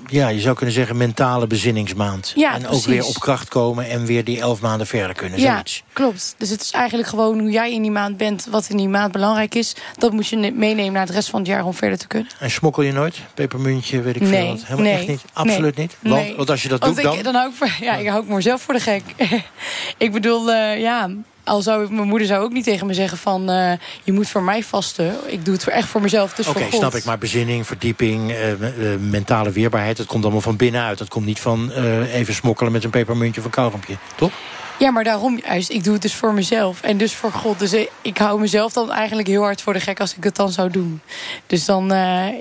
ja, 0.07 0.27
je 0.27 0.39
zou 0.39 0.55
kunnen 0.55 0.75
zeggen, 0.75 0.97
mentale 0.97 1.47
bezinningsmaand. 1.47 2.31
Ja, 2.35 2.53
en 2.53 2.61
ook 2.61 2.67
precies. 2.67 2.85
weer 2.85 3.05
op 3.05 3.19
kracht 3.19 3.49
komen 3.49 3.89
en 3.89 4.05
weer 4.05 4.23
die 4.23 4.39
elf 4.39 4.61
maanden 4.61 4.87
verder 4.87 5.15
kunnen. 5.15 5.39
Ja, 5.39 5.51
Zoiets. 5.51 5.83
klopt. 5.93 6.35
Dus 6.37 6.49
het 6.49 6.61
is 6.61 6.71
eigenlijk 6.71 7.09
gewoon 7.09 7.39
hoe 7.39 7.51
jij 7.51 7.73
in 7.73 7.81
die 7.81 7.91
maand 7.91 8.17
bent, 8.17 8.47
wat 8.49 8.69
in 8.69 8.77
die 8.77 8.89
maand 8.89 9.11
belangrijk 9.11 9.55
is. 9.55 9.75
Dat 9.97 10.11
moet 10.11 10.27
je 10.27 10.35
ne- 10.35 10.51
meenemen 10.51 10.93
naar 10.93 11.05
het 11.05 11.15
rest 11.15 11.29
van 11.29 11.39
het 11.39 11.47
jaar 11.47 11.65
om 11.65 11.73
verder 11.73 11.97
te 11.97 12.07
kunnen. 12.07 12.31
En 12.39 12.51
smokkel 12.51 12.83
je 12.83 12.91
nooit? 12.91 13.17
Pepermuntje, 13.33 14.01
weet 14.01 14.15
ik 14.15 14.21
Nee, 14.21 14.31
veel 14.31 14.47
wat. 14.47 14.63
Helemaal 14.63 14.83
nee, 14.83 14.93
echt 14.93 15.07
niet? 15.07 15.21
Absoluut 15.33 15.75
nee, 15.75 15.87
niet? 16.01 16.11
Want, 16.11 16.24
want 16.35 16.49
als 16.49 16.63
je 16.63 16.69
dat 16.69 16.79
Want 16.79 16.95
doet 16.95 17.05
ik, 17.05 17.13
dan... 17.13 17.23
dan 17.23 17.35
hou 17.35 17.49
ik, 17.49 17.55
voor, 17.55 17.69
ja, 17.79 17.95
ik 17.95 18.07
hou 18.07 18.23
ik 18.23 18.29
mezelf 18.29 18.61
voor 18.61 18.73
de 18.73 18.79
gek. 18.79 19.03
ik 19.97 20.11
bedoel, 20.11 20.51
eh, 20.51 20.81
ja, 20.81 21.09
al 21.43 21.61
zou 21.61 21.83
ik, 21.83 21.89
mijn 21.89 22.07
moeder 22.07 22.27
zou 22.27 22.43
ook 22.43 22.51
niet 22.51 22.63
tegen 22.63 22.87
me 22.87 22.93
zeggen 22.93 23.17
van... 23.17 23.49
eh, 23.49 23.71
je 24.03 24.11
moet 24.11 24.29
voor 24.29 24.43
mij 24.43 24.63
vasten. 24.63 25.15
Ik 25.25 25.45
doe 25.45 25.53
het 25.53 25.63
voor, 25.63 25.73
echt 25.73 25.87
voor 25.87 26.01
mezelf, 26.01 26.33
dus 26.33 26.47
Oké, 26.47 26.65
snap 26.71 26.95
ik. 26.95 27.03
Maar 27.03 27.17
bezinning, 27.17 27.67
verdieping, 27.67 28.31
eh, 28.31 28.51
mentale 28.99 29.51
weerbaarheid... 29.51 29.97
dat 29.97 30.05
komt 30.05 30.23
allemaal 30.23 30.41
van 30.41 30.55
binnenuit. 30.55 30.97
Dat 30.97 31.09
komt 31.09 31.25
niet 31.25 31.39
van 31.39 31.71
even 32.11 32.33
smokkelen 32.33 32.71
met 32.71 32.83
een 32.83 32.89
pepermuntje 32.89 33.39
of 33.39 33.45
een 33.45 33.51
kauwgompje. 33.51 33.97
Toch? 34.15 34.31
Ja, 34.79 34.91
maar 34.91 35.03
daarom 35.03 35.39
juist. 35.45 35.69
Ik 35.69 35.83
doe 35.83 35.93
het 35.93 36.01
dus 36.01 36.15
voor 36.15 36.33
mezelf 36.33 36.81
en 36.81 36.97
dus 36.97 37.13
voor 37.13 37.31
God. 37.31 37.59
Dus 37.59 37.73
ik, 37.73 37.91
ik 38.01 38.17
hou 38.17 38.39
mezelf 38.39 38.73
dan 38.73 38.91
eigenlijk 38.91 39.27
heel 39.27 39.43
hard 39.43 39.61
voor 39.61 39.73
de 39.73 39.79
gek 39.79 39.99
als 39.99 40.15
ik 40.15 40.23
het 40.23 40.35
dan 40.35 40.51
zou 40.51 40.69
doen. 40.71 41.01
Dus 41.47 41.65
dan, 41.65 41.87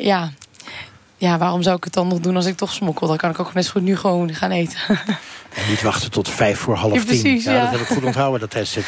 ja... 0.00 0.32
Ja, 1.16 1.38
waarom 1.38 1.62
zou 1.62 1.77
ik 1.77 1.85
het 1.85 1.92
dan 1.92 2.09
nog 2.09 2.18
doen 2.20 2.37
als 2.37 2.46
ik 2.46 2.57
toch 2.57 2.72
smokkel? 2.72 3.07
Dan 3.07 3.16
kan 3.16 3.31
ik 3.31 3.38
ook 3.40 3.55
net 3.55 3.64
zo 3.64 3.70
goed 3.70 3.83
nu 3.83 3.96
gewoon 3.96 4.35
gaan 4.35 4.50
eten. 4.50 4.79
En 5.55 5.68
niet 5.68 5.83
wachten 5.83 6.11
tot 6.11 6.29
vijf 6.31 6.59
voor 6.59 6.74
half 6.74 6.92
Ja, 6.94 6.98
tien. 6.98 7.07
precies, 7.07 7.44
ja. 7.44 7.61
Dat 7.62 7.70
heb 7.70 7.81
ik 7.81 7.87
goed 7.87 8.05
onthouden, 8.05 8.40
dat 8.40 8.50
tijdstip. 8.50 8.85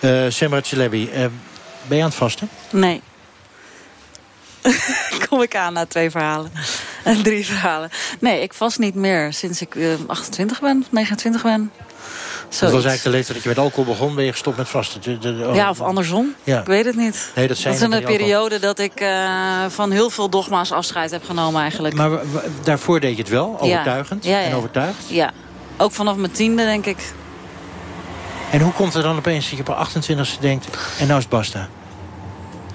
Eh 0.00 0.24
uh, 0.24 0.30
Semra 0.30 0.60
Celebi, 0.62 1.08
eh, 1.10 1.26
ben 1.86 1.96
je 1.96 2.02
aan 2.02 2.08
het 2.08 2.18
vasten? 2.18 2.48
Nee. 2.70 3.00
Kom 5.28 5.42
ik 5.42 5.56
aan 5.56 5.72
na 5.72 5.86
twee 5.86 6.10
verhalen. 6.10 6.52
En 7.04 7.22
drie 7.28 7.46
verhalen. 7.46 7.90
Nee, 8.20 8.42
ik 8.42 8.54
vast 8.54 8.78
niet 8.78 8.94
meer 8.94 9.32
sinds 9.32 9.60
ik 9.60 9.74
eh, 9.74 9.86
28 10.06 10.60
ben, 10.60 10.86
29 10.90 11.42
ben. 11.42 11.70
Dat 12.48 12.60
was 12.60 12.70
eigenlijk 12.72 13.02
de 13.02 13.10
leeftijd 13.10 13.34
dat 13.34 13.42
je 13.42 13.48
met 13.48 13.58
alcohol 13.58 13.84
begon. 13.84 14.14
Ben 14.14 14.24
je 14.24 14.30
gestopt 14.32 14.56
met 14.56 14.68
vasten? 14.68 15.00
De, 15.02 15.18
de, 15.18 15.36
de- 15.36 15.48
oh. 15.48 15.54
Ja, 15.54 15.70
of 15.70 15.80
andersom. 15.80 16.34
Ja. 16.44 16.60
Ik 16.60 16.66
weet 16.66 16.84
het 16.84 16.96
niet. 16.96 17.30
Nee, 17.34 17.48
dat 17.48 17.56
zijn 17.56 17.74
is 17.74 17.80
een 17.80 17.92
alcohol. 17.92 18.16
periode 18.16 18.58
dat 18.58 18.78
ik 18.78 19.00
eh, 19.00 19.64
van 19.68 19.90
heel 19.90 20.10
veel 20.10 20.28
dogma's 20.28 20.72
afscheid 20.72 21.10
heb 21.10 21.24
genomen 21.24 21.60
eigenlijk. 21.60 21.94
Maar 21.94 22.10
daarvoor 22.62 23.00
deed 23.00 23.16
je 23.16 23.22
het 23.22 23.30
wel, 23.30 23.56
overtuigend 23.60 24.24
Ja, 24.24 24.38
ja, 24.38 24.46
en 24.46 24.54
overtuigd. 24.54 25.08
Ja, 25.08 25.30
ook 25.76 25.92
vanaf 25.92 26.16
mijn 26.16 26.32
tiende 26.32 26.64
denk 26.64 26.86
ik. 26.86 27.12
En 28.50 28.60
hoe 28.60 28.72
komt 28.72 28.94
het 28.94 29.02
dan 29.02 29.16
opeens 29.16 29.50
dat 29.50 29.58
je 29.58 29.72
op 29.72 29.88
28e 29.88 30.40
denkt... 30.40 30.66
en 30.98 31.06
nou 31.06 31.18
is 31.18 31.24
het 31.24 31.28
basta? 31.28 31.68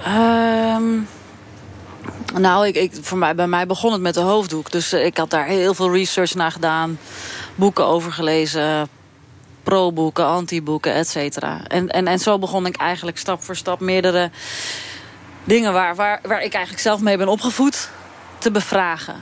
Ehm, 0.03 0.83
nou, 2.41 2.67
ik, 2.67 2.75
ik, 2.75 2.91
voor 3.01 3.17
mij, 3.17 3.36
bij 3.36 3.47
mij 3.47 3.65
begon 3.67 3.91
het 3.91 4.01
met 4.01 4.13
de 4.13 4.19
hoofddoek. 4.19 4.71
Dus 4.71 4.91
eh, 4.93 5.05
ik 5.05 5.17
had 5.17 5.29
daar 5.29 5.45
heel 5.45 5.73
veel 5.73 5.91
research 5.93 6.33
naar 6.33 6.51
gedaan. 6.51 6.99
Boeken 7.55 7.86
over 7.86 8.12
gelezen. 8.12 8.88
Pro-boeken, 9.63 10.26
anti-boeken, 10.26 10.93
et 10.93 11.08
cetera. 11.08 11.62
En, 11.67 11.89
en, 11.89 12.08
en 12.08 12.19
zo 12.19 12.39
begon 12.39 12.65
ik 12.65 12.76
eigenlijk 12.76 13.17
stap 13.17 13.43
voor 13.43 13.56
stap 13.56 13.80
meerdere 13.80 14.32
dingen... 15.43 15.73
Waar, 15.73 15.95
waar, 15.95 16.19
waar 16.23 16.43
ik 16.43 16.54
eigenlijk 16.54 16.84
zelf 16.84 17.02
mee 17.02 17.17
ben 17.17 17.28
opgevoed, 17.28 17.89
te 18.38 18.52
bevragen. 18.52 19.15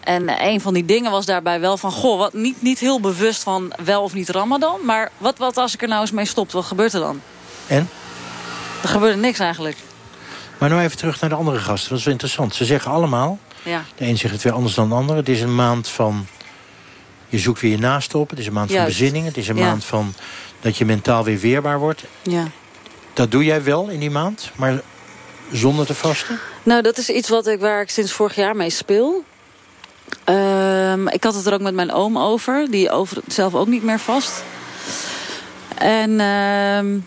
En 0.00 0.46
een 0.46 0.60
van 0.60 0.74
die 0.74 0.84
dingen 0.84 1.10
was 1.10 1.26
daarbij 1.26 1.60
wel 1.60 1.76
van... 1.76 1.90
goh, 1.90 2.18
wat, 2.18 2.32
niet, 2.32 2.62
niet 2.62 2.78
heel 2.78 3.00
bewust 3.00 3.42
van 3.42 3.72
wel 3.84 4.02
of 4.02 4.14
niet 4.14 4.28
Ramadan... 4.28 4.80
maar 4.84 5.10
wat, 5.18 5.38
wat 5.38 5.56
als 5.56 5.74
ik 5.74 5.82
er 5.82 5.88
nou 5.88 6.00
eens 6.00 6.10
mee 6.10 6.24
stop, 6.24 6.52
wat 6.52 6.64
gebeurt 6.64 6.92
er 6.92 7.00
dan? 7.00 7.20
En? 7.66 7.88
Er 8.82 8.88
gebeurde 8.88 9.16
niks 9.16 9.38
eigenlijk. 9.38 9.76
Maar 10.58 10.68
nou 10.68 10.82
even 10.82 10.96
terug 10.96 11.20
naar 11.20 11.30
de 11.30 11.36
andere 11.36 11.58
gasten. 11.58 11.88
Dat 11.88 11.98
is 11.98 12.04
wel 12.04 12.12
interessant. 12.12 12.54
Ze 12.54 12.64
zeggen 12.64 12.90
allemaal... 12.90 13.38
Ja. 13.62 13.84
De 13.96 14.06
een 14.06 14.18
zegt 14.18 14.34
het 14.34 14.42
weer 14.42 14.52
anders 14.52 14.74
dan 14.74 14.88
de 14.88 14.94
ander. 14.94 15.16
Het 15.16 15.28
is 15.28 15.40
een 15.40 15.54
maand 15.54 15.88
van... 15.88 16.26
Je 17.34 17.40
zoekt 17.40 17.60
weer 17.60 17.70
je 17.70 17.78
naasten 17.78 18.18
op. 18.18 18.30
Het 18.30 18.38
is 18.38 18.46
een 18.46 18.52
maand 18.52 18.72
van 18.72 18.84
bezinning. 18.84 19.24
Het 19.26 19.36
is 19.36 19.48
een 19.48 19.56
Ja. 19.56 19.66
maand 19.66 19.84
van... 19.84 20.14
dat 20.60 20.76
je 20.76 20.84
mentaal 20.84 21.24
weer 21.24 21.38
weerbaar 21.38 21.78
wordt. 21.78 22.04
Ja. 22.22 22.44
Dat 23.12 23.30
doe 23.30 23.44
jij 23.44 23.62
wel 23.62 23.88
in 23.88 24.00
die 24.00 24.10
maand. 24.10 24.50
Maar 24.56 24.80
zonder 25.52 25.86
te 25.86 25.94
vasten? 25.94 26.38
Nou, 26.62 26.82
dat 26.82 26.98
is 26.98 27.08
iets 27.08 27.28
wat 27.28 27.46
ik, 27.46 27.60
waar 27.60 27.80
ik 27.80 27.90
sinds 27.90 28.12
vorig 28.12 28.34
jaar 28.34 28.56
mee 28.56 28.70
speel. 28.70 29.24
Ehm, 30.24 31.08
ik 31.08 31.24
had 31.24 31.34
het 31.34 31.46
er 31.46 31.52
ook 31.52 31.60
met 31.60 31.74
mijn 31.74 31.92
oom 31.92 32.18
over. 32.18 32.66
Die 32.70 32.90
over, 32.90 33.16
zelf 33.26 33.54
ook 33.54 33.66
niet 33.66 33.82
meer 33.82 33.98
vast. 34.00 34.42
En 35.78 36.20
ehm, 36.20 36.98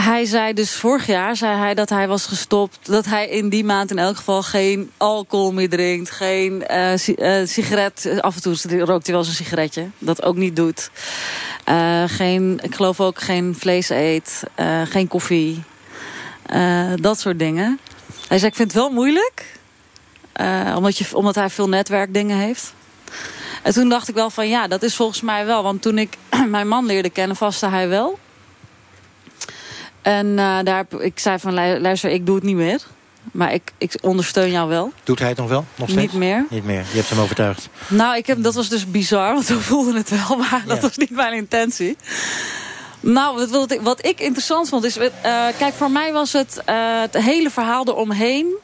hij 0.00 0.24
zei 0.24 0.52
dus 0.52 0.72
vorig 0.74 1.06
jaar 1.06 1.36
zei 1.36 1.58
hij 1.58 1.74
dat 1.74 1.88
hij 1.88 2.08
was 2.08 2.26
gestopt. 2.26 2.78
Dat 2.82 3.04
hij 3.04 3.28
in 3.28 3.48
die 3.48 3.64
maand 3.64 3.90
in 3.90 3.98
elk 3.98 4.16
geval 4.16 4.42
geen 4.42 4.90
alcohol 4.96 5.52
meer 5.52 5.68
drinkt. 5.68 6.10
Geen 6.10 6.66
eh, 6.66 6.92
eh, 6.92 7.48
sigaret. 7.48 8.08
Af 8.20 8.34
en 8.34 8.42
toe 8.42 8.84
rookt 8.84 9.06
hij 9.06 9.14
wel 9.14 9.24
eens 9.24 9.28
een 9.28 9.44
sigaretje. 9.44 9.88
Dat 9.98 10.22
ook 10.22 10.36
niet 10.36 10.56
doet. 10.56 10.90
Eh, 11.64 12.02
geen, 12.06 12.58
ik 12.62 12.74
geloof 12.74 13.00
ook 13.00 13.20
geen 13.20 13.54
vlees 13.58 13.88
eet. 13.88 14.42
geen 14.84 15.08
koffie. 15.08 15.62
Dat 16.94 17.20
soort 17.20 17.38
dingen. 17.38 17.78
Hij 18.28 18.38
zei, 18.38 18.50
ik 18.50 18.56
vind 18.56 18.72
het 18.72 18.80
wel 18.80 18.90
moeilijk. 18.90 19.58
omdat, 20.76 20.98
je, 20.98 21.16
omdat 21.16 21.34
hij 21.34 21.50
veel 21.50 21.68
netwerkdingen 21.68 22.36
heeft. 22.36 22.74
En 23.62 23.72
toen 23.72 23.88
dacht 23.88 24.08
ik 24.08 24.14
wel 24.14 24.30
van 24.30 24.48
ja, 24.48 24.66
dat 24.66 24.82
is 24.82 24.94
volgens 24.94 25.20
mij 25.20 25.46
wel. 25.46 25.62
Want 25.62 25.82
toen 25.82 25.98
ik 25.98 26.16
mijn 26.48 26.68
man 26.68 26.86
leerde 26.86 27.10
kennen, 27.10 27.36
vastte 27.36 27.68
hij 27.68 27.88
wel. 27.88 28.18
En 30.06 30.38
eh, 30.38 30.58
daar, 30.64 30.86
ik 30.98 31.18
zei 31.18 31.38
van 31.38 31.54
"Lu- 31.54 31.78
luister, 31.80 32.10
ik 32.10 32.26
doe 32.26 32.34
het 32.34 32.44
niet 32.44 32.56
meer. 32.56 32.80
Maar 33.32 33.52
ik, 33.52 33.72
ik 33.78 33.94
ondersteun 34.00 34.50
jou 34.50 34.68
wel. 34.68 34.92
Doet 35.04 35.18
hij 35.18 35.28
het 35.28 35.36
nog 35.38 35.48
wel? 35.48 35.64
Nog 35.74 35.88
steeds? 35.90 36.12
Niet 36.12 36.20
meer. 36.20 36.46
Niet 36.50 36.64
meer. 36.64 36.84
Je 36.90 36.96
hebt 36.96 37.10
hem 37.10 37.18
overtuigd. 37.20 37.68
Nou, 37.88 38.16
ik 38.16 38.26
heb, 38.26 38.42
dat 38.42 38.54
was 38.54 38.68
dus 38.68 38.90
bizar, 38.90 39.32
want 39.32 39.46
we 39.46 39.60
voelden 39.60 39.94
het 39.94 40.10
wel, 40.10 40.36
maar 40.50 40.62
dat 40.66 40.80
was 40.80 40.96
niet 40.96 41.10
mijn 41.10 41.32
intentie. 41.32 41.96
Nou, 43.00 43.36
wat, 43.36 43.50
wat, 43.50 43.72
ik, 43.72 43.80
wat 43.80 44.06
ik 44.06 44.20
interessant 44.20 44.68
vond 44.68 44.84
is... 44.84 44.96
eh, 44.96 45.10
kijk, 45.58 45.74
voor 45.74 45.90
mij 45.90 46.12
was 46.12 46.32
het, 46.32 46.62
eh, 46.64 47.00
het 47.00 47.14
hele 47.16 47.50
verhaal 47.50 47.86
eromheen... 47.88 48.54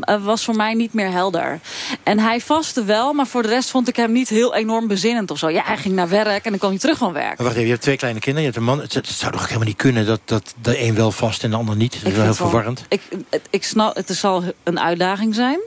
eh, 0.00 0.24
was 0.24 0.44
voor 0.44 0.56
mij 0.56 0.74
niet 0.74 0.92
meer 0.94 1.10
helder. 1.10 1.60
En 2.02 2.18
hij 2.18 2.40
vastte 2.40 2.84
wel, 2.84 3.12
maar 3.12 3.26
voor 3.26 3.42
de 3.42 3.48
rest 3.48 3.70
vond 3.70 3.88
ik 3.88 3.96
hem 3.96 4.12
niet 4.12 4.28
heel 4.28 4.54
enorm 4.54 4.86
bezinnend 4.88 5.30
of 5.30 5.38
zo. 5.38 5.48
Ja, 5.48 5.62
hij 5.64 5.76
ging 5.76 5.94
naar 5.94 6.08
werk 6.08 6.44
en 6.44 6.50
dan 6.50 6.58
kwam 6.58 6.70
hij 6.70 6.78
terug 6.80 6.98
van 6.98 7.12
werk. 7.12 7.26
Maar 7.26 7.36
wacht 7.46 7.50
even, 7.50 7.62
je 7.64 7.70
hebt 7.70 7.82
twee 7.82 7.96
kleine 7.96 8.20
kinderen. 8.20 8.48
Je 8.48 8.54
hebt 8.54 8.66
een 8.68 8.74
man. 8.74 8.80
Het, 8.84 8.94
het 8.94 9.06
zou 9.08 9.32
toch 9.32 9.46
helemaal 9.46 9.66
niet 9.66 9.76
kunnen 9.76 10.06
dat, 10.06 10.20
dat 10.24 10.54
de 10.62 10.82
een 10.82 10.94
wel 10.94 11.12
vast 11.12 11.44
en 11.44 11.50
de 11.50 11.56
ander 11.56 11.76
niet? 11.76 11.92
Dat 11.92 12.00
is 12.00 12.02
wel 12.02 12.12
heel 12.12 12.22
wel- 12.24 12.34
verwarrend. 12.34 12.84
Ik, 12.88 13.00
het, 13.30 13.42
ik 13.50 13.64
snap, 13.64 13.94
het 13.96 14.08
zal 14.16 14.44
een 14.62 14.80
uitdaging 14.80 15.34
zijn. 15.34 15.58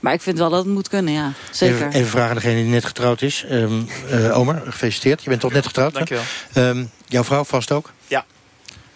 Maar 0.00 0.12
ik 0.12 0.20
vind 0.20 0.38
wel 0.38 0.50
dat 0.50 0.64
het 0.64 0.74
moet 0.74 0.88
kunnen, 0.88 1.12
ja. 1.14 1.32
Zeker. 1.50 1.74
Even, 1.76 1.92
even 1.92 2.10
vragen 2.10 2.28
aan 2.28 2.34
degene 2.34 2.54
die 2.54 2.64
net 2.64 2.84
getrouwd 2.84 3.22
is. 3.22 3.44
Ehm 3.48 3.72
eh, 4.10 4.38
Omer, 4.38 4.62
gefeliciteerd. 4.64 5.22
Je 5.22 5.28
bent 5.28 5.40
toch 5.40 5.52
net 5.52 5.66
getrouwd? 5.66 5.92
hè? 5.92 6.04
Dankjewel. 6.04 6.24
Ehm, 6.52 6.84
jouw 7.06 7.24
vrouw 7.24 7.44
vast 7.44 7.72
ook? 7.72 7.92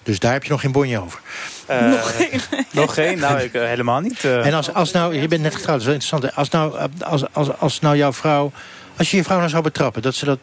Dus 0.05 0.19
daar 0.19 0.33
heb 0.33 0.45
je 0.45 0.51
nog 0.51 0.61
geen 0.61 0.73
bonje 0.73 1.01
over? 1.01 1.21
Eh, 1.67 1.91
nog 1.91 2.17
geen? 2.17 2.41
nog 2.71 2.95
geen? 2.95 3.19
Nou, 3.19 3.41
ik, 3.41 3.55
eh, 3.55 3.65
helemaal 3.65 4.01
niet. 4.01 4.25
eh. 4.25 4.47
En 4.47 4.55
als, 4.55 4.75
als 4.75 4.93
nou, 4.93 5.15
je 5.21 5.29
bent 5.29 5.43
net 5.43 5.55
getrouwd, 5.55 5.85
dat 5.85 5.93
is 5.95 6.11
wel 6.11 6.21
interessant. 6.21 6.37
Als 6.37 6.49
nou, 6.49 6.91
als, 7.05 7.33
als, 7.33 7.59
als 7.59 7.81
nou 7.81 7.97
jouw 7.97 8.13
vrouw, 8.13 8.53
als 8.97 9.11
je 9.11 9.17
je 9.17 9.25
vrouw 9.25 9.39
nou 9.39 9.49
zou 9.51 9.63
betrappen, 9.63 10.03
dat 10.03 10.15
ze 10.15 10.25
dat, 10.25 10.39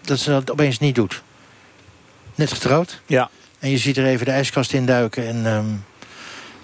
dat 0.00 0.18
ze 0.18 0.30
dat 0.30 0.50
opeens 0.50 0.78
niet 0.78 0.94
doet. 0.94 1.22
Net 2.34 2.52
getrouwd? 2.52 3.00
Ja. 3.06 3.30
En 3.58 3.70
je 3.70 3.78
ziet 3.78 3.96
er 3.96 4.06
even 4.06 4.26
de 4.26 4.32
ijskast 4.32 4.72
induiken 4.72 5.26
en 5.28 5.46
ehm, 5.46 5.64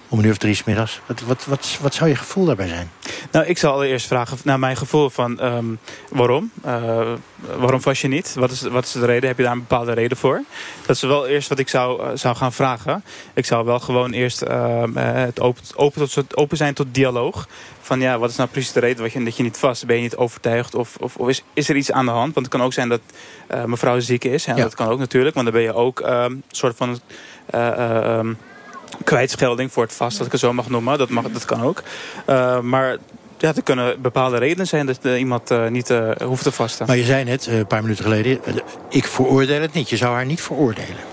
om 0.08 0.18
een 0.18 0.24
uur 0.24 0.30
of 0.30 0.36
drie 0.38 0.62
middags. 0.64 1.00
Wat, 1.06 1.20
wat, 1.20 1.44
wat, 1.44 1.78
wat 1.80 1.94
zou 1.94 2.08
je 2.08 2.16
gevoel 2.16 2.44
daarbij 2.44 2.68
zijn? 2.68 2.90
Nou, 3.32 3.46
ik 3.46 3.58
zal 3.58 3.72
allereerst 3.72 4.06
vragen 4.06 4.38
naar 4.44 4.58
mijn 4.58 4.76
gevoel 4.76 5.10
van 5.10 5.40
ehm, 5.40 5.64
waarom? 6.08 6.50
Eh, 6.62 7.12
waarom 7.56 7.80
vast 7.80 8.02
je 8.02 8.08
niet? 8.08 8.34
Wat 8.34 8.50
is, 8.50 8.60
wat 8.60 8.84
is 8.84 8.92
de 8.92 9.06
reden? 9.06 9.28
Heb 9.28 9.36
je 9.36 9.42
daar 9.42 9.52
een 9.52 9.58
bepaalde 9.58 9.92
reden 9.92 10.16
voor? 10.16 10.42
Dat 10.86 10.96
is 10.96 11.02
wel 11.02 11.26
eerst 11.26 11.48
wat 11.48 11.58
ik 11.58 11.68
zou, 11.68 12.02
eh, 12.02 12.10
zou 12.14 12.36
gaan 12.36 12.52
vragen. 12.52 13.04
Ik 13.34 13.44
zou 13.46 13.64
wel 13.64 13.80
gewoon 13.80 14.12
eerst 14.12 14.42
ehm, 14.42 14.96
eh, 14.96 15.12
het 15.12 15.40
open, 15.40 15.62
open, 15.74 16.10
tot, 16.10 16.36
open 16.36 16.56
zijn 16.56 16.74
tot 16.74 16.86
dialoog. 16.90 17.48
Van 17.80 18.00
ja, 18.00 18.18
wat 18.18 18.30
is 18.30 18.36
nou 18.36 18.48
precies 18.48 18.72
de 18.72 18.80
reden 18.80 19.02
wat 19.02 19.12
je, 19.12 19.24
dat 19.24 19.36
je 19.36 19.42
niet 19.42 19.56
vast? 19.56 19.86
Ben 19.86 19.96
je 19.96 20.02
niet 20.02 20.16
overtuigd? 20.16 20.74
Of, 20.74 20.96
of, 21.00 21.16
of 21.16 21.28
is, 21.28 21.42
is 21.54 21.68
er 21.68 21.76
iets 21.76 21.92
aan 21.92 22.04
de 22.04 22.10
hand? 22.10 22.34
Want 22.34 22.46
het 22.46 22.54
kan 22.54 22.64
ook 22.64 22.72
zijn 22.72 22.88
dat 22.88 23.00
mevrouw 23.66 24.00
ziek 24.00 24.24
is. 24.24 24.46
En 24.46 24.56
Ja. 24.56 24.62
dat 24.62 24.74
kan 24.74 24.88
ook 24.88 24.98
natuurlijk. 24.98 25.34
Want 25.34 25.46
dan 25.46 25.54
ben 25.54 25.64
je 25.64 25.74
ook 25.74 26.00
ehm, 26.00 26.24
een 26.32 26.42
soort 26.50 26.76
van... 26.76 27.00
ehm, 27.50 28.32
kwijtschelding 29.08 29.72
voor 29.72 29.82
het 29.82 29.92
vast, 29.92 30.16
dat 30.16 30.26
ik 30.26 30.32
het 30.32 30.40
zo 30.40 30.52
mag 30.52 30.68
noemen. 30.68 30.98
Dat, 30.98 31.08
mag, 31.08 31.24
dat 31.30 31.44
kan 31.44 31.62
ook. 31.62 31.82
Eh, 32.26 32.60
maar 32.60 32.96
ja, 33.38 33.54
er 33.54 33.62
kunnen 33.62 34.02
bepaalde 34.02 34.38
redenen 34.38 34.66
zijn 34.66 34.86
dat 34.86 34.98
eh, 35.02 35.18
iemand 35.18 35.50
eh, 35.50 35.66
niet 35.66 35.90
eh, 35.90 36.10
hoeft 36.24 36.42
te 36.42 36.52
vasten. 36.52 36.86
Maar 36.86 36.96
je 36.96 37.04
zei 37.04 37.24
net, 37.24 37.46
eh, 37.46 37.58
een 37.58 37.66
paar 37.66 37.82
minuten 37.82 38.04
geleden, 38.04 38.40
ik 38.88 39.04
veroordeel 39.04 39.60
het 39.60 39.72
niet. 39.72 39.88
Je 39.88 39.96
zou 39.96 40.14
haar 40.14 40.26
niet 40.26 40.40
veroordelen. 40.40 41.04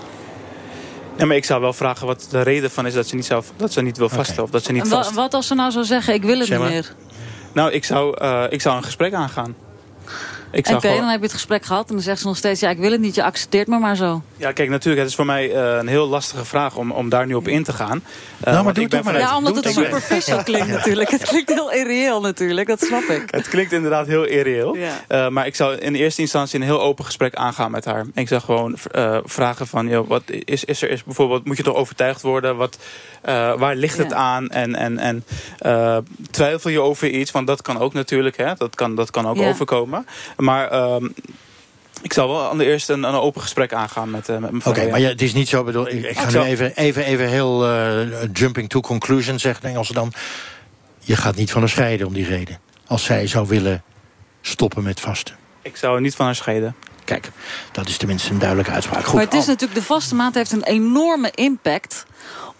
Ja, 1.16 1.26
maar 1.26 1.36
ik 1.36 1.44
zou 1.44 1.60
wel 1.60 1.72
vragen 1.72 2.06
wat 2.06 2.26
de 2.30 2.42
reden 2.42 2.70
van 2.70 2.86
is 2.86 2.94
dat 2.94 3.06
ze 3.06 3.14
niet, 3.14 3.24
zou, 3.24 3.44
dat 3.56 3.72
ze 3.72 3.82
niet 3.82 3.96
wil 3.96 4.08
vasten. 4.08 4.42
Of 4.42 4.50
dat 4.50 4.64
ze 4.64 4.72
niet 4.72 4.88
vast. 4.88 5.14
wat 5.14 5.34
als 5.34 5.46
ze 5.46 5.54
nou 5.54 5.70
zou 5.70 5.84
zeggen, 5.84 6.14
ik 6.14 6.22
wil 6.22 6.38
het 6.38 6.46
Zeg 6.46 6.58
niet 6.58 6.68
meer? 6.68 6.94
Nou, 7.52 7.70
ik 7.72 7.84
zou, 7.84 8.16
eh, 8.18 8.44
ik 8.48 8.60
zou 8.60 8.76
een 8.76 8.84
gesprek 8.84 9.12
aangaan. 9.12 9.56
Oké, 10.58 10.80
gewoon- 10.80 10.96
dan 10.96 11.08
heb 11.08 11.18
je 11.18 11.24
het 11.24 11.32
gesprek 11.34 11.64
gehad 11.64 11.88
en 11.88 11.94
dan 11.94 12.02
zegt 12.02 12.20
ze 12.20 12.26
nog 12.26 12.36
steeds... 12.36 12.60
ja, 12.60 12.70
ik 12.70 12.78
wil 12.78 12.90
het 12.92 13.00
niet, 13.00 13.14
je 13.14 13.22
accepteert 13.24 13.66
me 13.66 13.78
maar 13.78 13.96
zo. 13.96 14.22
Ja, 14.36 14.52
kijk, 14.52 14.68
natuurlijk, 14.68 15.00
het 15.02 15.10
is 15.10 15.16
voor 15.16 15.26
mij 15.26 15.52
eh, 15.52 15.76
een 15.78 15.86
heel 15.86 16.06
lastige 16.08 16.44
vraag 16.44 16.76
om, 16.76 16.90
om 16.90 17.08
daar 17.08 17.26
nu 17.26 17.34
op 17.34 17.48
in 17.48 17.62
te 17.64 17.72
gaan. 17.72 18.02
Eh, 18.40 18.52
maar 18.54 18.62
want 18.64 18.74
doe 18.76 18.84
ik 18.84 18.92
het 18.92 19.04
maar. 19.04 19.18
Ja, 19.18 19.36
omdat 19.36 19.54
het 19.64 19.72
superficial 19.74 20.42
klinkt 20.42 20.68
natuurlijk. 20.68 21.10
Het 21.10 21.22
klinkt 21.28 21.52
heel 21.52 21.72
irreëel 21.72 22.20
natuurlijk, 22.20 22.68
dat 22.68 22.80
snap 22.80 23.02
ik. 23.02 23.22
Het 23.30 23.48
klinkt 23.48 23.72
inderdaad 23.72 24.06
heel 24.06 24.24
irreëel. 24.24 24.76
Ja. 24.76 24.90
Eh, 25.08 25.28
maar 25.28 25.46
ik 25.46 25.54
zou 25.54 25.74
in 25.76 25.94
eerste 25.94 26.20
instantie 26.20 26.58
een 26.60 26.64
heel 26.66 26.80
open 26.82 27.04
gesprek 27.04 27.34
aangaan 27.34 27.70
met 27.70 27.84
haar. 27.84 28.04
Ik 28.14 28.28
zou 28.28 28.40
gewoon 28.40 28.76
eh, 28.90 29.18
vragen 29.24 29.66
van, 29.66 29.88
joh, 29.88 30.08
wat 30.08 30.22
is, 30.26 30.64
is 30.64 30.82
er 30.82 30.90
is 30.90 31.04
bijvoorbeeld, 31.04 31.44
moet 31.44 31.56
je 31.56 31.62
toch 31.62 31.74
overtuigd 31.76 32.22
worden? 32.22 32.56
Wat, 32.56 32.78
eh, 33.22 33.58
waar 33.58 33.74
ligt 33.76 33.98
het 33.98 34.12
aan? 34.12 34.48
En, 34.48 34.74
en, 34.74 34.98
en 34.98 35.24
eh, 35.58 35.96
twijfel 36.30 36.70
je 36.70 36.80
over 36.80 37.08
iets? 37.08 37.30
Want 37.30 37.46
dat 37.46 37.62
kan 37.62 37.78
ook 37.78 37.92
natuurlijk, 37.92 38.36
hè? 38.36 38.52
Dat, 38.56 38.74
kan, 38.74 38.94
dat 38.94 39.10
kan 39.10 39.26
ook 39.28 39.36
Ja. 39.36 39.48
overkomen. 39.48 40.06
Maar 40.46 40.70
ehm, 40.70 41.08
ik 42.02 42.12
zou 42.12 42.30
wel 42.30 42.50
aan 42.50 42.58
de 42.58 42.64
eerste 42.64 42.92
een, 42.92 43.02
een 43.02 43.14
open 43.14 43.40
gesprek 43.42 43.72
aangaan 43.72 44.10
met, 44.10 44.28
eh 44.28 44.36
met 44.36 44.50
mevrouw. 44.50 44.72
Oké, 44.72 44.90
maar 44.90 45.00
ja, 45.00 45.08
het 45.08 45.22
is 45.22 45.32
niet 45.32 45.48
zo. 45.48 45.64
Bedoel, 45.64 45.88
ik, 45.88 46.04
ik 46.04 46.18
ga 46.18 46.28
Ik 46.28 46.34
nu 46.34 46.40
even, 46.40 46.76
even, 46.76 47.04
even 47.04 47.28
heel 47.28 47.66
eh, 47.66 48.28
jumping 48.32 48.68
to 48.68 48.80
conclusion 48.80 49.38
zeggen, 49.38 49.62
de 49.62 49.68
Engelsen 49.68 49.94
dan. 49.94 50.12
Je 50.98 51.16
gaat 51.16 51.36
niet 51.36 51.50
van 51.50 51.60
haar 51.60 51.70
scheiden 51.70 52.06
om 52.06 52.12
die 52.12 52.26
reden. 52.26 52.58
Als 52.86 53.04
zij 53.04 53.26
zou 53.26 53.46
willen 53.48 53.82
stoppen 54.40 54.82
met 54.82 55.00
vasten. 55.00 55.36
Ik 55.62 55.76
zou 55.76 56.00
niet 56.00 56.14
van 56.14 56.24
haar 56.24 56.34
scheiden. 56.34 56.74
Kijk, 57.04 57.30
dat 57.72 57.88
is 57.88 57.96
tenminste 57.96 58.30
een 58.30 58.38
duidelijke 58.38 58.70
uitspraak. 58.72 59.04
Goed, 59.04 59.14
maar 59.14 59.24
het 59.24 59.34
is 59.34 59.40
Al- 59.40 59.46
natuurlijk, 59.46 59.78
de 59.78 59.84
vaste 59.84 60.14
maand 60.14 60.34
heeft 60.34 60.52
een 60.52 60.64
enorme 60.64 61.30
impact... 61.34 62.06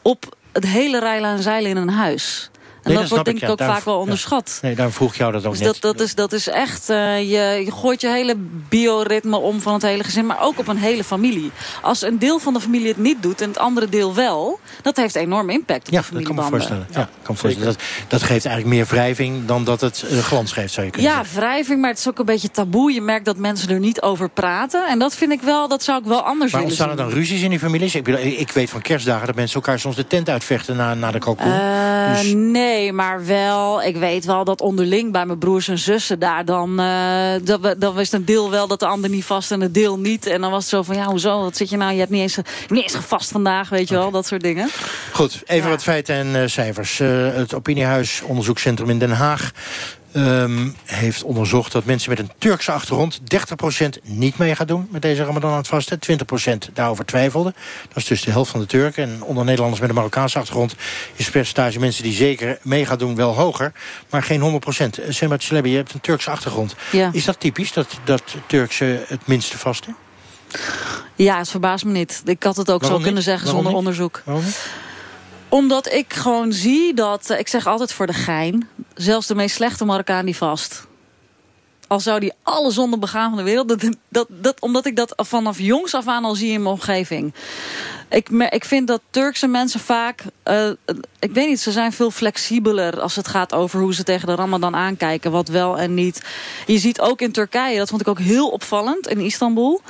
op 0.03 0.37
het 0.53 0.67
hele 0.67 0.99
rijlen 0.99 1.31
en 1.31 1.43
zeilen 1.43 1.71
in 1.71 1.77
een 1.77 1.89
huis. 1.89 2.51
En 2.87 2.93
Nee, 2.93 3.01
dat 3.01 3.09
wordt 3.11 3.25
denk 3.25 3.37
ik 3.37 3.43
ja. 3.43 3.51
ook 3.51 3.63
vaak 3.63 3.85
wel 3.85 3.95
ja. 3.95 4.01
onderschat. 4.01 4.59
Nee, 4.63 4.75
daarom 4.75 4.95
vroeg 4.95 5.15
jou 5.15 5.33
dat 5.33 5.45
ook 5.45 5.53
Dus 5.53 5.61
net. 5.61 5.73
dat, 5.81 5.97
dat, 5.97 6.01
is, 6.07 6.15
dat 6.15 6.33
is 6.33 6.49
echt, 6.49 6.89
eh, 6.91 7.19
je, 7.21 7.63
je 7.65 7.73
gooit 7.73 8.01
je 8.01 8.09
hele 8.09 8.35
bioritme 8.69 9.37
om 9.37 9.61
van 9.61 9.73
het 9.73 9.83
hele 9.83 10.05
gezin, 10.05 10.27
maar 10.27 10.41
ook 10.43 10.59
op 10.59 10.69
een 10.69 10.77
hele 10.77 11.05
familie. 11.05 11.51
Als 11.83 12.03
een 12.03 12.19
deel 12.19 12.39
van 12.39 12.53
de 12.53 12.61
familie 12.61 12.89
het 12.89 12.97
niet 12.99 13.23
doet 13.23 13.41
en 13.41 13.49
het 13.49 13.59
andere 13.59 13.89
deel 13.89 14.15
wel, 14.15 14.59
dat 14.83 14.97
heeft 14.97 15.15
enorm 15.15 15.51
impact 15.51 15.87
op 15.87 15.93
ja, 15.95 16.01
de 16.01 16.15
dat 16.15 16.23
kan 16.23 16.35
me 16.35 16.43
familiebanden. 16.43 16.51
voorstellen. 16.51 16.87
Ja, 16.91 17.09
kan 17.23 17.35
me 17.35 17.41
voorstellen. 17.41 17.69
Dat, 17.73 17.83
dat 18.09 18.23
geeft 18.23 18.45
eigenlijk 18.47 18.77
meer 18.77 18.87
wrijving 18.87 19.47
dan 19.47 19.65
dat 19.65 19.81
het 19.81 20.05
eh, 20.11 20.19
glans 20.19 20.53
geeft, 20.53 20.73
zou 20.73 20.87
je 20.87 20.93
kunnen 20.93 21.11
Ja, 21.11 21.23
wrijving, 21.35 21.81
maar 21.81 21.91
het 21.91 21.99
is 21.99 22.09
ook 22.09 22.19
een 22.19 22.25
beetje 22.25 22.51
taboe. 22.51 22.93
Je 22.93 23.01
merkt 23.01 23.25
dat 23.25 23.37
mensen 23.37 23.69
er 23.69 23.79
niet 23.79 24.03
over 24.03 24.29
praten. 24.29 24.87
En 24.89 24.99
dat 24.99 25.15
vind 25.15 25.33
ik 25.33 25.41
wel, 25.43 25.69
dat 25.69 25.83
zou 25.83 25.99
ik 26.01 26.05
wel 26.07 26.21
anders 26.23 26.53
Maar 26.53 26.61
willen 26.63 26.65
ontstaan 26.67 26.91
er 26.91 26.97
dan 26.97 27.09
ruzies 27.11 27.43
in 27.43 27.51
die 27.51 27.59
families? 27.59 27.95
Ik, 27.95 28.09
ik 28.39 28.51
weet 28.53 28.71
van 28.71 28.83
kerstdagen 28.83 29.27
dat 29.27 29.35
mensen 29.37 29.55
elkaar 29.57 29.79
soms 29.79 29.97
de 29.97 30.07
tent 30.07 30.29
uitvechten 30.29 30.77
na, 30.77 30.95
na 30.95 31.11
de 31.11 31.19
kalkoen. 31.19 31.53
Eh, 31.53 32.19
Dus- 32.19 32.33
Nee, 32.35 32.76
maar 32.93 33.27
wel. 33.27 33.83
Ik 33.83 33.97
weet 33.97 34.25
wel 34.25 34.45
dat 34.45 34.61
onderling 34.61 35.13
bij 35.13 35.27
mijn 35.27 35.39
broers 35.39 35.69
en 35.69 35.79
zussen 35.79 36.19
daar 36.19 36.45
dan. 36.45 36.81
eh 36.81 37.35
dat 37.43 37.61
we, 37.61 37.79
dan 37.79 37.95
was 37.95 38.03
het 38.03 38.13
een 38.13 38.25
deel 38.25 38.51
wel 38.51 38.67
dat 38.67 38.81
de 38.81 38.87
ander 38.87 39.11
niet 39.11 39.25
vast 39.25 39.51
en 39.51 39.61
het 39.61 39.75
deel 39.75 39.99
niet. 39.99 40.27
En 40.27 40.41
dan 40.41 40.51
was 40.51 40.61
het 40.61 40.71
zo 40.71 40.83
van 40.83 40.97
ja, 40.97 41.05
hoezo? 41.05 41.41
Wat 41.41 41.57
zit 41.57 41.71
je 41.71 41.77
nou? 41.77 41.93
Je 41.93 41.99
hebt 41.99 42.11
niet 42.11 42.21
eens, 42.21 42.37
niet 42.69 42.83
eens 42.83 42.95
gevast 42.95 43.31
vandaag, 43.31 43.69
weet 43.69 43.89
je 43.89 43.95
wel, 43.95 44.11
dat 44.11 44.27
soort 44.27 44.43
dingen. 44.43 44.69
Goed, 45.13 45.43
even 45.47 45.71
wat 45.71 45.83
feiten 45.83 46.15
en 46.15 46.43
eh, 46.43 46.49
cijfers. 46.49 47.01
Eh, 47.01 47.09
het 47.35 47.55
Opiniehuis 47.55 48.23
Onderzoekscentrum 48.23 48.91
in 48.91 48.99
Den 48.99 49.11
Haag 49.11 49.51
ehm, 50.17 50.69
heeft 50.85 51.23
onderzocht 51.23 51.73
dat 51.73 51.85
mensen 51.85 52.11
met 52.11 52.19
een 52.19 52.31
Turkse 52.39 52.73
achtergrond 52.73 53.21
30% 53.21 53.99
niet 54.03 54.39
mee 54.39 54.55
gaat 54.55 54.69
doen 54.69 54.89
met 54.91 55.03
deze 55.03 55.25
Ramadan 55.25 55.51
aan 55.51 55.57
het 55.57 55.67
vasten. 55.67 55.99
20% 55.99 56.69
daarover 56.73 57.05
twijfelde. 57.05 57.55
Dat 57.89 57.97
is 57.97 58.05
dus 58.05 58.23
de 58.23 58.31
helft 58.31 58.51
van 58.51 58.61
de 58.61 58.67
Turken. 58.67 59.03
En 59.05 59.23
onder 59.23 59.45
Nederlanders 59.45 59.81
met 59.81 59.89
een 59.91 59.97
Marokkaanse 59.97 60.39
achtergrond 60.39 60.75
is 61.15 61.25
het 61.25 61.33
percentage 61.33 61.79
mensen 61.79 62.03
die 62.03 62.13
zeker 62.13 62.59
mee 62.63 62.87
gaan 62.87 62.99
doen 62.99 63.15
wel 63.17 63.35
hoger. 63.35 63.73
Maar 64.11 64.23
geen 64.23 64.41
100%. 64.41 64.99
Uh, 65.01 65.07
Semat 65.09 65.43
Celebi, 65.43 65.71
je 65.71 65.77
hebt 65.77 65.93
een 65.93 66.01
Turkse 66.01 66.31
achtergrond. 66.31 66.75
Ja. 66.93 67.11
Is 67.13 67.25
dat 67.25 67.41
typisch, 67.41 67.73
dat, 67.73 67.89
dat 68.05 68.23
Turkse 68.47 69.05
het 69.07 69.27
minste 69.27 69.59
vasten? 69.59 69.97
Ja, 71.15 71.39
het 71.39 71.49
verbaast 71.49 71.85
me 71.85 71.93
niet. 71.93 72.23
Ik 72.25 72.43
had 72.43 72.57
het 72.57 72.71
ook 72.71 72.81
Waarom 72.81 72.99
zo 72.99 73.05
kunnen 73.05 73.23
zeggen 73.23 73.45
Waarom 73.45 73.65
zonder 73.65 73.81
niet? 73.83 73.89
onderzoek. 73.89 74.23
Waarom 74.25 74.45
niet? 74.45 74.69
Omdat 75.49 75.93
ik 75.93 76.13
gewoon 76.13 76.53
zie 76.53 76.95
dat, 76.95 77.31
eh, 77.31 77.39
ik 77.39 77.49
zeg 77.49 77.67
altijd 77.67 77.93
voor 77.93 78.07
de 78.07 78.13
gein, 78.13 78.69
zelfs 78.95 79.27
de 79.27 79.35
meest 79.35 79.55
slechte 79.55 79.85
Marokkaan 79.85 80.25
die 80.25 80.37
vast. 80.37 80.87
Al 81.89 82.01
zou 82.01 82.21
die 82.21 82.33
alle 82.43 82.71
zonden 82.71 83.01
begaan 83.01 83.29
van 83.29 83.39
de 83.39 83.45
wereld. 83.45 83.69
Dat, 83.69 83.89
dat, 84.09 84.27
dat, 84.29 84.61
omdat 84.61 84.87
ik 84.87 84.97
dat 84.97 85.13
vanaf 85.17 85.59
jongs 85.59 85.95
af 85.95 86.07
aan 86.07 86.25
al 86.25 86.35
zie 86.35 86.53
in 86.53 86.63
mijn 86.63 86.75
omgeving. 86.75 87.35
Ik, 88.09 88.29
ik 88.29 88.65
vind 88.65 88.87
dat 88.87 89.01
Turkse 89.11 89.47
mensen 89.47 89.81
vaak... 89.81 90.23
eh, 90.43 90.69
ik 91.19 91.33
weet 91.33 91.49
niet, 91.49 91.61
ze 91.61 91.73
zijn 91.73 91.93
veel 91.93 92.11
flexibeler 92.11 93.01
als 93.01 93.17
het 93.17 93.29
gaat 93.29 93.55
over 93.55 93.81
hoe 93.81 93.95
ze 93.95 94.03
tegen 94.03 94.27
de 94.27 94.35
ramadan 94.35 94.77
aankijken. 94.77 95.31
Wat 95.31 95.49
wel 95.49 95.79
en 95.79 95.95
niet. 95.95 96.23
Je 96.67 96.79
ziet 96.79 97.01
ook 97.01 97.21
in 97.21 97.33
Turkije, 97.33 97.79
dat 97.79 97.89
vond 97.89 98.01
ik 98.01 98.09
ook 98.09 98.19
heel 98.19 98.49
opvallend 98.49 99.09
in 99.09 99.21
Istanbul. 99.21 99.83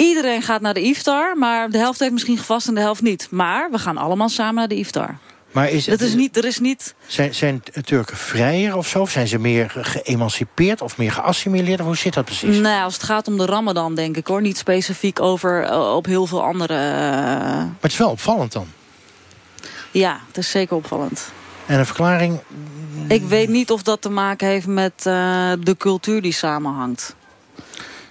Iedereen 0.00 0.42
gaat 0.42 0.60
naar 0.60 0.74
de 0.74 0.82
iftar, 0.82 1.36
maar 1.36 1.70
de 1.70 1.78
helft 1.78 2.00
heeft 2.00 2.12
misschien 2.12 2.38
gevast 2.38 2.68
en 2.68 2.74
de 2.74 2.80
helft 2.80 3.02
niet. 3.02 3.28
Maar 3.30 3.70
we 3.70 3.78
gaan 3.78 3.96
allemaal 3.96 4.28
samen 4.28 4.54
naar 4.54 4.68
de 4.68 4.74
iftar. 4.74 5.16
Maar 5.52 5.70
is, 5.70 5.84
Dat 5.84 6.00
is 6.00 6.14
niet, 6.14 6.36
er 6.36 6.44
is 6.44 6.58
niet... 6.58 6.94
Zijn, 7.06 7.34
zijn 7.34 7.62
Turken 7.84 8.16
vrijer 8.16 8.76
of 8.76 8.88
zo? 8.88 9.00
Of 9.00 9.10
zijn 9.10 9.28
ze 9.28 9.38
meer 9.38 9.72
geëmancipeerd 9.76 10.80
of 10.82 10.98
meer 10.98 11.12
geassimileerd? 11.12 11.80
Of 11.80 11.86
hoe 11.86 11.96
zit 11.96 12.14
dat 12.14 12.24
precies? 12.24 12.58
Nou, 12.58 12.82
als 12.84 12.94
het 12.94 13.02
gaat 13.02 13.28
om 13.28 13.38
de 13.38 13.44
ramadan, 13.44 13.94
denk 13.94 14.16
ik 14.16 14.26
hoor. 14.26 14.40
Niet 14.40 14.58
specifiek 14.58 15.20
over 15.20 15.62
eh, 15.64 15.94
op 15.94 16.06
heel 16.06 16.26
veel 16.26 16.42
andere... 16.42 16.74
eh, 16.74 16.80
Maar 17.56 17.68
het 17.80 17.92
is 17.92 17.98
wel 17.98 18.10
opvallend 18.10 18.52
dan. 18.52 18.66
ja, 19.90 20.20
het 20.26 20.36
is 20.36 20.50
zeker 20.50 20.76
opvallend. 20.76 21.32
En 21.66 21.78
een 21.78 21.86
verklaring? 21.86 22.40
Ik 23.08 23.22
weet 23.22 23.48
niet 23.48 23.70
of 23.70 23.82
dat 23.82 24.00
te 24.02 24.10
maken 24.10 24.48
heeft 24.48 24.66
met 24.66 24.92
eh, 24.96 25.52
de 25.60 25.74
cultuur 25.78 26.22
die 26.22 26.32
samenhangt. 26.32 27.14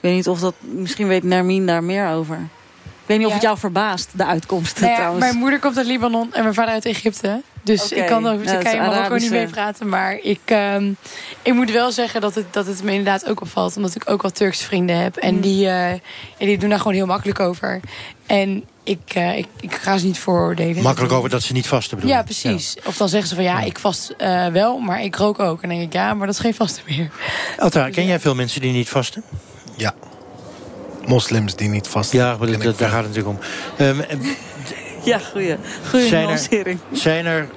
Ik 0.01 0.05
weet 0.05 0.13
niet 0.13 0.27
of 0.27 0.39
dat... 0.39 0.53
Misschien 0.59 1.07
weet 1.07 1.23
Nermien 1.23 1.65
daar 1.65 1.83
meer 1.83 2.07
over. 2.09 2.35
Ik 2.81 3.15
weet 3.15 3.17
niet 3.17 3.27
of 3.27 3.33
het 3.33 3.41
jou 3.41 3.57
verbaast, 3.57 4.09
de 4.17 4.25
uitkomsten 4.25 4.81
Nou 4.81 4.91
ja, 4.93 4.97
trouwens. 4.97 5.25
mijn 5.25 5.37
moeder 5.37 5.59
komt 5.59 5.77
uit 5.77 5.85
Libanon 5.85 6.33
en 6.33 6.41
mijn 6.43 6.53
vader 6.53 6.73
uit 6.73 6.85
Egypte. 6.85 7.41
Dus 7.63 7.91
ik 7.91 8.05
kan 8.05 8.27
over 8.27 8.45
Turkije 8.45 8.69
en 8.69 8.77
Marokko 8.77 8.93
niet 8.93 9.05
Arabische- 9.05 9.33
meepraten. 9.33 9.89
Maar 9.89 10.19
ik, 10.21 10.39
ehm, 10.45 10.91
ik 11.41 11.53
moet 11.53 11.71
wel 11.71 11.91
zeggen 11.91 12.21
dat 12.21 12.35
het, 12.35 12.53
dat 12.53 12.65
het 12.67 12.83
me 12.83 12.89
inderdaad 12.91 13.29
ook 13.29 13.41
opvalt. 13.41 13.75
Omdat 13.75 13.95
ik 13.95 14.09
ook 14.09 14.21
wat 14.21 14.35
Turkse 14.35 14.63
vrienden 14.63 14.95
heb. 14.97 15.15
En 15.15 15.35
Mm. 15.35 15.41
die, 15.41 15.67
eh, 15.67 15.91
ja, 15.93 16.45
die 16.45 16.57
doen 16.57 16.69
daar 16.69 16.77
gewoon 16.77 16.93
heel 16.93 17.05
makkelijk 17.05 17.39
over. 17.39 17.79
En 18.25 18.63
ik, 18.83 18.99
eh, 19.13 19.37
ik, 19.37 19.47
ik 19.59 19.73
ga 19.75 19.97
ze 19.97 20.05
niet 20.05 20.19
vooroordelen. 20.19 20.83
Makkelijk 20.83 21.13
over 21.13 21.29
dat 21.29 21.43
ze 21.43 21.53
niet 21.53 21.67
vasten 21.67 21.97
bedoel 21.97 22.11
Ja, 22.13 22.23
precies. 22.23 22.75
Of 22.85 22.97
dan 22.97 23.09
zeggen 23.09 23.29
ze 23.29 23.35
van 23.35 23.43
ja, 23.43 23.61
ik 23.61 23.79
vast 23.79 24.13
eh, 24.17 24.47
wel, 24.47 24.77
maar 24.79 25.01
ik 25.03 25.15
rook 25.15 25.39
ook. 25.39 25.61
En 25.61 25.69
dan 25.69 25.77
denk 25.77 25.89
ik 25.89 25.93
ja, 25.93 26.13
maar 26.13 26.25
dat 26.27 26.35
is 26.35 26.41
geen 26.41 26.53
vaste 26.53 26.81
meer. 26.87 27.11
Alta, 27.57 27.89
ken 27.95 28.05
jij 28.05 28.19
veel 28.19 28.35
mensen 28.35 28.61
die 28.61 28.71
niet 28.71 28.89
vasten? 28.89 29.23
Ja. 29.79 29.93
Moslims 31.05 31.55
die 31.55 31.69
niet 31.69 31.87
vasten. 31.87 32.19
Ja, 32.19 32.35
maar 32.39 32.47
dat, 32.51 32.61
dat- 32.61 32.77
daar 32.77 32.89
gaat 32.89 33.03
het 33.03 33.15
natuurlijk 33.15 33.39
om. 33.39 33.45
Ehm, 33.85 33.99
eh, 33.99 34.17
Ja, 35.03 35.19
goeie, 35.19 35.55
goeie 35.89 36.07
zijn, 36.07 36.21
er, 36.21 36.27
nuancering. 36.27 36.79
zijn 36.91 37.25
er... 37.25 37.49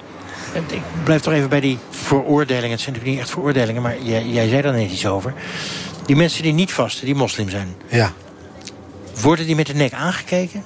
Ik 0.67 0.81
blijf 1.03 1.21
toch 1.21 1.33
even 1.33 1.49
bij 1.49 1.59
die 1.59 1.77
veroordelingen. 1.89 2.71
Het 2.71 2.79
zijn 2.81 2.93
natuurlijk 2.93 3.05
niet 3.15 3.19
echt 3.19 3.29
veroordelingen, 3.29 3.81
maar 3.81 4.01
jij, 4.01 4.25
jij 4.25 4.47
zei 4.47 4.61
daar 4.61 4.73
net 4.73 4.91
iets 4.91 5.05
over. 5.05 5.33
Die 6.05 6.15
mensen 6.15 6.43
die 6.43 6.53
niet 6.53 6.71
vasten, 6.71 7.05
die 7.05 7.15
moslim 7.15 7.49
zijn. 7.49 7.75
Ja. 7.89 8.11
Worden 9.21 9.45
die 9.45 9.55
met 9.55 9.67
de 9.67 9.73
nek 9.75 9.93
aangekeken? 9.93 10.63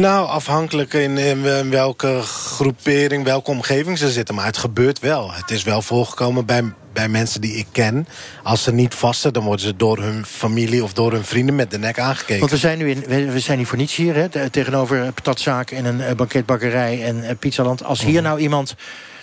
Nou, 0.00 0.28
afhankelijk 0.28 0.94
in, 0.94 1.18
in 1.18 1.70
welke 1.70 2.20
groepering, 2.22 3.24
welke 3.24 3.50
omgeving 3.50 3.98
ze 3.98 4.10
zitten. 4.10 4.34
Maar 4.34 4.46
het 4.46 4.56
gebeurt 4.56 4.98
wel. 4.98 5.32
Het 5.32 5.50
is 5.50 5.62
wel 5.62 5.82
voorgekomen 5.82 6.46
bij, 6.46 6.72
bij 6.92 7.08
mensen 7.08 7.40
die 7.40 7.54
ik 7.54 7.66
ken. 7.72 8.06
Als 8.42 8.62
ze 8.62 8.72
niet 8.72 8.94
vasten, 8.94 9.32
dan 9.32 9.44
worden 9.44 9.66
ze 9.66 9.76
door 9.76 9.98
hun 9.98 10.24
familie 10.24 10.82
of 10.82 10.92
door 10.92 11.12
hun 11.12 11.24
vrienden 11.24 11.54
met 11.54 11.70
de 11.70 11.78
nek 11.78 11.98
aangekeken. 11.98 12.38
Want 12.38 12.50
we 12.50 12.56
zijn 12.56 12.78
nu 12.78 12.90
in, 12.90 13.30
we, 13.30 13.40
zijn 13.40 13.58
hier 13.58 13.66
voor 13.66 13.78
niets 13.78 13.96
hier, 13.96 14.14
hè, 14.14 14.28
te- 14.28 14.50
tegenover 14.50 14.98
een 14.98 15.14
patatzaak 15.14 15.70
en 15.70 15.84
een 15.84 16.00
eh, 16.00 16.14
banketbakkerij 16.14 17.04
en 17.04 17.28
eh, 17.28 17.36
pizzaland. 17.38 17.84
Als 17.84 18.02
hier 18.02 18.22
nou 18.22 18.40
iemand 18.40 18.74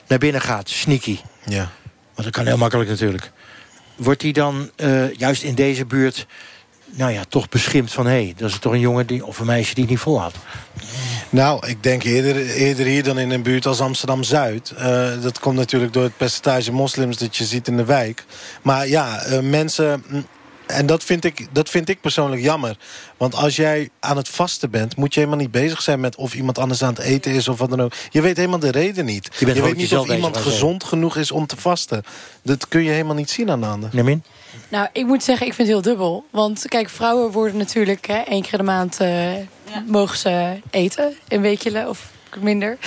naar 0.07 0.19
binnen 0.19 0.41
gaat, 0.41 0.69
sneaky. 0.69 1.17
Ja. 1.45 1.69
Want 2.13 2.23
dat 2.23 2.29
kan 2.29 2.45
heel 2.45 2.57
makkelijk 2.57 2.89
natuurlijk. 2.89 3.31
Wordt 3.95 4.21
die 4.21 4.33
dan 4.33 4.71
eh, 4.75 5.13
juist 5.13 5.43
in 5.43 5.55
deze 5.55 5.85
buurt, 5.85 6.27
nou 6.89 7.11
ja, 7.11 7.23
toch 7.29 7.49
beschimpt 7.49 7.93
van... 7.93 8.05
hé, 8.05 8.11
hey, 8.11 8.33
dat 8.37 8.49
is 8.49 8.59
toch 8.59 8.73
een 8.73 8.79
jongen 8.79 9.07
die, 9.07 9.25
of 9.25 9.39
een 9.39 9.45
meisje 9.45 9.73
die 9.73 9.83
het 9.83 9.91
niet 9.91 10.01
volhoudt. 10.01 10.35
Nou, 11.29 11.67
ik 11.67 11.83
denk 11.83 12.03
eerder, 12.03 12.49
eerder 12.49 12.85
hier 12.85 13.03
dan 13.03 13.19
in 13.19 13.29
een 13.29 13.41
buurt 13.43 13.65
als 13.65 13.79
Amsterdam-Zuid. 13.79 14.73
Eh, 14.77 15.21
dat 15.21 15.39
komt 15.39 15.55
natuurlijk 15.55 15.93
door 15.93 16.03
het 16.03 16.17
percentage 16.17 16.71
moslims 16.71 17.17
dat 17.17 17.37
je 17.37 17.45
ziet 17.45 17.67
in 17.67 17.77
de 17.77 17.85
wijk. 17.85 18.25
Maar 18.61 18.87
ja, 18.87 19.19
eh, 19.21 19.39
mensen... 19.39 20.03
mm, 20.07 20.25
En 20.67 20.85
dat 20.85 21.03
vind, 21.03 21.23
ik, 21.23 21.47
dat 21.51 21.69
vind 21.69 21.89
ik 21.89 22.01
persoonlijk 22.01 22.41
jammer. 22.41 22.77
Want 23.17 23.35
als 23.35 23.55
jij 23.55 23.89
aan 23.99 24.17
het 24.17 24.29
vasten 24.29 24.69
bent... 24.71 24.95
moet 24.95 25.13
je 25.13 25.19
helemaal 25.19 25.41
niet 25.41 25.51
bezig 25.51 25.81
zijn 25.81 25.99
met 25.99 26.15
of 26.15 26.33
iemand 26.33 26.57
anders 26.57 26.83
aan 26.83 26.93
het 26.93 26.99
eten 27.03 27.31
is... 27.31 27.47
of 27.47 27.57
wat 27.57 27.69
dan 27.69 27.81
ook. 27.81 27.93
Je 28.09 28.21
weet 28.21 28.37
helemaal 28.37 28.59
de 28.59 28.71
reden 28.71 29.05
niet. 29.05 29.29
Je 29.39 29.45
weet 29.45 29.75
niet 29.75 29.95
of 29.95 30.09
iemand 30.09 30.37
gezond 30.37 30.83
genoeg 30.83 31.17
is 31.17 31.31
om 31.31 31.47
te 31.47 31.57
vasten. 31.57 32.03
Dat 32.43 32.67
kun 32.67 32.83
je 32.83 32.89
helemaal 32.91 33.15
niet 33.15 33.29
zien 33.29 33.49
aan 33.49 33.59
de 33.61 33.67
ander. 33.67 33.89
Nemin? 33.93 34.23
Nou, 34.69 34.87
ik 34.91 35.05
moet 35.05 35.23
zeggen, 35.23 35.47
ik 35.47 35.53
vind 35.53 35.67
het 35.67 35.77
heel 35.77 35.91
dubbel. 35.93 36.25
Want 36.29 36.65
kijk, 36.67 36.89
vrouwen 36.89 37.31
worden 37.31 37.57
natuurlijk 37.57 38.07
hè, 38.07 38.17
één 38.17 38.41
keer 38.41 38.51
in 38.51 38.57
de 38.57 38.63
maand 38.63 38.99
eh, 38.99 39.33
mogen 39.85 40.17
ze 40.17 40.59
eten. 40.69 41.15
Een 41.27 41.41
weekje 41.41 41.89
of 41.89 42.11
minder. 42.39 42.77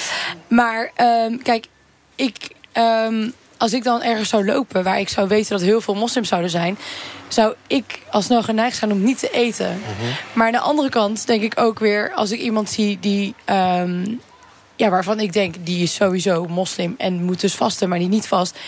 Maar 0.49 0.91
ehm, 0.95 1.37
kijk, 1.37 1.66
ik, 2.14 2.37
ehm, 2.72 3.31
als 3.57 3.72
ik 3.72 3.85
dan 3.85 4.03
ergens 4.03 4.28
zou 4.28 4.45
lopen 4.45 4.85
waar 4.85 5.01
ik 5.01 5.09
zou 5.09 5.28
weten 5.28 5.51
dat 5.51 5.66
heel 5.66 5.81
veel 5.81 5.95
moslims 5.95 6.28
zouden 6.28 6.51
zijn, 6.51 6.78
zou 7.28 7.55
ik 7.66 7.99
al 8.11 8.22
snel 8.22 8.43
geneigd 8.43 8.76
zijn 8.76 8.93
om 8.93 9.03
niet 9.03 9.18
te 9.18 9.31
eten. 9.31 9.83
Maar 10.33 10.47
aan 10.47 10.53
de 10.53 10.59
andere 10.59 10.89
kant 10.89 11.26
denk 11.26 11.43
ik 11.43 11.61
ook 11.61 11.78
weer, 11.78 12.12
als 12.14 12.31
ik 12.31 12.41
iemand 12.41 12.70
zie 12.70 12.99
die. 13.01 13.35
ehm, 13.45 14.05
ja, 14.76 14.89
waarvan 14.91 15.20
ik 15.20 15.33
denk, 15.33 15.55
die 15.61 15.83
is 15.83 15.95
sowieso 15.95 16.47
moslim 16.47 16.95
en 16.99 17.24
moet 17.24 17.41
dus 17.41 17.55
vasten, 17.55 17.89
maar 17.89 17.99
die 17.99 18.09
niet 18.09 18.26
vast. 18.26 18.59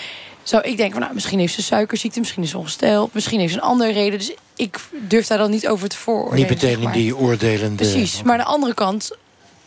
Zou 0.43 0.63
ik 0.63 0.77
denken, 0.77 0.93
van, 0.93 1.01
nou, 1.01 1.15
misschien 1.15 1.39
heeft 1.39 1.55
ze 1.55 1.63
suikerziekte, 1.63 2.19
misschien 2.19 2.43
is 2.43 2.51
ze 2.51 2.59
ongesteld, 2.59 3.15
misschien 3.15 3.41
heeft 3.41 3.53
ze 3.53 3.59
een 3.59 3.65
andere 3.65 3.93
reden. 3.93 4.19
Dus 4.19 4.35
ik 4.57 4.79
durf 5.09 5.27
daar 5.27 5.39
dan 5.39 5.51
niet 5.51 5.69
over 5.69 5.89
te 5.89 5.97
vooroordelen. 5.97 6.39
Niet 6.39 6.49
meteen 6.49 6.69
zeg 6.69 6.79
in 6.79 6.85
maar. 6.85 6.93
die 6.93 7.17
oordelende... 7.17 7.75
Precies. 7.77 8.23
Maar 8.23 8.33
aan 8.33 8.45
de 8.45 8.51
andere 8.51 8.75
kant, 8.75 9.11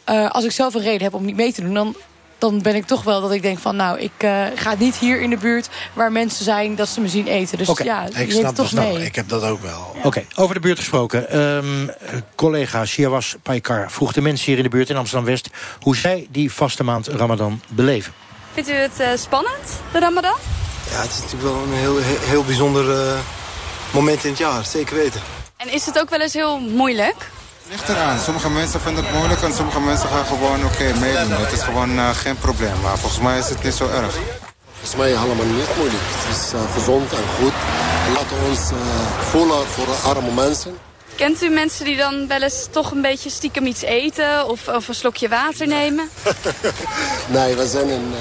eh, 0.04 0.32
als 0.32 0.44
ik 0.44 0.52
zelf 0.52 0.74
een 0.74 0.82
reden 0.82 1.04
heb 1.04 1.14
om 1.14 1.26
niet 1.26 1.36
mee 1.36 1.54
te 1.54 1.62
doen, 1.62 1.74
dan, 1.74 1.96
dan 2.38 2.62
ben 2.62 2.76
ik 2.76 2.86
toch 2.86 3.04
wel 3.04 3.22
dat 3.22 3.32
ik 3.32 3.42
denk 3.42 3.60
van, 3.60 3.76
nou, 3.76 4.00
ik 4.00 4.12
eh, 4.18 4.44
ga 4.56 4.76
niet 4.78 4.96
hier 4.96 5.22
in 5.22 5.30
de 5.30 5.38
buurt 5.38 5.70
waar 5.94 6.12
mensen 6.12 6.44
zijn 6.44 6.76
dat 6.76 6.90
ze 6.90 7.02
me 7.02 7.08
zien 7.08 7.28
eten. 7.28 7.58
Dus 7.58 7.78
ja, 7.84 8.06
ik 8.06 8.32
snap 8.32 8.44
het 8.44 8.44
toch 8.44 8.54
dat 8.56 8.68
snap 8.68 8.94
mee. 8.94 9.06
ik. 9.06 9.16
heb 9.16 9.30
dat 9.30 9.44
ook 9.44 9.62
wel. 9.62 9.96
Oké, 10.04 10.26
over 10.36 10.56
de 10.56 10.62
buurt 10.62 10.80
gesproken. 10.80 11.30
Ehm, 11.30 11.88
collega 12.36 12.86
Shiawas 12.86 13.36
Paikar 13.44 13.92
vroeg 13.92 14.14
de 14.14 14.22
mensen 14.22 14.46
hier 14.46 14.58
in 14.58 14.64
de 14.64 14.70
buurt 14.70 14.90
in 14.90 14.96
Amsterdam-West... 14.96 15.50
hoe 15.80 15.96
zij 15.96 16.28
die 16.30 16.52
vaste 16.52 16.84
maand 16.84 17.08
Ramadan 17.08 17.62
beleven. 17.68 18.14
Vindt 18.54 18.70
u 18.70 18.74
het 18.74 19.00
eh, 19.00 19.08
spannend, 19.16 19.82
de 19.92 20.00
Ramadan? 20.00 20.36
Ja, 20.92 21.02
het 21.02 21.12
is 21.12 21.20
natuurlijk 21.22 21.44
wel 21.44 21.64
een 21.64 21.74
heel, 21.74 21.98
heel, 22.02 22.44
bijzonder 22.44 23.08
eh, 23.08 23.20
moment 23.92 24.24
in 24.24 24.30
het 24.30 24.40
jaar, 24.40 24.66
zeker 24.66 24.96
weten. 24.96 25.22
En 25.58 25.70
is 25.74 25.86
het 25.86 26.00
ook 26.00 26.10
wel 26.10 26.20
eens 26.20 26.34
heel 26.34 26.60
moeilijk? 26.60 27.34
ligt 27.70 27.90
eraan. 27.90 28.20
Sommige 28.20 28.50
mensen 28.50 28.82
vinden 28.82 29.04
het 29.04 29.14
moeilijk 29.14 29.42
en 29.42 29.54
sommige 29.54 29.80
mensen 29.80 30.10
gaan 30.10 30.26
gewoon 30.26 30.66
oké 30.66 30.94
meedoen. 31.00 31.32
Het 31.32 31.52
is 31.52 31.62
gewoon 31.62 31.98
eh, 31.98 32.10
geen 32.10 32.38
probleem, 32.38 32.82
maar 32.82 32.98
volgens 32.98 33.22
mij 33.22 33.38
is 33.38 33.50
het 33.50 33.64
niet 33.64 33.74
zo 33.74 33.88
erg. 33.90 34.16
Volgens 34.72 34.96
mij 34.96 35.08
helemaal 35.08 35.46
niet 35.46 35.76
moeilijk. 35.78 36.04
Het 36.06 36.38
is 36.38 36.54
eh, 36.54 36.74
gezond 36.74 37.12
en 37.12 37.28
goed. 37.40 37.54
Laten 38.14 38.40
we 38.40 38.46
ons 38.50 38.72
eh, 38.72 38.78
voelen 39.20 39.68
voor 39.68 39.86
de 39.86 39.98
arme 40.04 40.32
mensen. 40.32 40.78
Kent 41.16 41.42
u 41.42 41.50
mensen 41.50 41.86
die 41.86 41.98
dan 41.98 42.28
wel 42.28 42.42
eens 42.42 42.68
toch 42.72 42.92
een 42.92 43.02
beetje 43.02 43.30
stiekem 43.30 43.66
iets 43.66 43.82
eten 43.82 44.48
of, 44.48 44.68
of 44.68 44.88
een 44.88 44.96
slokje 44.96 45.30
water 45.30 45.68
nemen? 45.68 46.10
Nee, 47.28 47.56
we 47.56 47.68
zijn 47.68 47.90
een, 47.90 48.14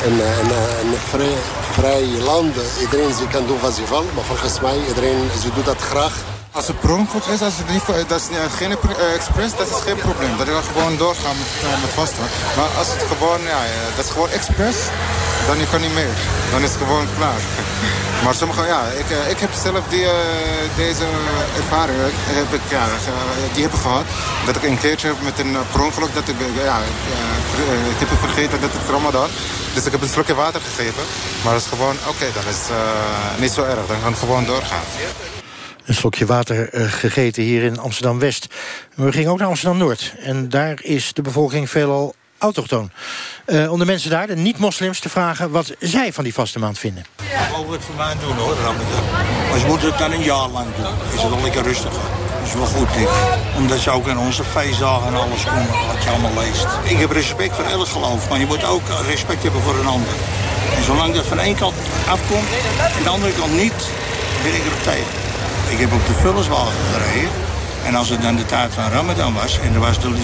eh, 0.00 0.06
een, 0.06 0.20
eh, 0.50 0.80
een, 0.82 0.94
eh, 0.94 1.00
vrij, 1.00 1.34
vrij 1.72 2.04
land. 2.22 2.56
Iedereen 2.80 3.14
ze 3.14 3.26
kan 3.26 3.46
doen 3.46 3.60
wat 3.60 3.72
ze 3.72 3.82
wil, 3.88 4.04
maar 4.14 4.24
volgens 4.24 4.60
mij 4.60 4.78
iedereen 4.88 5.30
ze 5.40 5.50
doet 5.54 5.64
dat 5.64 5.80
graag. 5.80 6.39
Als 6.52 6.66
het 6.66 6.80
pronkelijk 6.80 7.26
is, 7.26 7.42
als 7.42 7.56
het 7.56 7.68
niet, 7.68 7.86
dat 8.08 8.20
is 8.20 8.28
niet- 8.28 8.54
geen 8.60 8.70
eh, 8.72 9.14
expres, 9.14 9.50
dat 9.56 9.68
is 9.74 9.80
geen 9.86 9.96
probleem. 9.96 10.36
Dat 10.36 10.46
ik 10.48 10.54
gewoon 10.72 10.96
doorgaan 10.96 11.36
met, 11.42 11.50
eh, 11.62 11.80
met 11.84 11.90
vasten. 12.00 12.24
Maar 12.56 12.70
als 12.78 12.88
het 12.94 13.02
gewoon, 13.12 13.40
ja, 13.54 13.60
eh, 13.64 13.96
dat 13.96 14.04
is 14.04 14.10
gewoon 14.10 14.28
expres, 14.38 14.76
dan 15.46 15.58
je 15.58 15.66
kan 15.72 15.80
niet 15.80 15.94
meer. 15.94 16.14
Dan 16.50 16.62
is 16.62 16.70
het 16.70 16.78
gewoon 16.82 17.06
klaar. 17.18 17.42
Maar 18.24 18.34
sommige, 18.34 18.66
ja, 18.66 18.80
ik, 19.02 19.10
eh, 19.10 19.30
ik 19.30 19.38
heb 19.38 19.52
zelf 19.64 19.82
die, 19.88 20.04
eh, 20.04 20.12
deze 20.76 21.04
ervaring, 21.56 21.98
eh, 21.98 22.34
heb 22.40 22.52
ik, 22.60 22.66
eh, 22.70 22.84
die 23.54 23.62
heb 23.62 23.72
ik 23.72 23.80
gehad. 23.80 24.04
Dat 24.46 24.56
ik 24.56 24.62
een 24.62 24.78
keertje 24.78 25.06
heb 25.06 25.22
met 25.22 25.38
een 25.38 25.54
eh, 25.56 25.60
per 25.72 26.08
dat 26.14 26.28
ik, 26.28 26.40
eh, 26.40 26.64
ja, 26.64 26.78
eh, 26.78 27.72
eh, 27.72 27.90
ik 27.94 27.98
heb 28.02 28.10
het 28.10 28.18
vergeten 28.18 28.60
dat 28.60 28.72
het 28.72 28.90
Ramadan. 28.90 29.28
Dus 29.74 29.84
ik 29.84 29.92
heb 29.92 30.02
een 30.02 30.08
slokje 30.16 30.34
water 30.34 30.60
gegeven. 30.60 31.02
Maar 31.42 31.52
dat 31.52 31.62
is 31.62 31.68
gewoon, 31.68 31.96
oké, 32.06 32.26
dan 32.34 32.46
is 32.54 32.62
eh, 32.70 33.40
niet 33.40 33.52
zo 33.52 33.62
erg. 33.62 33.86
Dan 33.86 34.00
kan 34.02 34.10
het 34.10 34.18
gewoon 34.20 34.44
doorgaan. 34.44 34.86
Een 35.90 35.96
slokje 35.96 36.26
water 36.26 36.68
eh, 36.68 36.92
gegeten 36.92 37.42
hier 37.42 37.62
in 37.62 37.78
Amsterdam-West. 37.78 38.46
We 38.94 39.12
gingen 39.12 39.30
ook 39.30 39.38
naar 39.38 39.48
Amsterdam-Noord. 39.48 40.14
En 40.18 40.48
daar 40.48 40.78
is 40.82 41.12
de 41.12 41.22
bevolking 41.22 41.70
veelal 41.70 42.14
autochtoon. 42.38 42.90
Eh, 43.44 43.72
om 43.72 43.78
de 43.78 43.84
mensen 43.84 44.10
daar, 44.10 44.26
de 44.26 44.36
niet-moslims, 44.36 45.00
te 45.00 45.08
vragen... 45.08 45.50
wat 45.50 45.74
zij 45.78 46.12
van 46.12 46.24
die 46.24 46.34
vaste 46.34 46.58
maand 46.58 46.78
vinden. 46.78 47.04
Mogen 47.52 47.72
het 47.72 47.84
voor 47.84 47.94
mij 47.94 48.14
doen 48.20 48.36
hoor, 48.36 48.54
Ramadan. 48.54 49.04
Maar 49.50 49.58
ze 49.58 49.66
moeten 49.66 49.88
het 49.88 49.98
dan 49.98 50.12
een 50.12 50.22
jaar 50.22 50.48
lang 50.48 50.66
doen. 50.76 50.94
Is 51.14 51.22
het 51.22 51.30
wel 51.30 51.42
lekker 51.42 51.62
rustiger. 51.62 52.02
Dat 52.38 52.46
is 52.46 52.54
wel 52.54 52.66
goed, 52.66 52.92
denk 52.92 53.08
ik. 53.08 53.56
Omdat 53.56 53.78
ze 53.78 53.90
ook 53.90 54.06
in 54.06 54.18
onze 54.18 54.44
feestdagen 54.44 55.06
en 55.06 55.14
alles 55.14 55.44
komen, 55.44 55.86
wat 55.86 56.02
je 56.02 56.10
allemaal 56.10 56.44
leest. 56.44 56.66
Ik 56.84 56.98
heb 56.98 57.10
respect 57.10 57.54
voor 57.54 57.64
elk 57.64 57.86
geloof, 57.86 58.28
maar 58.28 58.38
je 58.38 58.46
moet 58.46 58.64
ook 58.64 58.82
respect 59.06 59.42
hebben 59.42 59.60
voor 59.60 59.78
een 59.78 59.86
ander. 59.86 60.14
En 60.76 60.84
zolang 60.84 61.14
dat 61.14 61.26
van 61.26 61.38
één 61.38 61.56
kant 61.56 61.74
afkomt 62.08 62.48
en 62.96 63.02
de 63.02 63.08
andere 63.08 63.32
kant 63.32 63.52
niet, 63.52 63.80
ben 64.42 64.54
ik 64.54 64.64
er 64.64 64.82
tegen. 64.84 65.29
Ik 65.68 65.78
heb 65.78 65.92
op 65.92 66.06
de 66.06 66.12
vullerswagen 66.12 66.72
gereden. 66.92 67.30
En 67.84 67.94
als 67.94 68.08
het 68.08 68.22
dan 68.22 68.36
de 68.36 68.46
tijd 68.46 68.74
van 68.74 68.90
Ramadan 68.90 69.34
was... 69.34 69.58
en 69.58 69.74
er 69.74 69.80
was 69.80 70.00
dan 70.00 70.16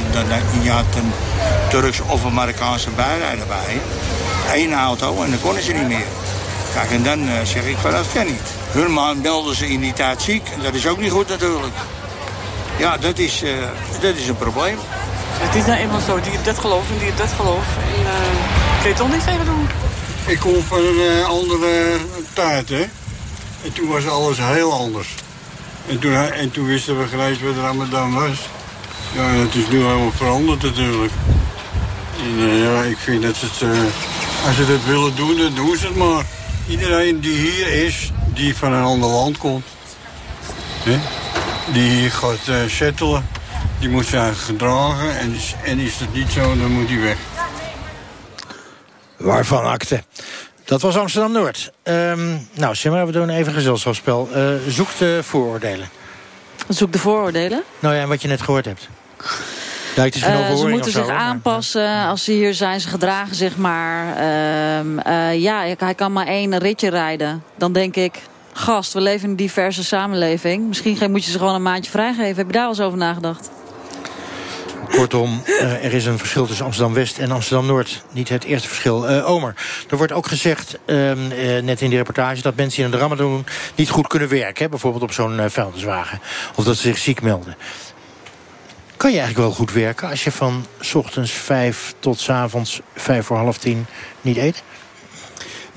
je 0.62 0.70
had 0.70 0.84
een 0.94 1.12
Turks 1.68 2.00
of 2.00 2.24
een 2.24 2.34
Marokkaanse 2.34 2.90
bijrijder 2.90 3.46
bij... 3.46 3.80
één 4.52 4.72
auto 4.72 5.22
en 5.22 5.30
dan 5.30 5.40
konden 5.40 5.62
ze 5.62 5.72
niet 5.72 5.88
meer. 5.88 6.06
Kijk, 6.74 6.90
en 6.90 7.02
dan 7.02 7.28
eh, 7.28 7.34
zeg 7.44 7.64
ik 7.64 7.76
van 7.76 7.90
dat 7.90 8.06
kan 8.12 8.26
niet. 8.26 8.48
Hun 8.70 8.90
man 8.90 9.20
melden 9.20 9.54
ze 9.54 9.68
in 9.68 9.80
die 9.80 9.92
tijd 9.92 10.22
ziek. 10.22 10.48
En 10.54 10.62
dat 10.62 10.74
is 10.74 10.86
ook 10.86 10.98
niet 10.98 11.10
goed 11.10 11.28
natuurlijk. 11.28 11.74
Ja, 12.78 12.96
dat 12.96 13.18
is, 13.18 13.42
eh, 13.42 13.50
dat 14.00 14.14
is 14.14 14.28
een 14.28 14.36
probleem. 14.36 14.78
Het 15.38 15.54
is 15.54 15.66
nou 15.66 15.78
eenmaal 15.78 16.00
zo, 16.00 16.20
die 16.20 16.30
heeft 16.30 16.44
dat 16.44 16.58
geloof 16.58 16.88
en 16.90 16.94
die 16.94 17.04
heeft 17.04 17.18
dat 17.18 17.32
geloof. 17.32 17.66
En 17.76 18.02
uh, 18.02 18.80
kun 18.80 18.90
je 18.90 18.96
toch 18.96 19.08
niks 19.08 19.24
tegen 19.24 19.44
doen. 19.44 19.68
Ik 20.26 20.38
kom 20.38 20.62
van 20.62 20.78
een 20.78 21.00
eh, 21.00 21.28
andere 21.28 21.96
tijd, 22.32 22.68
hè. 22.68 22.86
En 23.64 23.72
toen 23.72 23.88
was 23.88 24.08
alles 24.08 24.38
heel 24.40 24.72
anders. 24.72 25.14
En 25.88 25.98
toen, 25.98 26.14
en 26.14 26.50
toen 26.50 26.66
wisten 26.66 26.98
we 26.98 27.06
gelijk 27.06 27.40
wat 27.40 27.54
Ramadan 27.56 28.14
was. 28.14 28.48
Ja, 29.14 29.22
het 29.22 29.54
is 29.54 29.68
nu 29.68 29.76
helemaal 29.76 30.12
veranderd 30.12 30.62
natuurlijk. 30.62 31.12
En 32.22 32.48
eh, 32.48 32.62
ja, 32.62 32.82
ik 32.82 32.96
vind 32.96 33.22
dat 33.22 33.40
het, 33.40 33.62
eh, 33.62 34.46
als 34.46 34.56
ze 34.56 34.66
dat 34.66 34.84
willen 34.84 35.16
doen, 35.16 35.36
dan 35.36 35.54
doen 35.54 35.76
ze 35.76 35.86
het 35.86 35.96
maar. 35.96 36.24
Iedereen 36.68 37.20
die 37.20 37.36
hier 37.36 37.84
is, 37.84 38.12
die 38.26 38.56
van 38.56 38.72
een 38.72 38.84
ander 38.84 39.08
land 39.10 39.38
komt, 39.38 39.64
hè, 40.82 40.98
die 41.72 41.90
hier 41.90 42.10
gaat 42.10 42.48
eh 42.48 42.56
settelen, 42.68 43.28
die 43.78 43.88
moet 43.88 44.06
zijn 44.06 44.34
gedragen. 44.34 45.18
En, 45.18 45.36
en 45.64 45.78
is 45.78 45.98
dat 45.98 46.12
niet 46.12 46.30
zo, 46.30 46.56
dan 46.56 46.70
moet 46.70 46.88
hij 46.88 47.00
weg. 47.00 47.16
Waarvan 49.16 49.64
akte. 49.64 50.02
Dat 50.66 50.82
was 50.82 50.96
Amsterdam-Noord. 50.96 51.70
Ehm, 51.82 52.36
nou, 52.52 52.74
Simmer, 52.74 53.06
we 53.06 53.12
doen 53.12 53.28
even 53.28 53.52
gezelschapsspel. 53.52 54.28
Eh 54.34 54.42
zoek 54.68 54.88
de 54.98 55.18
vooroordelen. 55.22 55.88
Zoek 56.68 56.92
de 56.92 56.98
vooroordelen. 56.98 57.62
Nou 57.78 57.94
ja, 57.94 58.00
en 58.00 58.08
wat 58.08 58.22
je 58.22 58.28
net 58.28 58.42
gehoord 58.42 58.64
hebt. 58.64 58.88
Lijkt 59.96 60.14
het 60.14 60.24
Eh, 60.24 60.56
ze 60.56 60.66
moeten 60.68 60.92
zo, 60.92 60.98
zich 60.98 61.08
maar- 61.08 61.16
aanpassen 61.16 62.04
als 62.06 62.24
ze 62.24 62.32
hier 62.32 62.54
zijn. 62.54 62.80
Ze 62.80 62.88
gedragen 62.88 63.34
zich 63.36 63.56
maar. 63.56 64.16
Ehm, 64.16 64.98
eh, 64.98 65.40
ja, 65.40 65.64
hij 65.78 65.94
kan 65.94 66.12
maar 66.12 66.26
één 66.26 66.58
ritje 66.58 66.90
rijden. 66.90 67.42
Dan 67.56 67.72
denk 67.72 67.96
ik, 67.96 68.20
gast, 68.52 68.92
we 68.92 69.00
leven 69.00 69.24
in 69.24 69.30
een 69.30 69.36
diverse 69.36 69.84
samenleving. 69.84 70.66
Misschien 70.68 71.10
moet 71.10 71.24
je 71.24 71.30
ze 71.30 71.38
gewoon 71.38 71.54
een 71.54 71.62
maandje 71.62 71.90
vrijgeven. 71.90 72.36
Heb 72.36 72.46
je 72.46 72.52
daar 72.52 72.60
wel 72.62 72.70
eens 72.70 72.80
over 72.80 72.98
nagedacht? 72.98 73.50
Kortom, 74.96 75.42
eh, 75.44 75.84
er 75.84 75.94
is 75.94 76.06
een 76.06 76.18
verschil 76.18 76.46
tussen 76.46 76.64
Amsterdam-West 76.64 77.18
en 77.18 77.30
Amsterdam-Noord. 77.30 78.04
Niet 78.12 78.28
het 78.28 78.44
eerste 78.44 78.68
verschil. 78.68 79.08
Eh, 79.08 79.30
Omer, 79.30 79.54
er 79.90 79.96
wordt 79.96 80.12
ook 80.12 80.26
gezegd, 80.26 80.78
ehm, 80.84 81.30
eh, 81.30 81.62
net 81.62 81.80
in 81.80 81.88
die 81.88 81.98
reportage... 81.98 82.42
dat 82.42 82.56
mensen 82.56 82.84
in 82.84 82.90
de 82.90 82.96
Ramadan 82.96 83.44
niet 83.74 83.90
goed 83.90 84.06
kunnen 84.06 84.28
werken. 84.28 84.64
Hè? 84.64 84.68
Bijvoorbeeld 84.68 85.02
op 85.02 85.12
zo'n 85.12 85.50
vuilniswagen. 85.50 86.20
Of 86.54 86.64
dat 86.64 86.76
ze 86.76 86.82
zich 86.82 86.98
ziek 86.98 87.22
melden. 87.22 87.56
Kan 88.96 89.10
je 89.10 89.18
eigenlijk 89.18 89.48
wel 89.48 89.56
goed 89.56 89.72
werken 89.72 90.08
als 90.08 90.24
je 90.24 90.32
van 90.32 90.66
's 90.80 90.94
ochtends 90.94 91.32
vijf 91.32 91.94
tot 91.98 92.28
avonds 92.28 92.80
vijf 92.94 93.26
voor 93.26 93.36
half 93.36 93.58
tien 93.58 93.86
niet 94.20 94.36
eet? 94.36 94.62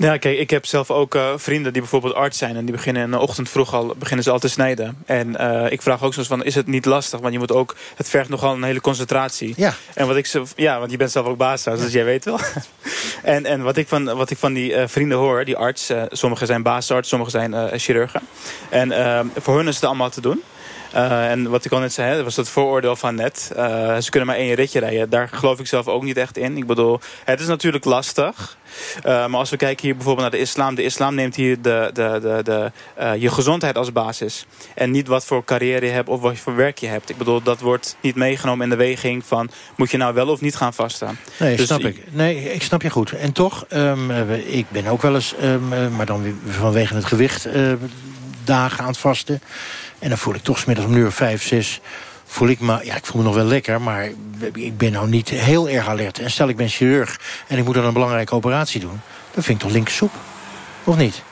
Ja, 0.00 0.16
kijk, 0.16 0.38
ik 0.38 0.50
heb 0.50 0.66
zelf 0.66 0.90
ook 0.90 1.14
eh, 1.14 1.32
vrienden 1.36 1.72
die 1.72 1.80
bijvoorbeeld 1.80 2.14
arts 2.14 2.38
zijn. 2.38 2.56
En 2.56 2.64
die 2.64 2.74
beginnen 2.74 3.02
in 3.02 3.10
de 3.10 3.18
ochtend 3.18 3.48
vroeg 3.48 3.74
al, 3.74 3.94
beginnen 3.98 4.24
ze 4.24 4.30
al 4.30 4.38
te 4.38 4.48
snijden. 4.48 4.96
En 5.06 5.36
eh, 5.36 5.72
ik 5.72 5.82
vraag 5.82 6.02
ook 6.02 6.14
soms 6.14 6.26
van, 6.26 6.44
is 6.44 6.54
het 6.54 6.66
niet 6.66 6.84
lastig? 6.84 7.20
Want 7.20 7.32
je 7.32 7.38
moet 7.38 7.52
ook, 7.52 7.76
het 7.96 8.08
vergt 8.08 8.28
nogal 8.28 8.54
een 8.54 8.62
hele 8.62 8.80
concentratie. 8.80 9.54
Ja. 9.56 9.74
En 9.94 10.06
wat 10.06 10.16
ik 10.16 10.26
ze, 10.26 10.42
ja, 10.56 10.78
want 10.78 10.90
je 10.90 10.96
bent 10.96 11.10
zelf 11.10 11.26
ook 11.26 11.36
baas 11.36 11.64
dus 11.64 11.92
jij 11.92 12.04
weet 12.04 12.24
wel. 12.24 12.38
en 13.22 13.46
en 13.46 13.62
wat, 13.62 13.76
ik 13.76 13.88
van, 13.88 14.04
wat 14.04 14.30
ik 14.30 14.38
van 14.38 14.52
die 14.52 14.74
eh, 14.74 14.88
vrienden 14.88 15.18
hoor, 15.18 15.44
die 15.44 15.56
arts, 15.56 15.92
sommigen 16.08 16.46
zijn 16.46 16.62
baasarts, 16.62 17.08
sommigen 17.08 17.32
zijn 17.32 17.78
chirurgen. 17.80 18.20
En 18.70 18.92
voor 19.36 19.56
hun 19.56 19.68
is 19.68 19.74
het 19.74 19.84
allemaal 19.84 20.10
te 20.10 20.20
doen. 20.20 20.42
Eh, 20.92 21.30
en 21.30 21.50
wat 21.50 21.64
ik 21.64 21.72
al 21.72 21.78
net 21.78 21.92
zei, 21.92 22.14
dat 22.14 22.24
was 22.24 22.36
het 22.36 22.48
vooroordeel 22.48 22.96
van 22.96 23.14
net. 23.14 23.52
Eh, 23.56 23.96
ze 23.98 24.10
kunnen 24.10 24.28
maar 24.28 24.38
één 24.38 24.54
ritje 24.54 24.80
rijden. 24.80 25.10
Daar 25.10 25.28
geloof 25.28 25.60
ik 25.60 25.66
zelf 25.66 25.88
ook 25.88 26.02
niet 26.02 26.16
echt 26.16 26.36
in. 26.36 26.56
Ik 26.56 26.66
bedoel, 26.66 27.00
het 27.24 27.40
is 27.40 27.46
natuurlijk 27.46 27.84
lastig. 27.84 28.58
Eh, 29.02 29.26
maar 29.26 29.38
als 29.38 29.50
we 29.50 29.56
kijken 29.56 29.84
hier 29.84 29.94
bijvoorbeeld 29.94 30.30
naar 30.30 30.38
de 30.38 30.44
islam. 30.46 30.74
De 30.74 30.82
islam 30.82 31.14
neemt 31.14 31.36
hier 31.36 31.62
de, 31.62 31.90
de, 31.92 32.18
de, 32.22 32.40
de, 32.42 33.18
je 33.18 33.30
gezondheid 33.30 33.76
als 33.76 33.92
basis. 33.92 34.46
En 34.74 34.90
niet 34.90 35.06
wat 35.06 35.24
voor 35.24 35.44
carrière 35.44 35.86
je 35.86 35.92
hebt 35.92 36.08
of 36.08 36.20
wat 36.20 36.38
voor 36.38 36.56
werk 36.56 36.78
je 36.78 36.86
hebt. 36.86 37.10
Ik 37.10 37.16
bedoel, 37.16 37.42
dat 37.42 37.60
wordt 37.60 37.96
niet 38.00 38.14
meegenomen 38.14 38.64
in 38.64 38.70
de 38.70 38.76
weging 38.76 39.24
van... 39.24 39.50
moet 39.76 39.90
je 39.90 39.96
nou 39.96 40.14
wel 40.14 40.28
of 40.28 40.40
niet 40.40 40.56
gaan 40.56 40.74
vaststaan. 40.74 41.18
Nee, 41.36 41.56
Dus 41.56 41.66
snap 41.66 41.80
ik. 41.80 42.04
Nee, 42.10 42.52
ik 42.52 42.62
snap 42.62 42.82
je 42.82 42.90
goed. 42.90 43.12
En 43.12 43.32
toch, 43.32 43.64
ehm, 43.68 44.10
eh, 44.10 44.56
ik 44.56 44.66
ben 44.68 44.86
ook 44.86 45.02
wel 45.02 45.14
eens, 45.14 45.34
ehm, 45.34 45.72
eh, 45.72 45.88
maar 45.96 46.06
dan 46.06 46.40
vanwege 46.46 46.94
het 46.94 47.04
gewicht, 47.04 47.48
dagen 48.50 48.80
aan 48.80 48.86
het 48.86 48.98
vasten. 48.98 49.42
En 49.98 50.08
dan 50.08 50.18
voel 50.18 50.34
ik 50.34 50.42
toch 50.42 50.58
smiddags 50.58 50.88
om 50.88 50.94
nu 50.94 51.00
uur 51.00 51.12
vijf, 51.12 51.42
zes, 51.42 51.80
voel 52.24 52.48
ik 52.48 52.60
me, 52.60 52.84
ja, 52.84 52.96
ik 52.96 53.06
voel 53.06 53.20
me 53.20 53.26
nog 53.26 53.36
wel 53.36 53.44
lekker, 53.44 53.80
maar 53.80 54.08
ik 54.54 54.76
ben 54.76 54.92
nou 54.92 55.08
niet 55.08 55.28
heel 55.28 55.68
erg 55.68 55.88
alert. 55.88 56.18
En 56.18 56.30
stel 56.30 56.48
ik 56.48 56.56
ben 56.56 56.68
chirurg 56.68 57.20
en 57.46 57.58
ik 57.58 57.64
moet 57.64 57.74
dan 57.74 57.84
een 57.84 57.92
belangrijke 57.92 58.34
operatie 58.34 58.80
doen, 58.80 59.00
Dat 59.34 59.44
vind 59.44 59.58
ik 59.58 59.64
toch 59.64 59.72
linker 59.72 59.94
soep? 59.94 60.12
Of 60.84 60.96
niet? 60.96 61.22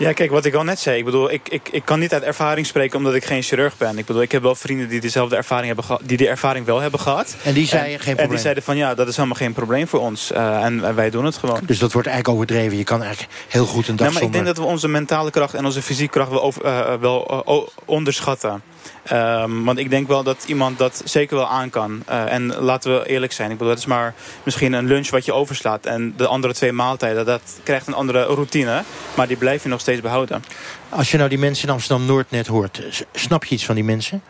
Ja, 0.00 0.12
kijk, 0.12 0.30
wat 0.30 0.44
ik 0.44 0.54
al 0.54 0.64
net 0.64 0.78
zei. 0.78 0.98
Ik 0.98 1.04
bedoel, 1.04 1.30
ik, 1.32 1.48
ik, 1.48 1.68
ik 1.72 1.84
kan 1.84 1.98
niet 1.98 2.12
uit 2.12 2.22
ervaring 2.22 2.66
spreken 2.66 2.98
omdat 2.98 3.14
ik 3.14 3.24
geen 3.24 3.42
chirurg 3.42 3.76
ben. 3.76 3.98
Ik 3.98 4.06
bedoel, 4.06 4.22
ik 4.22 4.32
heb 4.32 4.42
wel 4.42 4.54
vrienden 4.54 4.88
die 4.88 5.00
dezelfde 5.00 5.36
ervaring 5.36 5.66
hebben 5.66 5.84
gehad, 5.84 6.00
die 6.04 6.16
die 6.16 6.28
ervaring 6.28 6.66
wel 6.66 6.80
hebben 6.80 7.00
gehad. 7.00 7.36
En 7.44 7.52
die 7.54 7.66
zeiden 7.66 7.90
geen 7.90 7.98
En 7.98 8.04
probleem. 8.04 8.28
die 8.30 8.38
zeiden 8.38 8.62
van 8.62 8.76
ja, 8.76 8.94
dat 8.94 9.08
is 9.08 9.16
helemaal 9.16 9.36
geen 9.36 9.52
probleem 9.52 9.88
voor 9.88 10.00
ons. 10.00 10.32
Eh, 10.32 10.64
en, 10.64 10.84
en 10.84 10.94
wij 10.94 11.10
doen 11.10 11.24
het 11.24 11.36
gewoon. 11.36 11.60
Dus 11.66 11.78
dat 11.78 11.92
wordt 11.92 12.08
eigenlijk 12.08 12.36
overdreven. 12.38 12.76
Je 12.78 12.84
kan 12.84 13.02
eigenlijk 13.02 13.32
heel 13.48 13.66
goed 13.66 13.88
een 13.88 13.96
dag 13.96 14.06
Nou, 14.06 14.12
maar 14.12 14.22
ik 14.22 14.28
zonder... 14.28 14.42
denk 14.44 14.56
dat 14.56 14.64
we 14.64 14.70
onze 14.72 14.88
mentale 14.88 15.30
kracht 15.30 15.54
en 15.54 15.64
onze 15.64 15.82
fysieke 15.82 16.12
kracht 16.12 16.30
wel, 16.30 16.42
over, 16.42 16.64
eh, 16.64 16.94
wel 17.00 17.26
eh, 17.28 17.40
o- 17.54 17.68
onderschatten. 17.84 18.62
Ehm, 19.02 19.64
want 19.64 19.78
ik 19.78 19.90
denk 19.90 20.08
wel 20.08 20.22
dat 20.22 20.44
iemand 20.46 20.78
dat 20.78 21.02
zeker 21.04 21.36
wel 21.36 21.48
aan 21.48 21.70
kan. 21.70 22.02
Eh, 22.06 22.32
en 22.32 22.54
laten 22.54 22.98
we 22.98 23.08
eerlijk 23.08 23.32
zijn. 23.32 23.50
Ik 23.50 23.56
bedoel, 23.56 23.72
dat 23.72 23.82
is 23.82 23.86
maar 23.86 24.14
misschien 24.42 24.72
een 24.72 24.86
lunch 24.86 25.10
wat 25.10 25.24
je 25.24 25.32
overslaat. 25.32 25.86
En 25.86 26.14
de 26.16 26.26
andere 26.26 26.54
twee 26.54 26.72
maaltijden, 26.72 27.26
dat 27.26 27.60
krijgt 27.62 27.86
een 27.86 27.94
andere 27.94 28.22
routine. 28.22 28.82
Maar 29.14 29.26
die 29.26 29.36
blijf 29.36 29.62
je 29.62 29.68
nog 29.68 29.80
steeds 29.80 30.00
behouden. 30.00 30.44
Als 30.88 31.10
je 31.10 31.16
nou 31.16 31.28
die 31.28 31.38
mensen 31.38 31.68
in 31.68 31.74
Amsterdam-Noord 31.74 32.30
net 32.30 32.46
hoort... 32.46 33.04
snap 33.12 33.44
je 33.44 33.54
iets 33.54 33.64
van 33.64 33.74
die 33.74 33.84
mensen? 33.84 34.22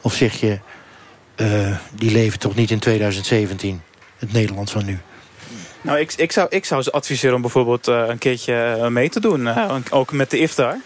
Of 0.00 0.14
zeg 0.14 0.40
je, 0.40 0.58
eh, 1.34 1.76
die 1.92 2.10
leven 2.10 2.38
toch 2.38 2.54
niet 2.54 2.70
in 2.70 2.78
2017? 2.78 3.82
Het 4.18 4.32
Nederland 4.32 4.70
van 4.70 4.84
nu. 4.84 4.98
Nou, 5.82 5.98
ik, 5.98 6.12
ik, 6.16 6.32
zou, 6.32 6.46
ik 6.50 6.64
zou 6.64 6.82
ze 6.82 6.92
adviseren 6.92 7.34
om 7.34 7.40
bijvoorbeeld 7.40 7.88
eh, 7.88 8.04
een 8.06 8.18
keertje 8.18 8.54
eh, 8.54 8.86
mee 8.86 9.08
te 9.08 9.20
doen. 9.20 9.46
eh, 9.46 9.74
ook 9.90 10.12
met 10.12 10.30
de 10.30 10.38
iftar. 10.38 10.76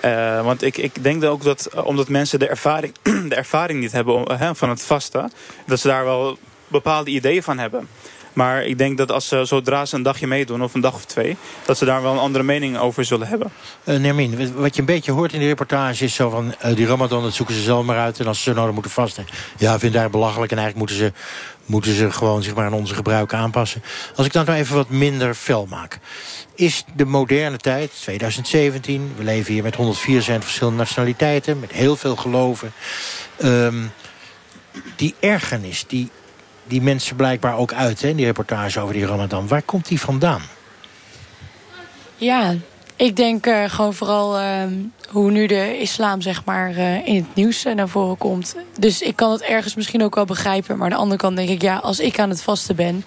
Eh, 0.00 0.44
want 0.44 0.62
ik, 0.62 0.76
ik 0.76 1.02
denk 1.04 1.24
ook 1.24 1.42
dat, 1.42 1.70
omdat 1.84 2.08
mensen 2.08 2.38
de 2.38 2.48
ervaring, 2.48 2.94
de 3.28 3.34
ervaring 3.34 3.80
niet 3.80 3.92
hebben 3.92 4.38
hè, 4.38 4.54
van 4.54 4.68
het 4.68 4.82
vasten... 4.82 5.32
dat 5.66 5.80
ze 5.80 5.88
daar 5.88 6.04
wel 6.04 6.38
bepaalde 6.68 7.10
ideeën 7.10 7.42
van 7.42 7.58
hebben. 7.58 7.88
Maar 8.32 8.64
ik 8.64 8.78
denk 8.78 8.98
dat 8.98 9.10
als 9.12 9.28
ze, 9.28 9.44
zodra 9.44 9.84
ze 9.84 9.96
een 9.96 10.02
dagje 10.02 10.26
meedoen, 10.26 10.62
of 10.62 10.74
een 10.74 10.80
dag 10.80 10.94
of 10.94 11.04
twee... 11.04 11.36
dat 11.64 11.78
ze 11.78 11.84
daar 11.84 12.02
wel 12.02 12.12
een 12.12 12.18
andere 12.18 12.44
mening 12.44 12.78
over 12.78 13.04
zullen 13.04 13.26
hebben. 13.26 13.52
Eh 13.84 13.96
Nermin, 13.98 14.54
wat 14.54 14.74
je 14.74 14.80
een 14.80 14.86
beetje 14.86 15.12
hoort 15.12 15.32
in 15.32 15.40
de 15.40 15.46
reportage 15.46 16.04
is 16.04 16.14
zo 16.14 16.30
van... 16.30 16.54
die 16.74 16.86
ramadan, 16.86 17.22
dat 17.22 17.32
zoeken 17.32 17.54
ze 17.54 17.60
zelf 17.62 17.84
maar 17.84 17.98
uit. 17.98 18.20
En 18.20 18.26
als 18.26 18.42
ze 18.42 18.50
zo 18.50 18.56
nodig 18.56 18.72
moeten 18.72 18.90
vasten, 18.92 19.26
ja, 19.58 19.70
vind 19.70 19.94
ik 19.94 20.00
daar 20.00 20.10
belachelijk. 20.10 20.52
En 20.52 20.58
eigenlijk 20.58 20.92
moeten 20.92 20.96
ze, 20.96 21.12
moeten 21.72 21.94
ze 21.94 22.10
gewoon 22.10 22.42
zich 22.42 22.54
maar 22.54 22.64
aan 22.64 22.72
onze 22.72 22.94
gebruiken 22.94 23.38
aanpassen. 23.38 23.82
Als 24.16 24.26
ik 24.26 24.32
dat 24.32 24.46
nou 24.46 24.58
even 24.58 24.76
wat 24.76 24.88
minder 24.88 25.34
fel 25.34 25.66
maak. 25.70 25.98
Is 26.54 26.84
de 26.96 27.04
moderne 27.04 27.56
tijd, 27.56 27.92
2017... 28.00 29.12
we 29.16 29.24
leven 29.24 29.52
hier 29.52 29.62
met 29.62 29.74
104 29.74 30.22
zijn 30.22 30.42
verschillende 30.42 30.78
nationaliteiten... 30.78 31.60
met 31.60 31.72
heel 31.72 31.96
veel 31.96 32.16
geloven. 32.16 32.72
Ehm, 33.36 33.84
die 34.96 35.14
ergernis, 35.20 35.84
die, 35.86 36.10
die 36.64 36.82
mensen 36.82 37.16
blijkbaar 37.16 37.56
ook 37.56 37.72
uit... 37.72 38.02
Hè, 38.02 38.14
die 38.14 38.24
reportage 38.24 38.80
over 38.80 38.94
die 38.94 39.06
ramadan, 39.06 39.48
waar 39.48 39.62
komt 39.62 39.88
die 39.88 40.00
vandaan? 40.00 40.42
Ja, 42.16 42.54
ik 43.02 43.16
denk 43.16 43.46
eh, 43.46 43.64
gewoon 43.64 43.94
vooral 43.94 44.38
ehm, 44.38 44.72
hoe 45.08 45.30
nu 45.30 45.46
de 45.46 45.78
islam 45.78 46.20
zeg 46.20 46.44
maar 46.44 46.76
eh, 46.76 47.06
in 47.06 47.14
het 47.14 47.34
nieuws 47.34 47.64
eh, 47.64 47.74
naar 47.74 47.88
voren 47.88 48.18
komt. 48.18 48.56
Dus 48.78 49.02
ik 49.02 49.16
kan 49.16 49.30
het 49.30 49.42
ergens 49.42 49.74
misschien 49.74 50.02
ook 50.02 50.14
wel 50.14 50.24
begrijpen. 50.24 50.76
Maar 50.76 50.84
aan 50.84 50.92
de 50.92 51.00
andere 51.00 51.20
kant 51.20 51.36
denk 51.36 51.48
ik, 51.48 51.62
ja, 51.62 51.76
als 51.76 52.00
ik 52.00 52.18
aan 52.18 52.28
het 52.28 52.42
vasten 52.42 52.76
ben 52.76 53.04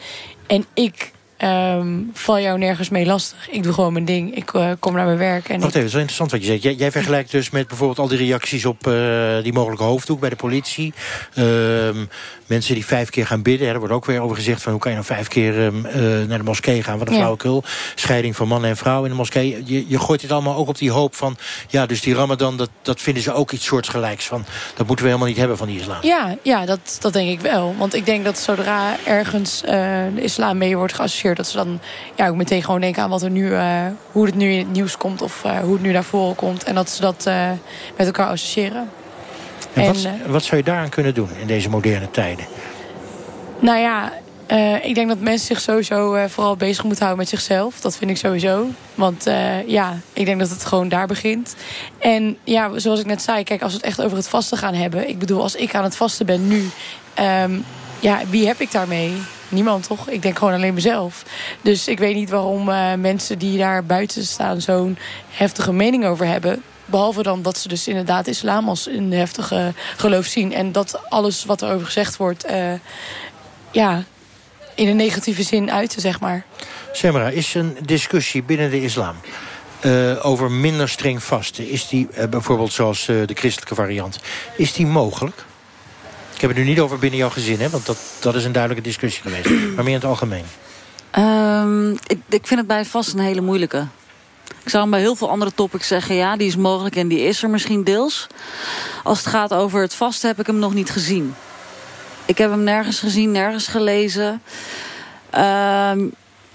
en 0.47 0.65
ik 0.73 1.11
ehm, 1.37 2.01
val 2.13 2.39
jou 2.39 2.57
nergens 2.57 2.89
mee 2.89 3.05
lastig. 3.05 3.49
Ik 3.49 3.63
doe 3.63 3.73
gewoon 3.73 3.93
mijn 3.93 4.05
ding. 4.05 4.35
Ik 4.35 4.53
eh, 4.53 4.71
kom 4.79 4.93
naar 4.93 5.05
mijn 5.05 5.17
werk. 5.17 5.49
En 5.49 5.59
Wacht 5.59 5.65
even, 5.65 5.73
dat 5.73 5.83
is 5.83 5.91
wel 5.91 6.01
interessant 6.01 6.31
wat 6.31 6.39
je 6.41 6.45
zegt. 6.47 6.63
Jij, 6.63 6.73
jij 6.73 6.91
vergelijkt 6.91 7.31
dus 7.31 7.49
met 7.49 7.67
bijvoorbeeld 7.67 7.99
al 7.99 8.07
die 8.07 8.17
reacties 8.17 8.65
op 8.65 8.87
eh, 8.87 8.93
die 9.43 9.53
mogelijke 9.53 9.83
hoofddoek 9.83 10.19
bij 10.19 10.29
de 10.29 10.35
politie. 10.35 10.93
Ehm, 11.33 12.05
mensen 12.45 12.73
die 12.73 12.85
vijf 12.85 13.09
keer 13.09 13.25
gaan 13.27 13.41
bidden. 13.41 13.67
Hè, 13.67 13.73
er 13.73 13.79
wordt 13.79 13.93
ook 13.93 14.05
weer 14.05 14.21
over 14.21 14.35
gezegd 14.35 14.61
van 14.61 14.71
hoe 14.71 14.81
kan 14.81 14.91
je 14.91 14.97
nou 14.97 15.09
vijf 15.09 15.27
keer 15.27 15.65
ehm, 15.65 15.85
eh, 15.85 16.27
naar 16.27 16.37
de 16.37 16.43
moskee 16.43 16.83
gaan. 16.83 16.97
Wat 16.97 17.07
een 17.07 17.13
Ja. 17.13 17.19
flauwekul. 17.19 17.63
Scheiding 17.95 18.35
van 18.35 18.47
man 18.47 18.65
en 18.65 18.77
vrouw 18.77 19.03
in 19.03 19.09
de 19.09 19.15
moskee. 19.15 19.61
Je, 19.65 19.85
je 19.87 19.99
gooit 19.99 20.21
dit 20.21 20.31
allemaal 20.31 20.55
ook 20.55 20.67
op 20.67 20.77
die 20.77 20.91
hoop 20.91 21.15
van... 21.15 21.37
ja, 21.67 21.85
dus 21.85 22.01
die 22.01 22.15
ramadan, 22.15 22.57
dat, 22.57 22.69
dat 22.81 23.01
vinden 23.01 23.23
ze 23.23 23.33
ook 23.33 23.51
iets 23.51 23.65
soortgelijks 23.65 24.25
van. 24.25 24.45
Dat 24.75 24.87
moeten 24.87 25.05
we 25.05 25.11
helemaal 25.11 25.31
niet 25.31 25.39
hebben 25.39 25.57
van 25.57 25.67
die 25.67 25.79
islam. 25.79 25.97
Ja, 26.01 26.35
ja 26.41 26.65
dat, 26.65 26.97
dat 26.99 27.13
denk 27.13 27.29
ik 27.29 27.39
wel. 27.39 27.75
Want 27.77 27.93
ik 27.93 28.05
denk 28.05 28.25
dat 28.25 28.37
zodra 28.37 28.95
ergens 29.05 29.61
de 29.61 30.21
islam 30.21 30.57
mee 30.57 30.77
wordt 30.77 30.93
geassocieerd... 30.93 31.34
dat 31.35 31.47
ze 31.47 31.57
dan 31.57 31.79
ja, 32.15 32.27
ook 32.27 32.35
meteen 32.35 32.63
gewoon 32.63 32.81
denken 32.81 33.03
aan 33.03 33.09
wat 33.09 33.21
er 33.21 33.29
nu, 33.29 33.53
eh, 33.53 33.85
hoe 34.11 34.25
het 34.25 34.35
nu 34.35 34.51
in 34.51 34.57
het 34.57 34.71
nieuws 34.71 34.97
komt... 34.97 35.21
of 35.21 35.43
eh, 35.43 35.59
hoe 35.59 35.73
het 35.73 35.81
nu 35.81 35.91
naar 35.91 36.03
voren 36.03 36.35
komt. 36.35 36.63
En 36.63 36.75
dat 36.75 36.89
ze 36.89 37.01
dat 37.01 37.25
eh, 37.25 37.49
met 37.97 38.05
elkaar 38.07 38.27
associëren. 38.27 38.89
En 39.73 39.85
wat, 39.85 40.03
En, 40.03 40.31
wat 40.31 40.43
zou 40.43 40.57
je 40.57 40.63
daaraan 40.63 40.89
kunnen 40.89 41.13
doen 41.13 41.29
in 41.41 41.47
deze 41.47 41.69
moderne 41.69 42.11
tijden? 42.11 42.45
Nou 43.59 43.79
ja, 43.79 44.13
ik 44.81 44.95
denk 44.95 45.07
dat 45.07 45.19
mensen 45.19 45.47
zich 45.47 45.61
sowieso 45.61 46.27
vooral 46.27 46.55
bezig 46.55 46.83
moeten 46.83 47.05
houden 47.05 47.25
met 47.25 47.29
zichzelf. 47.29 47.79
Dat 47.79 47.97
vind 47.97 48.11
ik 48.11 48.17
sowieso. 48.17 48.67
Want 48.95 49.23
ja, 49.65 49.97
ik 50.13 50.25
denk 50.25 50.39
dat 50.39 50.49
het 50.49 50.65
gewoon 50.65 50.89
daar 50.89 51.07
begint. 51.07 51.55
En 51.99 52.37
ja, 52.43 52.79
zoals 52.79 52.99
ik 52.99 53.05
net 53.05 53.21
zei, 53.21 53.43
kijk, 53.43 53.61
als 53.61 53.71
we 53.71 53.77
het 53.77 53.87
echt 53.87 54.01
over 54.01 54.17
het 54.17 54.27
vasten 54.27 54.57
gaan 54.57 54.73
hebben. 54.73 55.09
Ik 55.09 55.19
bedoel, 55.19 55.41
als 55.41 55.55
ik 55.55 55.75
aan 55.75 55.83
het 55.83 55.95
vasten 55.95 56.25
ben 56.25 56.47
nu, 56.47 56.69
ehm, 57.13 57.51
ja, 57.99 58.19
wie 58.29 58.47
heb 58.47 58.59
ik 58.59 58.71
daarmee? 58.71 59.13
Niemand 59.55 59.87
toch? 59.87 60.09
Ik 60.09 60.21
denk 60.21 60.37
gewoon 60.37 60.53
alleen 60.53 60.73
mezelf. 60.73 61.23
Dus 61.61 61.87
ik 61.87 61.99
weet 61.99 62.15
niet 62.15 62.29
waarom 62.29 62.69
eh, 62.69 62.93
mensen 62.93 63.39
die 63.39 63.57
daar 63.57 63.85
buiten 63.85 64.25
staan 64.25 64.61
zo'n 64.61 64.97
heftige 65.29 65.73
mening 65.73 66.05
over 66.05 66.25
hebben. 66.27 66.63
Behalve 66.85 67.23
dan 67.23 67.41
dat 67.41 67.57
ze 67.57 67.67
dus 67.67 67.87
inderdaad 67.87 68.27
islam 68.27 68.69
als 68.69 68.87
een 68.87 69.11
heftige 69.11 69.73
geloof 69.97 70.25
zien. 70.25 70.53
En 70.53 70.71
dat 70.71 71.09
alles 71.09 71.45
wat 71.45 71.61
er 71.61 71.73
over 71.73 71.85
gezegd 71.85 72.17
wordt, 72.17 72.43
eh, 72.43 72.73
ja, 73.71 74.03
in 74.75 74.87
een 74.87 74.95
negatieve 74.95 75.43
zin 75.43 75.71
uiten, 75.71 76.01
zeg 76.01 76.19
maar. 76.19 76.45
Semra, 76.91 77.29
is 77.29 77.53
een 77.53 77.77
discussie 77.85 78.43
binnen 78.43 78.69
de 78.69 78.81
islam 78.81 79.15
eh, 79.79 80.25
over 80.25 80.51
minder 80.51 80.89
streng 80.89 81.23
vasten... 81.23 81.69
is 81.69 81.87
die 81.87 82.07
bijvoorbeeld 82.29 82.73
zoals 82.73 83.05
de 83.05 83.33
christelijke 83.33 83.75
variant, 83.75 84.19
is 84.57 84.73
die 84.73 84.85
mogelijk? 84.85 85.45
Ik 86.35 86.41
heb 86.41 86.49
het 86.49 86.59
nu 86.59 86.65
niet 86.65 86.79
over 86.79 86.99
binnen 86.99 87.19
jouw 87.19 87.29
gezin, 87.29 87.59
hè, 87.59 87.69
want 87.69 87.85
dat, 87.85 87.97
dat 88.19 88.35
is 88.35 88.43
een 88.45 88.51
duidelijke 88.51 88.87
discussie 88.87 89.21
geweest. 89.21 89.49
Maar 89.75 89.83
meer 89.83 89.93
in 89.93 89.99
het 89.99 90.05
algemeen. 90.09 90.43
Ehm, 91.11 91.91
ik, 91.91 92.19
ik 92.29 92.47
vind 92.47 92.59
het 92.59 92.67
bij 92.67 92.85
vast 92.85 93.13
een 93.13 93.19
hele 93.19 93.41
moeilijke. 93.41 93.87
Ik 94.63 94.69
zou 94.69 94.89
bij 94.89 94.99
heel 94.99 95.15
veel 95.15 95.29
andere 95.29 95.51
topics 95.55 95.87
zeggen... 95.87 96.15
ja, 96.15 96.37
die 96.37 96.47
is 96.47 96.55
mogelijk 96.55 96.95
en 96.95 97.07
die 97.07 97.19
is 97.19 97.43
er 97.43 97.49
misschien 97.49 97.83
deels. 97.83 98.27
Als 99.03 99.17
het 99.19 99.27
gaat 99.27 99.53
over 99.53 99.81
het 99.81 99.93
vasten 99.93 100.29
heb 100.29 100.39
ik 100.39 100.45
hem 100.47 100.59
nog 100.59 100.73
niet 100.73 100.89
gezien. 100.89 101.35
Ik 102.25 102.37
heb 102.37 102.49
hem 102.49 102.63
nergens 102.63 102.99
gezien, 102.99 103.31
nergens 103.31 103.67
gelezen. 103.67 104.41
Ehm, 105.29 106.05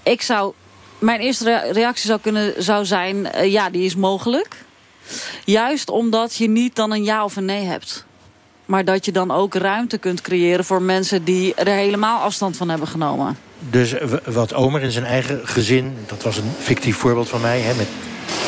ik 0.03 0.21
zou... 0.21 0.53
Mijn 0.99 1.19
eerste 1.19 1.43
rea- 1.43 1.71
reactie 1.71 2.05
zou, 2.07 2.19
kunnen, 2.19 2.63
zou 2.63 2.85
zijn... 2.85 3.31
eh, 3.31 3.51
ja, 3.51 3.69
die 3.69 3.85
is 3.85 3.95
mogelijk. 3.95 4.55
Juist 5.45 5.89
omdat 5.89 6.35
je 6.35 6.49
niet 6.49 6.75
dan 6.75 6.91
een 6.91 7.03
ja 7.03 7.23
of 7.23 7.35
een 7.35 7.45
nee 7.45 7.65
hebt. 7.65 8.05
Maar 8.71 8.85
dat 8.85 9.05
je 9.05 9.11
dan 9.11 9.31
ook 9.31 9.53
ruimte 9.53 9.97
kunt 9.97 10.21
creëren 10.21 10.65
voor 10.65 10.81
mensen... 10.81 11.23
die 11.23 11.55
er 11.55 11.67
helemaal 11.67 12.21
afstand 12.21 12.57
van 12.57 12.69
hebben 12.69 12.87
genomen. 12.87 13.37
Dus 13.59 13.91
w- 13.91 14.15
wat 14.25 14.53
Omer 14.53 14.81
in 14.81 14.91
zijn 14.91 15.05
eigen 15.05 15.47
gezin... 15.47 15.97
dat 16.05 16.23
was 16.23 16.37
een 16.37 16.51
fictief 16.59 16.97
voorbeeld 16.97 17.29
van 17.29 17.41
mij... 17.41 17.59
Hè, 17.59 17.73
met, 17.73 17.87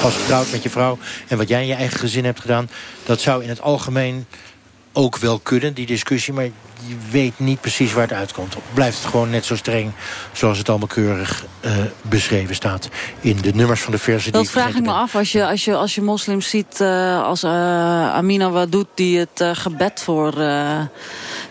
pas 0.01 0.15
getrouwd 0.15 0.51
met 0.51 0.63
je 0.63 0.69
vrouw... 0.69 0.97
en 1.27 1.37
wat 1.37 1.47
jij 1.47 1.61
in 1.61 1.67
je 1.67 1.73
eigen 1.73 1.99
gezin 1.99 2.25
hebt 2.25 2.39
gedaan... 2.39 2.69
dat 3.05 3.21
zou 3.21 3.43
in 3.43 3.49
het 3.49 3.61
algemeen 3.61 4.25
ook 4.93 5.17
wel 5.17 5.39
kunnen, 5.39 5.73
die 5.73 5.85
discussie... 5.85 6.33
maar 6.33 6.49
je 6.87 6.95
weet 7.11 7.39
niet 7.39 7.61
precies 7.61 7.93
waar 7.93 8.07
het 8.07 8.17
uitkomt. 8.17 8.55
Blijft 8.73 8.97
het 8.97 9.11
gewoon 9.11 9.29
net 9.29 9.45
zo 9.45 9.55
streng... 9.55 9.91
zoals 10.31 10.57
het 10.57 10.69
allemaal 10.69 10.87
keurig 10.87 11.45
eh, 11.59 11.71
beschreven 12.01 12.55
staat... 12.55 12.89
in 13.19 13.37
de 13.41 13.51
nummers 13.53 13.81
van 13.81 13.91
de 13.91 13.97
versen 13.97 14.31
die 14.31 14.41
Dat 14.41 14.51
vraag 14.51 14.75
ik 14.75 14.81
me 14.81 14.91
af 14.91 15.15
als 15.15 15.31
je, 15.31 15.47
als 15.47 15.65
je, 15.65 15.75
als 15.75 15.95
je 15.95 16.01
moslims 16.01 16.49
ziet 16.49 16.81
eh, 16.81 17.23
als 17.23 17.43
eh, 17.43 18.13
Amina 18.13 18.49
Wadoud 18.49 18.87
die 18.93 19.19
het 19.19 19.43
gebed 19.53 20.01
voor 20.01 20.33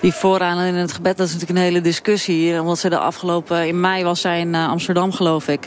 die 0.01 0.13
vooraan 0.13 0.61
in 0.61 0.75
het 0.75 0.93
gebed, 0.93 1.17
dat 1.17 1.27
is 1.27 1.33
natuurlijk 1.33 1.59
een 1.59 1.65
hele 1.65 1.81
discussie. 1.81 2.61
Omdat 2.61 2.79
ze 2.79 2.89
de 2.89 2.99
afgelopen, 2.99 3.67
in 3.67 3.81
mei 3.81 4.05
was 4.05 4.21
zij 4.21 4.41
in 4.41 4.55
Amsterdam 4.55 5.13
geloof 5.13 5.49
ik. 5.49 5.67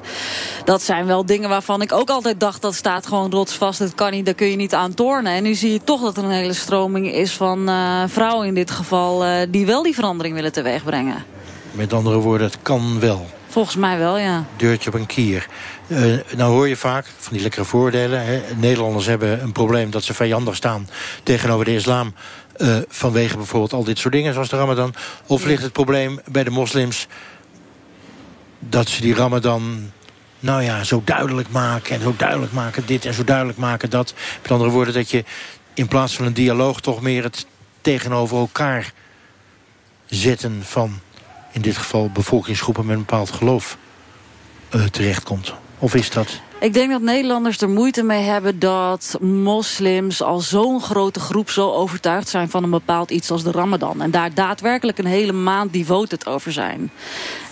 Dat 0.66 0.82
zijn 0.82 1.06
wel 1.06 1.26
dingen 1.26 1.50
waarvan 1.50 1.82
ik 1.82 1.92
ook 1.92 2.10
altijd 2.10 2.40
dacht 2.40 2.62
dat 2.62 2.76
staat 2.76 3.08
gewoon 3.08 3.32
rotsvast. 3.32 3.80
Dat 3.80 3.96
kan 3.96 4.12
niet, 4.12 4.26
daar 4.26 4.34
kun 4.34 4.50
je 4.50 4.56
niet 4.56 4.74
aan 4.74 4.94
tornen. 4.94 5.34
En 5.34 5.44
nu 5.44 5.54
zie 5.54 5.72
je 5.72 5.84
toch 5.84 6.02
dat 6.02 6.18
er 6.18 6.24
een 6.24 6.30
hele 6.30 6.54
stroming 6.54 7.12
is 7.12 7.32
van 7.32 7.70
vrouwen 8.08 8.48
in 8.48 8.54
dit 8.54 8.72
geval 8.72 9.24
die 9.56 9.66
wel 9.66 9.84
die 9.84 9.94
verandering 9.94 10.36
willen 10.36 10.52
teweegbrengen. 10.52 11.26
Met 11.72 11.94
andere 11.94 12.18
woorden, 12.18 12.48
het 12.48 12.58
kan 12.62 13.00
wel. 13.00 13.30
Volgens 13.48 13.76
mij 13.76 13.98
wel, 13.98 14.18
ja. 14.18 14.46
Deurtje 14.56 14.90
op 14.90 14.96
een 14.96 15.06
kier. 15.06 15.48
Eh, 15.88 16.04
nou 16.36 16.52
hoor 16.54 16.68
je 16.68 16.76
vaak 16.76 17.06
van 17.18 17.34
die 17.34 17.42
lekkere 17.42 17.66
voordelen. 17.66 18.26
Hè. 18.26 18.42
Nederlanders 18.56 19.06
hebben 19.06 19.42
een 19.42 19.52
probleem 19.52 19.92
dat 19.92 20.04
ze 20.04 20.14
vijandig 20.14 20.56
staan 20.56 20.90
tegenover 21.24 21.66
de 21.66 21.74
islam. 21.74 22.14
eh, 22.56 22.78
vanwege 22.88 23.38
bijvoorbeeld 23.38 23.74
al 23.74 23.84
dit 23.84 23.98
soort 23.98 24.14
dingen 24.14 24.34
zoals 24.34 24.50
de 24.50 24.58
ramadan. 24.58 24.94
Of 25.26 25.46
ligt 25.46 25.64
het 25.64 25.74
probleem 25.74 26.20
bij 26.32 26.44
de 26.44 26.50
moslims 26.50 27.08
dat 28.60 28.88
ze 28.90 29.02
die 29.02 29.16
ramadan 29.16 29.92
nou 30.40 30.64
ja, 30.64 30.84
zo 30.84 31.02
duidelijk 31.06 31.50
maken 31.50 31.96
en 31.96 32.02
zo 32.02 32.14
duidelijk 32.18 32.52
maken 32.52 32.86
dit 32.86 33.06
en 33.06 33.14
zo 33.14 33.24
duidelijk 33.24 33.58
maken 33.58 33.90
dat. 33.90 34.14
Met 34.42 34.52
andere 34.52 34.70
woorden 34.70 34.94
dat 34.94 35.10
je 35.10 35.24
in 35.74 35.88
plaats 35.88 36.16
van 36.16 36.26
een 36.26 36.34
dialoog 36.34 36.82
toch 36.82 37.02
meer 37.02 37.24
het 37.24 37.46
tegenover 37.82 38.38
elkaar 38.38 38.94
zetten 40.16 40.64
van 40.64 41.00
in 41.52 41.62
dit 41.62 41.78
geval 41.78 42.10
bevolkingsgroepen 42.10 42.86
met 42.86 42.96
een 42.96 43.06
bepaald 43.06 43.32
geloof 43.32 43.78
eh, 44.70 44.84
terechtkomt? 44.84 45.54
Of 45.80 45.96
is 45.96 46.10
dat... 46.10 46.42
Ik 46.60 46.74
denk 46.74 46.92
dat 46.92 47.02
Nederlanders 47.02 47.62
er 47.62 47.70
moeite 47.70 48.04
mee 48.04 48.24
hebben 48.24 48.60
dat 48.60 49.18
moslims 49.22 50.22
al 50.22 50.40
zo'n 50.40 50.82
grote 50.82 51.20
groep 51.20 51.50
zo 51.50 51.72
overtuigd 51.72 52.30
zijn 52.30 52.50
van 52.50 52.64
een 52.64 52.70
bepaald 52.70 53.12
iets 53.12 53.32
als 53.32 53.44
de 53.44 53.52
Ramadan. 53.52 54.02
En 54.02 54.12
daar 54.12 54.34
daadwerkelijk 54.34 54.98
een 54.98 55.06
hele 55.06 55.32
maand 55.32 55.74
devoted 55.74 56.28
over 56.28 56.52
zijn. 56.52 56.92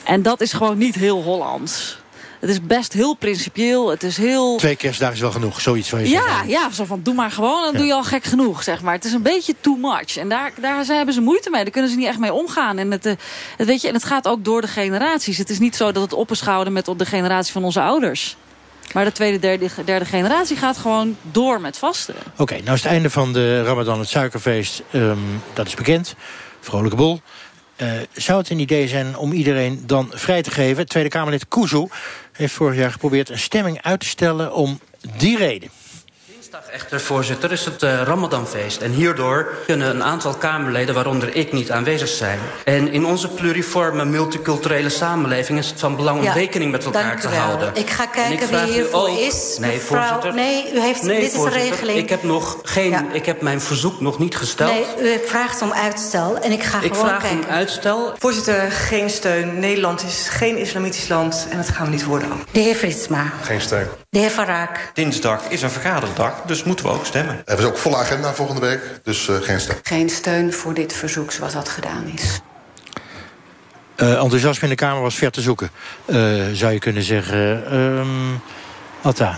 En 0.03 0.22
dat 0.22 0.41
is 0.41 0.53
gewoon 0.53 0.78
niet 0.78 0.95
heel 0.95 1.24
Hollands. 1.24 2.03
Het 2.43 2.51
is 2.51 2.61
best 2.61 2.93
heel 2.93 3.13
principieel. 3.13 3.89
Het 3.89 4.03
is 4.03 4.17
heel... 4.17 4.57
Twee 4.57 4.75
kerstdagen 4.75 5.15
is 5.15 5.21
wel 5.21 5.31
genoeg, 5.31 5.61
zoiets 5.61 5.89
van 5.89 5.99
je. 5.99 6.09
Ja, 6.09 6.43
ja, 6.47 6.71
zo 6.71 6.85
van 6.85 6.99
doe 7.03 7.13
maar 7.13 7.31
gewoon, 7.31 7.61
dan 7.63 7.73
doe 7.73 7.85
je 7.85 7.93
al 7.93 8.03
gek 8.03 8.23
genoeg, 8.23 8.63
zeg 8.63 8.81
maar. 8.81 8.93
Het 8.93 9.05
is 9.05 9.11
een 9.13 9.21
beetje 9.21 9.55
too 9.61 9.75
much. 9.75 10.17
En 10.17 10.29
daar, 10.29 10.51
daar 10.61 10.85
zijn- 10.85 10.97
hebben 10.97 11.15
ze 11.15 11.21
moeite 11.21 11.49
mee. 11.49 11.61
Daar 11.63 11.71
kunnen 11.71 11.89
ze 11.91 11.97
niet 11.97 12.07
echt 12.07 12.19
mee 12.19 12.33
omgaan. 12.33 12.77
En 12.77 12.91
het, 12.91 13.05
eh, 13.05 13.13
het, 13.57 13.67
weet 13.67 13.81
je, 13.81 13.87
en 13.87 13.93
het 13.93 14.03
gaat 14.03 14.27
ook 14.27 14.43
door 14.43 14.61
de 14.61 14.67
generaties. 14.67 15.37
Het 15.37 15.49
is 15.49 15.59
niet 15.59 15.75
zo 15.75 15.91
dat 15.91 16.03
het 16.03 16.13
op 16.13 16.31
is 16.31 16.41
gehouden 16.41 16.73
met 16.73 16.85
de 16.97 17.05
generatie 17.05 17.51
van 17.51 17.63
onze 17.63 17.81
ouders. 17.81 18.35
Maar 18.93 19.05
de 19.05 19.11
tweede, 19.11 19.39
derde, 19.39 19.69
derde 19.85 20.05
generatie 20.05 20.55
gaat 20.57 20.77
gewoon 20.77 21.17
door 21.21 21.61
met 21.61 21.77
vasten. 21.77 22.15
Oké, 22.37 22.53
nou 22.63 22.75
is 22.75 22.83
het 22.83 22.91
einde 22.91 23.09
van 23.09 23.33
de 23.33 23.63
Ramadan 23.63 23.99
het 23.99 24.09
suikerfeest. 24.09 24.81
ehm, 24.91 25.17
dat 25.53 25.67
is 25.67 25.73
bekend. 25.75 26.15
Vrolijke 26.59 26.95
bol. 26.97 27.21
Eh, 27.76 27.88
zou 28.13 28.39
het 28.39 28.49
een 28.49 28.59
idee 28.59 28.88
zijn 28.88 29.17
om 29.17 29.32
iedereen 29.32 29.84
dan 29.86 30.11
vrij 30.13 30.41
te 30.41 30.51
geven? 30.51 30.88
Tweede 30.88 31.09
Kamerlid 31.09 31.47
Kuzu 31.47 31.88
heeft 32.32 32.53
vorig 32.53 32.78
jaar 32.78 32.91
geprobeerd 32.91 33.30
een 33.30 33.39
stemming 33.39 33.82
uit 33.82 33.99
te 33.99 34.07
stellen 34.07 34.53
om 34.53 34.80
die 35.17 35.38
reden. 35.38 35.69
Echter, 36.72 37.01
voorzitter, 37.01 37.51
is 37.51 37.66
het 37.66 37.84
eh, 37.84 38.01
Ramadanfeest. 38.01 38.82
En 38.82 38.91
hierdoor 38.91 39.47
kunnen 39.66 39.89
een 39.89 40.04
aantal 40.04 40.34
Kamerleden, 40.34 40.95
waaronder 40.95 41.36
ik, 41.36 41.51
niet 41.54 41.72
aanwezig 41.72 42.08
zijn. 42.08 42.39
En 42.66 42.91
in 42.91 43.06
onze 43.06 43.28
pluriforme 43.30 44.06
multiculturele 44.06 44.89
samenleving 44.89 45.60
is 45.60 45.70
het 45.70 45.80
van 45.80 45.95
belang 45.95 46.18
om 46.18 46.24
Ja, 46.24 46.34
rekening 46.34 46.72
met 46.72 46.86
elkaar 46.86 47.04
dank 47.04 47.20
te 47.20 47.28
u 47.28 47.30
wel. 47.30 47.39
houden. 47.39 47.72
Ik 47.76 47.89
ga 47.89 48.04
En 48.04 48.10
kijken 48.12 48.38
wie 48.38 48.47
vraag 48.47 48.68
u 48.68 48.72
hiervoor 48.72 49.10
ook- 49.10 49.18
is. 49.18 49.58
Nee, 49.60 49.72
Mevrouw- 49.72 50.01
voorzitter. 50.04 50.34
nee, 50.34 50.74
u 50.74 50.80
heeft- 50.80 51.01
nee, 51.04 51.16
dit 51.16 51.26
is 51.26 51.32
de 51.32 51.38
voorzitter, 51.38 51.70
regeling. 51.70 51.97
Ik 51.99 52.10
heb 52.10 52.24
nog 52.24 52.60
geen, 52.64 53.06
ik 53.14 53.26
heb 53.26 53.41
mijn 53.41 53.62
verzoek 53.62 53.99
nog 54.01 54.20
niet 54.20 54.36
gesteld. 54.36 54.97
Nee, 54.99 55.16
u 55.16 55.20
vraagt 55.28 55.62
om 55.62 55.74
uitstel 55.74 56.38
en 56.39 56.51
ik 56.51 56.64
ga 56.64 56.82
ik 56.82 56.91
gewoon 56.93 57.08
vraag 57.08 57.22
kijken. 57.22 57.39
om 57.39 57.45
uitstel. 57.45 58.14
Voorzitter, 58.18 58.72
geen 58.72 59.10
steun. 59.10 59.60
Nederland 59.60 60.04
is 60.04 60.28
geen 60.30 60.58
islamitisch 60.58 61.08
land 61.08 61.47
en 61.49 61.58
dat 61.58 61.70
gaan 61.70 61.86
we 61.86 61.91
niet 61.91 62.06
worden. 62.06 62.30
De 62.51 62.60
heer 62.60 62.76
Fritsma. 62.76 63.32
Geen 63.41 63.62
steun. 63.62 63.88
De 64.14 64.20
heer 64.20 64.32
Van 64.32 64.45
Raak. 64.45 64.91
Dinsdag 64.93 65.49
is 65.49 65.61
een 65.61 65.70
vergaderdag, 65.70 66.41
dus 66.45 66.64
moeten 66.64 66.86
we 66.86 66.91
ook 66.91 67.05
stemmen. 67.05 67.41
Er 67.45 67.59
is 67.59 67.66
ook 67.66 67.78
volle 67.78 67.95
agenda 67.95 68.34
volgende 68.34 68.61
week, 68.61 68.82
dus 69.03 69.28
eh, 69.28 69.36
geen 69.36 69.59
steun. 69.59 69.78
Geen 69.84 70.09
steun 70.09 70.53
voor 70.53 70.74
dit 70.74 70.93
verzoek 70.93 71.32
zoals 71.32 71.53
dat 71.53 71.70
gedaan 71.70 72.11
is. 72.16 72.39
Eh, 73.95 74.22
enthousiasme 74.22 74.64
in 74.64 74.70
de 74.70 74.76
Kamer 74.76 75.01
was 75.01 75.16
ver 75.16 75.32
te 75.32 75.41
zoeken, 75.41 75.72
eh, 76.05 76.16
zou 76.53 76.74
je 76.74 76.80
kunnen 76.80 77.03
zeggen. 77.03 77.66
Ehm 77.72 78.36
Atta, 79.01 79.38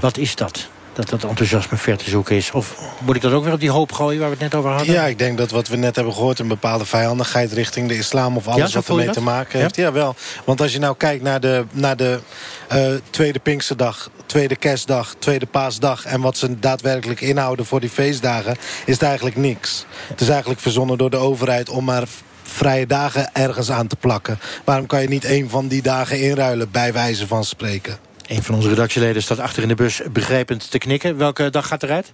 wat 0.00 0.16
is 0.16 0.36
dat? 0.36 0.68
Dat 0.92 1.08
dat 1.08 1.24
enthousiasme 1.24 1.76
ver 1.76 1.96
te 1.96 2.10
zoeken 2.10 2.36
is? 2.36 2.50
Of 2.50 2.78
moet 2.98 3.16
ik 3.16 3.22
dat 3.22 3.32
ook 3.32 3.44
weer 3.44 3.52
op 3.52 3.60
die 3.60 3.70
hoop 3.70 3.92
gooien 3.92 4.20
waar 4.20 4.28
we 4.28 4.34
het 4.34 4.42
net 4.42 4.54
over 4.54 4.70
hadden? 4.70 4.94
Ja, 4.94 5.04
ik 5.04 5.18
denk 5.18 5.38
dat 5.38 5.50
wat 5.50 5.68
we 5.68 5.76
net 5.76 5.96
hebben 5.96 6.14
gehoord... 6.14 6.38
een 6.38 6.48
bepaalde 6.48 6.84
vijandigheid 6.84 7.52
richting 7.52 7.88
de 7.88 7.96
islam 7.96 8.36
of 8.36 8.48
alles 8.48 8.74
wat 8.74 8.88
ermee 8.88 9.10
te 9.10 9.20
maken 9.20 9.60
heeft. 9.60 9.76
Ja, 9.76 9.92
wel. 9.92 10.14
Want 10.44 10.60
als 10.60 10.72
je 10.72 10.78
nou 10.78 10.96
kijkt 10.96 11.22
naar 11.22 11.40
de, 11.40 11.64
naar 11.72 11.96
de 11.96 12.20
eh, 12.68 12.86
tweede 13.10 13.38
Pinksterdag... 13.38 14.10
tweede 14.26 14.56
kerstdag, 14.56 15.14
tweede 15.18 15.46
paasdag... 15.46 16.04
en 16.04 16.20
wat 16.20 16.36
ze 16.36 16.58
daadwerkelijk 16.58 17.20
inhouden 17.20 17.66
voor 17.66 17.80
die 17.80 17.90
feestdagen... 17.90 18.56
is 18.84 18.94
het 18.94 19.02
eigenlijk 19.02 19.36
niks. 19.36 19.86
Het 20.08 20.20
is 20.20 20.28
eigenlijk 20.28 20.60
verzonnen 20.60 20.98
door 20.98 21.10
de 21.10 21.16
overheid 21.16 21.68
om 21.68 21.84
maar 21.84 22.04
vrije 22.42 22.86
dagen 22.86 23.34
ergens 23.34 23.70
aan 23.70 23.86
te 23.86 23.96
plakken. 23.96 24.38
Waarom 24.64 24.86
kan 24.86 25.02
je 25.02 25.08
niet 25.08 25.24
één 25.24 25.50
van 25.50 25.68
die 25.68 25.82
dagen 25.82 26.20
inruilen, 26.20 26.70
bij 26.70 26.92
wijze 26.92 27.26
van 27.26 27.44
spreken? 27.44 27.98
Een 28.32 28.42
van 28.42 28.54
onze 28.54 28.68
redactieleden 28.68 29.22
staat 29.22 29.38
achter 29.38 29.62
in 29.62 29.68
de 29.68 29.74
bus 29.74 30.00
begrijpend 30.12 30.70
te 30.70 30.78
knikken. 30.78 31.16
Welke 31.16 31.50
dag 31.50 31.66
gaat 31.66 31.82
eruit? 31.82 32.12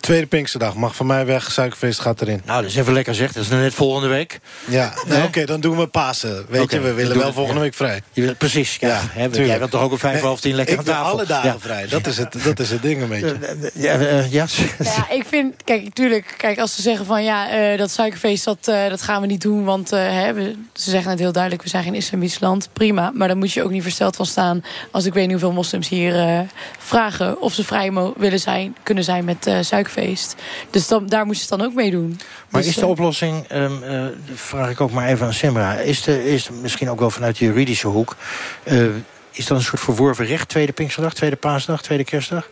Tweede 0.00 0.26
Pinksterdag 0.26 0.74
mag 0.74 0.96
van 0.96 1.06
mij 1.06 1.26
weg, 1.26 1.52
suikerfeest 1.52 2.00
gaat 2.00 2.20
erin. 2.20 2.42
Nou, 2.44 2.62
dat 2.62 2.70
is 2.70 2.76
even 2.76 2.92
lekker 2.92 3.14
zeg. 3.14 3.32
Dat 3.32 3.42
is 3.42 3.48
net 3.48 3.74
volgende 3.74 4.08
week. 4.08 4.40
Ja, 4.68 4.92
nou, 5.06 5.22
oké, 5.24 5.44
dan 5.44 5.60
doen 5.60 5.76
we 5.76 5.86
Pasen. 5.86 6.46
Weet 6.48 6.70
je, 6.70 6.80
we 6.80 6.92
willen 6.92 7.18
wel 7.18 7.26
we- 7.26 7.32
volgende 7.32 7.58
ja. 7.58 7.64
week 7.64 7.74
vrij. 7.74 8.02
Je 8.12 8.22
wil, 8.22 8.34
precies, 8.34 8.76
ja. 8.80 9.00
hè, 9.02 9.22
tuurlijk. 9.28 9.46
jij 9.46 9.58
wilt 9.58 9.70
toch 9.70 9.82
ook 9.82 9.90
om 9.90 9.98
vijf 9.98 10.20
half 10.20 10.40
tien 10.40 10.54
lekker 10.54 10.74
ik 10.74 10.78
aan 10.80 10.84
tafel? 10.86 11.12
alle 11.12 11.26
dagen 11.26 11.48
Ja. 11.48 11.58
vrij. 11.58 11.86
Dat 11.88 12.06
is, 12.06 12.18
het, 12.18 12.34
dat 12.44 12.58
is 12.60 12.70
het 12.70 12.82
ding 12.82 13.02
een 13.02 13.08
beetje. 13.08 13.36
Ja, 13.74 13.92
eh, 13.98 14.32
ja. 14.32 14.46
Ja, 14.78 15.10
ik 15.10 15.24
vind, 15.28 15.54
kijk, 15.64 15.94
tuurlijk, 15.94 16.34
kijk, 16.36 16.58
als 16.58 16.74
ze 16.74 16.82
zeggen 16.82 17.06
van 17.06 17.24
ja, 17.24 17.50
eh, 17.50 17.78
dat 17.78 17.90
suikerfeest, 17.90 18.44
dat, 18.44 18.68
eh, 18.68 18.88
dat 18.88 19.02
gaan 19.02 19.20
we 19.20 19.26
niet 19.26 19.40
doen, 19.40 19.64
want 19.64 19.92
eh, 19.92 20.00
hè, 20.00 20.32
we, 20.32 20.54
ze 20.72 20.90
zeggen 20.90 21.10
het 21.10 21.20
heel 21.20 21.32
duidelijk, 21.32 21.62
we 21.62 21.68
zijn 21.68 21.82
geen 21.84 21.94
islamitisch 21.94 22.40
land, 22.40 22.68
prima. 22.72 23.10
Maar 23.14 23.28
dan 23.28 23.38
moet 23.38 23.52
je 23.52 23.62
ook 23.62 23.70
niet 23.70 23.82
versteld 23.82 24.16
van 24.16 24.26
staan 24.26 24.64
als 24.90 25.04
ik 25.04 25.12
weet 25.12 25.22
niet 25.22 25.32
hoeveel 25.32 25.52
moslims 25.52 25.88
hier 25.88 26.18
eh, 26.18 26.40
vragen 26.78 27.40
of 27.40 27.52
ze 27.54 27.64
vrij 27.64 27.92
willen 28.16 28.40
zijn, 28.40 28.76
kunnen 28.82 29.04
zijn 29.04 29.24
met 29.24 29.46
eh, 29.58 29.64
suikerfeest. 29.64 30.34
Dus 30.70 30.88
dan, 30.88 31.06
daar 31.06 31.26
moeten 31.26 31.44
ze 31.44 31.50
het 31.50 31.60
dan 31.60 31.68
ook 31.70 31.74
mee 31.74 31.90
doen. 31.90 32.20
Maar 32.48 32.60
Dus, 32.60 32.70
is 32.70 32.76
de 32.76 32.80
eh, 32.80 32.88
oplossing, 32.88 33.46
ehm, 33.48 33.82
eh, 33.82 34.06
vraag 34.34 34.70
ik 34.70 34.80
ook 34.80 34.90
maar 34.90 35.08
even 35.08 35.26
aan 35.26 35.32
Semra... 35.32 35.74
is, 35.74 36.02
de, 36.02 36.32
is 36.32 36.48
misschien 36.62 36.90
ook 36.90 36.98
wel 36.98 37.10
vanuit 37.10 37.38
de 37.38 37.44
juridische 37.44 37.86
hoek... 37.86 38.16
eh, 38.62 38.86
is 39.32 39.46
dat 39.46 39.58
een 39.58 39.64
soort 39.64 39.80
verworven 39.82 40.26
recht? 40.26 40.48
Tweede 40.48 40.72
Pinksterdag, 40.72 41.14
tweede 41.14 41.36
Paasdag, 41.36 41.82
tweede 41.82 42.04
Kerstdag? 42.04 42.48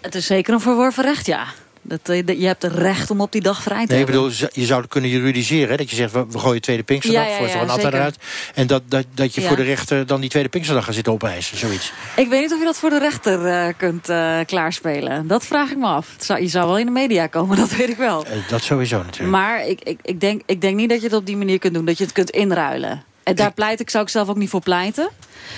Het 0.00 0.14
is 0.14 0.26
zeker 0.26 0.54
een 0.54 0.60
verworven 0.60 1.04
recht, 1.04 1.26
ja. 1.26 1.46
Dat, 1.88 2.08
eh, 2.08 2.26
dat- 2.26 2.40
je 2.40 2.46
hebt 2.46 2.62
het 2.62 2.72
recht 2.72 3.10
om 3.10 3.20
op 3.20 3.32
die 3.32 3.40
dag 3.40 3.62
vrij 3.62 3.86
te 3.86 3.92
Nee, 3.92 4.00
ik 4.00 4.06
hebben. 4.08 4.28
bedoel, 4.30 4.48
je 4.52 4.64
zou 4.66 4.80
het 4.80 4.90
kunnen 4.90 5.10
juridiseren. 5.10 5.68
Hè? 5.70 5.76
Dat 5.76 5.90
je 5.90 5.96
zegt, 5.96 6.12
we, 6.12 6.26
we 6.30 6.38
gooien 6.38 6.60
tweede 6.60 6.82
Pinksterdag 6.82 7.24
Ja, 7.24 7.30
ja, 7.30 7.36
voor 7.36 7.46
ja, 7.46 7.52
zo'n 7.66 7.68
zeker. 7.80 7.94
eruit. 7.94 8.16
En 8.54 8.66
dat, 8.66 8.82
dat, 8.86 9.04
dat 9.14 9.34
je 9.34 9.40
Ja. 9.40 9.46
voor 9.46 9.56
de 9.56 9.62
rechter 9.62 10.06
dan 10.06 10.20
die 10.20 10.30
tweede 10.30 10.48
Pinksterdag 10.48 10.84
gaat 10.84 10.94
zitten 10.94 11.12
opeisen. 11.12 11.56
Zoiets. 11.58 11.92
Ik 12.16 12.28
weet 12.28 12.40
niet 12.40 12.52
of 12.52 12.58
je 12.58 12.64
dat 12.64 12.78
voor 12.78 12.90
de 12.90 12.98
rechter 12.98 13.46
eh, 13.46 13.74
kunt 13.76 14.08
eh, 14.08 14.38
klaarspelen. 14.46 15.26
Dat 15.26 15.46
vraag 15.46 15.70
ik 15.70 15.76
me 15.76 15.86
af. 15.86 16.14
Zou, 16.18 16.40
je 16.40 16.48
zou 16.48 16.66
wel 16.66 16.78
in 16.78 16.86
de 16.86 16.92
media 16.92 17.26
komen, 17.26 17.56
dat 17.66 17.76
weet 17.76 17.88
ik 17.88 17.96
wel. 17.96 18.24
Dat 18.48 18.62
sowieso 18.62 18.96
natuurlijk. 19.02 19.30
Maar 19.30 19.66
ik, 19.66 19.80
ik, 19.82 19.98
ik, 20.02 20.20
denk, 20.20 20.42
ik 20.46 20.60
denk 20.60 20.76
niet 20.76 20.88
dat 20.88 20.98
je 21.00 21.06
het 21.06 21.16
op 21.16 21.26
die 21.26 21.36
manier 21.36 21.58
kunt 21.58 21.74
doen. 21.74 21.84
Dat 21.84 21.98
je 21.98 22.04
het 22.04 22.12
kunt 22.12 22.30
inruilen. 22.30 23.02
En 23.28 23.34
daar 23.34 23.52
pleit 23.52 23.80
ik, 23.80 23.90
zou 23.90 24.04
ik 24.04 24.10
zelf 24.10 24.28
ook 24.28 24.36
niet 24.36 24.50
voor 24.50 24.60
pleiten. 24.60 25.10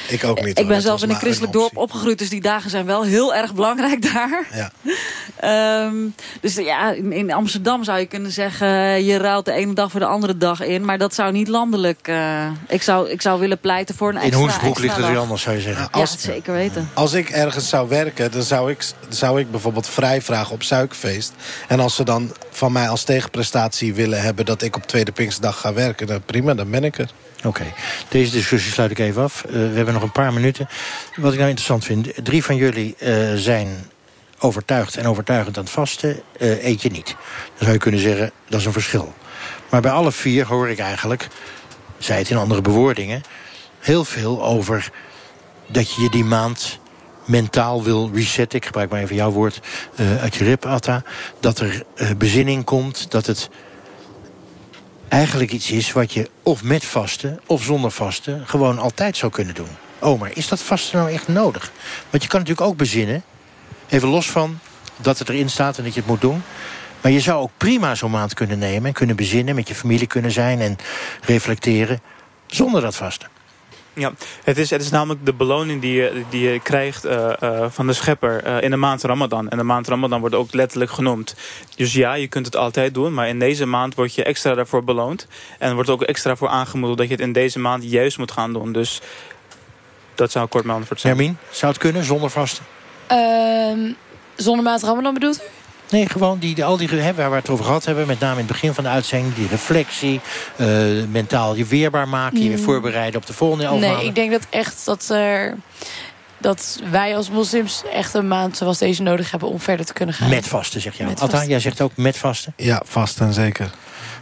Ik 0.09 0.25
ook 0.25 0.45
niet. 0.45 0.59
Ik 0.59 0.69
ben 0.69 0.83
zelf 0.83 1.03
in 1.03 1.11
een 1.11 1.17
christelijk 1.17 1.53
dorp 1.53 1.77
opgegroeid. 1.77 2.19
Dus 2.19 2.29
die 2.29 2.41
dagen 2.41 2.71
zijn 2.71 2.87
wel 2.87 3.03
heel 3.03 3.35
erg 3.35 3.55
belangrijk 3.55 4.13
daar. 4.13 4.47
Ja. 4.55 4.71
Ehm, 5.41 5.95
dus 6.41 6.55
ja, 6.55 6.93
in, 6.93 7.13
in 7.13 7.33
Amsterdam 7.33 7.85
zou 7.85 7.99
je 7.99 8.07
kunnen 8.07 8.31
zeggen... 8.31 8.69
je 9.05 9.17
ruilt 9.17 9.45
de 9.45 9.53
ene 9.53 9.75
dag 9.75 9.91
voor 9.91 10.01
de 10.01 10.07
andere 10.07 10.37
dag 10.37 10.61
in. 10.61 10.85
Maar 10.85 10.99
dat 10.99 11.15
zou 11.15 11.33
niet 11.33 11.49
landelijk... 11.49 12.09
eh, 12.09 12.47
ik, 12.69 12.83
zou, 12.83 13.11
ik 13.11 13.23
zou 13.23 13.41
willen 13.41 13.59
pleiten 13.61 13.95
voor 13.95 14.09
een 14.09 14.15
In 14.15 14.21
extra 14.21 14.41
Hoensbroek 14.41 14.79
ligt 14.79 14.97
het 14.97 15.07
weer 15.07 15.19
anders, 15.19 15.43
zou 15.43 15.57
je 15.57 15.63
zeggen. 15.63 15.89
Ja, 15.93 16.07
zeker 16.07 16.53
weten. 16.53 16.91
Als 16.95 17.13
ik 17.13 17.31
ergens 17.31 17.69
zou 17.69 17.89
werken, 17.89 18.31
dan 18.33 18.43
zou 18.43 18.71
ik, 18.71 18.85
zou 19.09 19.41
ik 19.41 19.51
bijvoorbeeld 19.51 19.89
vrij 19.89 20.23
vragen 20.23 20.53
op 20.53 20.63
suikerfeest. 20.63 21.33
En 21.69 21.81
als 21.81 21.95
ze 21.95 22.05
dan 22.05 22.33
van 22.51 22.73
mij 22.73 22.89
als 22.89 23.05
tegenprestatie 23.05 23.95
willen 23.95 24.23
hebben... 24.23 24.45
dat 24.45 24.63
ik 24.63 24.77
op 24.77 24.87
Tweede 24.87 25.13
Pinksterdag 25.13 25.61
ga 25.61 25.73
werken, 25.73 26.07
dan 26.07 26.23
prima, 26.23 26.55
dan 26.55 26.71
ben 26.71 26.85
ik 26.85 26.99
er. 26.99 27.11
Oké, 27.45 27.73
deze 28.09 28.33
discussie 28.33 28.73
sluit 28.73 28.91
ik 28.91 28.99
even 28.99 29.23
af. 29.23 29.45
Eh, 29.45 29.53
we 29.53 29.59
hebben 29.59 29.95
nog 29.95 30.03
een 30.03 30.13
paar 30.13 30.33
minuten. 30.33 30.69
Wat 31.17 31.33
ik 31.33 31.39
nou 31.39 31.49
interessant 31.49 31.85
vind, 31.85 32.25
drie 32.25 32.45
van 32.45 32.57
jullie 32.57 32.97
eh, 32.99 33.35
zijn 33.35 33.91
overtuigd 34.39 34.97
en 34.97 35.07
overtuigend 35.07 35.57
aan 35.57 35.63
het 35.63 35.73
vasten. 35.73 36.21
eh, 36.39 36.65
eet 36.65 36.83
je 36.83 36.91
niet. 36.91 37.07
Dan 37.07 37.59
zou 37.59 37.73
je 37.73 37.79
kunnen 37.79 38.01
zeggen, 38.01 38.31
dat 38.49 38.61
is 38.61 38.67
een 38.67 38.73
verschil. 38.73 39.15
Maar 39.71 39.81
bij 39.81 39.91
alle 39.91 40.13
vier 40.13 40.47
hoor 40.47 40.69
ik 40.69 40.79
eigenlijk, 40.79 41.29
zei 41.99 42.19
het 42.19 42.31
in 42.31 42.37
andere 42.37 42.61
bewoordingen... 42.61 43.23
heel 43.79 44.05
veel 44.05 44.45
over 44.45 44.91
dat 45.67 45.95
je 45.95 46.03
je 46.03 46.11
die 46.11 46.25
maand 46.25 46.79
mentaal 47.25 47.83
wil 47.83 48.11
resetten. 48.15 48.59
Ik 48.59 48.65
gebruik 48.65 48.91
maar 48.91 49.01
even 49.01 49.17
jouw 49.17 49.31
woord 49.31 49.61
uit 50.21 50.35
je 50.35 50.45
rib, 50.45 50.67
Atta. 50.67 51.03
Dat 51.41 51.59
er 51.59 51.83
bezinning 52.17 52.65
komt, 52.65 53.11
dat 53.11 53.27
het 53.27 53.51
eigenlijk 55.11 55.53
iets 55.53 55.71
is 55.71 55.93
wat 55.93 56.13
je 56.13 56.31
of 56.51 56.63
met 56.63 56.85
vasten 56.85 57.41
of 57.47 57.63
zonder 57.63 57.91
vasten 57.91 58.47
gewoon 58.47 58.79
altijd 58.79 59.17
zou 59.17 59.33
kunnen 59.33 59.55
doen. 59.55 59.69
Oh, 59.99 60.21
maar 60.21 60.31
is 60.35 60.49
dat 60.49 60.63
vasten 60.63 60.99
nou 60.99 61.11
echt 61.13 61.29
nodig? 61.29 61.73
Want 62.11 62.23
je 62.23 62.29
kan 62.29 62.41
natuurlijk 62.41 62.67
ook 62.67 62.77
bezinnen, 62.77 63.23
even 63.89 64.09
los 64.09 64.31
van 64.31 64.59
dat 64.97 65.19
het 65.19 65.29
erin 65.29 65.51
staat 65.51 65.79
en 65.79 65.85
dat 65.85 65.95
je 65.95 66.01
het 66.01 66.09
moet 66.09 66.21
doen. 66.21 66.43
Maar 67.01 67.13
je 67.13 67.21
zou 67.21 67.43
ook 67.43 67.51
prima 67.57 67.95
zo'n 67.95 68.11
maand 68.11 68.35
kunnen 68.35 68.59
nemen 68.59 68.87
en 68.87 68.93
kunnen 68.93 69.17
bezinnen, 69.17 69.55
met 69.55 69.69
je 69.69 69.75
familie 69.75 70.07
kunnen 70.07 70.31
zijn 70.31 70.61
en 70.61 70.77
reflecteren 71.21 72.01
zonder 72.47 72.81
dat 72.81 72.97
vasten. 72.97 73.29
Ja, 73.95 74.13
het 74.45 74.59
is, 74.59 74.71
het 74.71 74.83
is 74.83 74.91
namelijk 74.91 75.27
de 75.27 75.33
beloning 75.33 75.81
die 75.81 75.93
je, 75.93 76.23
die 76.31 76.51
je 76.51 76.61
krijgt 76.61 77.05
eh, 77.05 77.43
eh, 77.43 77.71
van 77.71 77.87
de 77.87 77.93
schepper 77.93 78.45
eh, 78.45 78.63
in 78.63 78.71
de 78.71 78.77
maand 78.77 79.03
Ramadan. 79.03 79.49
En 79.49 79.59
de 79.59 79.65
maand 79.65 79.89
Ramadan 79.89 80.21
wordt 80.21 80.35
ook 80.35 80.55
letterlijk 80.55 80.91
genoemd. 80.91 81.35
Dus 81.77 81.93
ja, 81.93 82.15
je 82.15 82.29
kunt 82.29 82.47
het 82.47 82.57
altijd 82.57 82.95
doen, 82.95 83.15
maar 83.15 83.29
in 83.29 83.39
deze 83.39 83.67
maand 83.67 83.95
word 83.95 84.15
je 84.15 84.25
extra 84.25 84.55
daarvoor 84.55 84.85
beloond. 84.85 85.27
En 85.59 85.75
wordt 85.75 85.91
ook 85.91 86.03
extra 86.03 86.37
voor 86.37 86.49
aangemoedigd 86.49 86.99
dat 86.99 87.09
je 87.09 87.15
het 87.15 87.23
in 87.23 87.33
deze 87.33 87.59
maand 87.59 87.91
juist 87.91 88.19
moet 88.19 88.33
gaan 88.33 88.53
doen. 88.53 88.73
Dus 88.73 89.01
dat 90.15 90.31
zou 90.31 90.47
kort 90.47 90.65
mijn 90.65 90.79
antwoord 90.79 91.01
zijn. 91.01 91.17
Hermine, 91.17 91.37
zou 91.51 91.73
het 91.73 91.81
kunnen 91.81 92.05
zonder 92.05 92.31
vasten? 92.31 92.65
Ehm, 93.07 93.93
zonder 94.37 94.65
maat 94.65 94.83
Ramadan 94.83 95.15
bedoelt 95.15 95.43
u? 95.43 95.60
Nee, 95.91 96.09
gewoon 96.09 96.39
die, 96.39 96.55
die- 96.55 96.65
al 96.65 96.77
die, 96.77 96.89
hè, 96.89 97.15
waar 97.15 97.31
we 97.31 97.37
het 97.37 97.49
over 97.49 97.65
gehad 97.65 97.85
hebben... 97.85 98.07
met 98.07 98.21
name 98.21 98.33
in 98.33 98.39
het 98.39 98.47
begin 98.47 98.75
van 98.75 98.85
de 98.85 98.91
uitzending... 98.91 99.35
die 99.35 99.49
reflectie, 99.49 100.21
eh, 100.57 100.67
mentaal 101.11 101.55
je 101.57 101.65
weerbaar 101.65 102.09
maken... 102.09 102.43
je 102.43 102.49
weer 102.49 102.59
Mm. 102.59 102.65
voorbereiden 102.65 103.21
op 103.21 103.27
de 103.27 103.33
volgende 103.33 103.65
elf 103.65 103.81
Nee, 103.81 103.89
maanden. 103.91 104.07
ik 104.09 104.15
denk 104.15 104.31
dat 104.31 104.47
echt 104.51 104.85
dat 104.85 105.09
er... 105.09 105.57
Dat 106.39 106.81
wij 106.91 107.17
als 107.17 107.31
moslims 107.31 107.83
echt 107.93 108.15
een 108.15 108.29
maand 108.29 108.57
zoals 108.57 108.79
deze 108.79 109.03
nodig 109.03 109.31
hebben 109.31 109.49
om 109.49 109.61
verder 109.61 109.87
te 109.87 109.93
kunnen 109.93 110.15
gaan. 110.15 110.29
Met 110.29 110.47
vasten, 110.47 110.81
zeg 110.81 110.97
jij. 110.97 111.07
Alta, 111.07 111.27
vasten. 111.29 111.49
jij 111.49 111.61
zegt 111.61 111.81
ook 111.81 111.93
met 111.97 112.17
vasten? 112.17 112.53
Ja, 112.57 112.83
vast 112.87 113.21
en 113.21 113.33
zeker. 113.33 113.71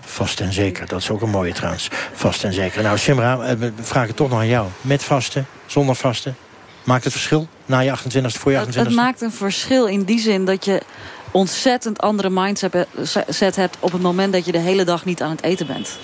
Vast 0.00 0.40
en 0.40 0.52
zeker, 0.52 0.86
dat 0.86 1.00
is 1.00 1.10
ook 1.10 1.22
een 1.22 1.30
mooie 1.30 1.52
trouwens. 1.52 1.88
Vast 2.12 2.44
en 2.44 2.52
zeker. 2.52 2.82
Nou, 2.82 2.98
Simra, 2.98 3.40
eh, 3.40 3.54
we 3.56 3.72
vragen 3.80 4.08
het 4.08 4.16
toch 4.16 4.28
nog 4.30 4.38
aan 4.38 4.46
jou. 4.46 4.66
Met 4.80 5.02
vasten, 5.04 5.46
zonder 5.66 5.94
vasten. 5.94 6.36
Maakt 6.84 7.04
het 7.04 7.12
verschil 7.12 7.48
na 7.66 7.78
je 7.80 7.90
28e, 7.90 8.38
voor 8.38 8.52
je 8.52 8.58
28e? 8.58 8.64
Het, 8.66 8.74
het 8.86 8.90
maakt 8.94 9.20
een 9.20 9.32
verschil 9.32 9.86
in 9.86 10.02
die 10.02 10.18
zin 10.20 10.44
dat 10.44 10.64
je 10.64 10.82
ontzettend 11.30 12.00
andere 12.00 12.30
mindset 12.30 13.56
hebt- 13.56 13.76
op 13.80 13.92
het 13.92 14.02
moment 14.02 14.32
dat 14.32 14.44
je 14.44 14.52
de 14.52 14.58
hele 14.58 14.84
dag 14.84 15.04
niet 15.04 15.22
aan 15.22 15.30
het 15.30 15.42
eten 15.42 15.66
bent. 15.66 15.98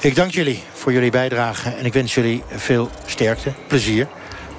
Ik 0.00 0.16
dank 0.16 0.30
jullie 0.30 0.62
voor 0.72 0.92
jullie 0.92 1.10
bijdrage. 1.10 1.70
En 1.70 1.84
ik 1.84 1.92
wens 1.92 2.14
jullie 2.14 2.42
veel 2.48 2.90
sterkte, 3.06 3.52
plezier. 3.66 4.08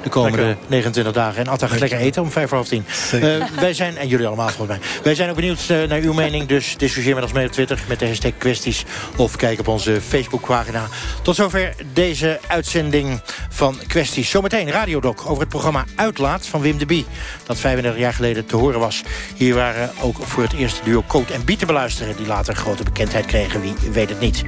De 0.04 0.10
komende 0.10 0.58
29 0.68 1.14
dagen. 1.14 1.40
En 1.40 1.48
Atta 1.48 1.68
gaat 1.68 1.80
lekker 1.80 2.00
eten 2.00 2.22
om 2.22 2.32
vijf 2.32 2.48
voor 2.48 2.58
half 2.58 2.68
tien. 2.68 2.86
Eh, 3.12 3.22
wij 3.60 3.74
zijn, 3.74 3.98
en 3.98 4.08
jullie 4.08 4.28
allemaal 4.28 4.50
volgens 4.50 4.78
mij. 4.78 4.88
Wij 5.04 5.16
zijn 5.16 5.30
ook 5.30 5.36
benieuwd 5.36 5.60
eh, 5.68 5.84
naar 5.84 6.00
uw 6.00 6.14
mening. 6.14 6.48
Dus 6.48 6.78
discussieer 6.78 7.16
met 7.16 7.24
ons 7.24 7.34
mee 7.34 7.46
op 7.46 7.52
Twitter 7.52 7.84
met 7.88 8.00
de 8.00 8.08
hashtag 8.08 8.32
kwesties. 8.38 8.86
Of 9.16 9.36
kijk 9.36 9.60
op 9.60 9.68
onze 9.68 10.02
Facebookpagina. 10.02 10.88
Tot 11.22 11.36
zover 11.36 11.76
deze 11.94 12.40
uitzending 12.48 13.22
van 13.50 13.78
kwesties. 13.88 14.30
Zometeen 14.30 14.72
Radiodoc 14.72 15.22
over 15.26 15.40
het 15.40 15.50
programma 15.50 15.86
Uitlaat 15.96 16.46
van 16.46 16.62
Wim 16.62 16.78
de 16.78 16.86
Bie. 16.86 17.06
Dat 17.46 17.60
35 17.60 18.02
jaar 18.02 18.14
geleden 18.14 18.46
te 18.46 18.56
horen 18.56 18.80
was. 18.80 19.04
Hier 19.36 19.56
waren 19.56 19.92
ook 20.02 20.18
voor 20.22 20.44
het 20.44 20.54
eerste 20.54 20.84
duo 20.84 21.04
Coat 21.08 21.30
en 21.30 21.46
Biet 21.46 21.60
te 21.60 21.66
beluisteren. 21.66 22.16
Die 22.16 22.28
later 22.28 22.56
grote 22.56 22.84
bekendheid 22.84 23.26
kregen. 23.26 23.62
Wie 23.62 23.74
weet 23.92 24.10
het 24.10 24.20
niet. 24.20 24.44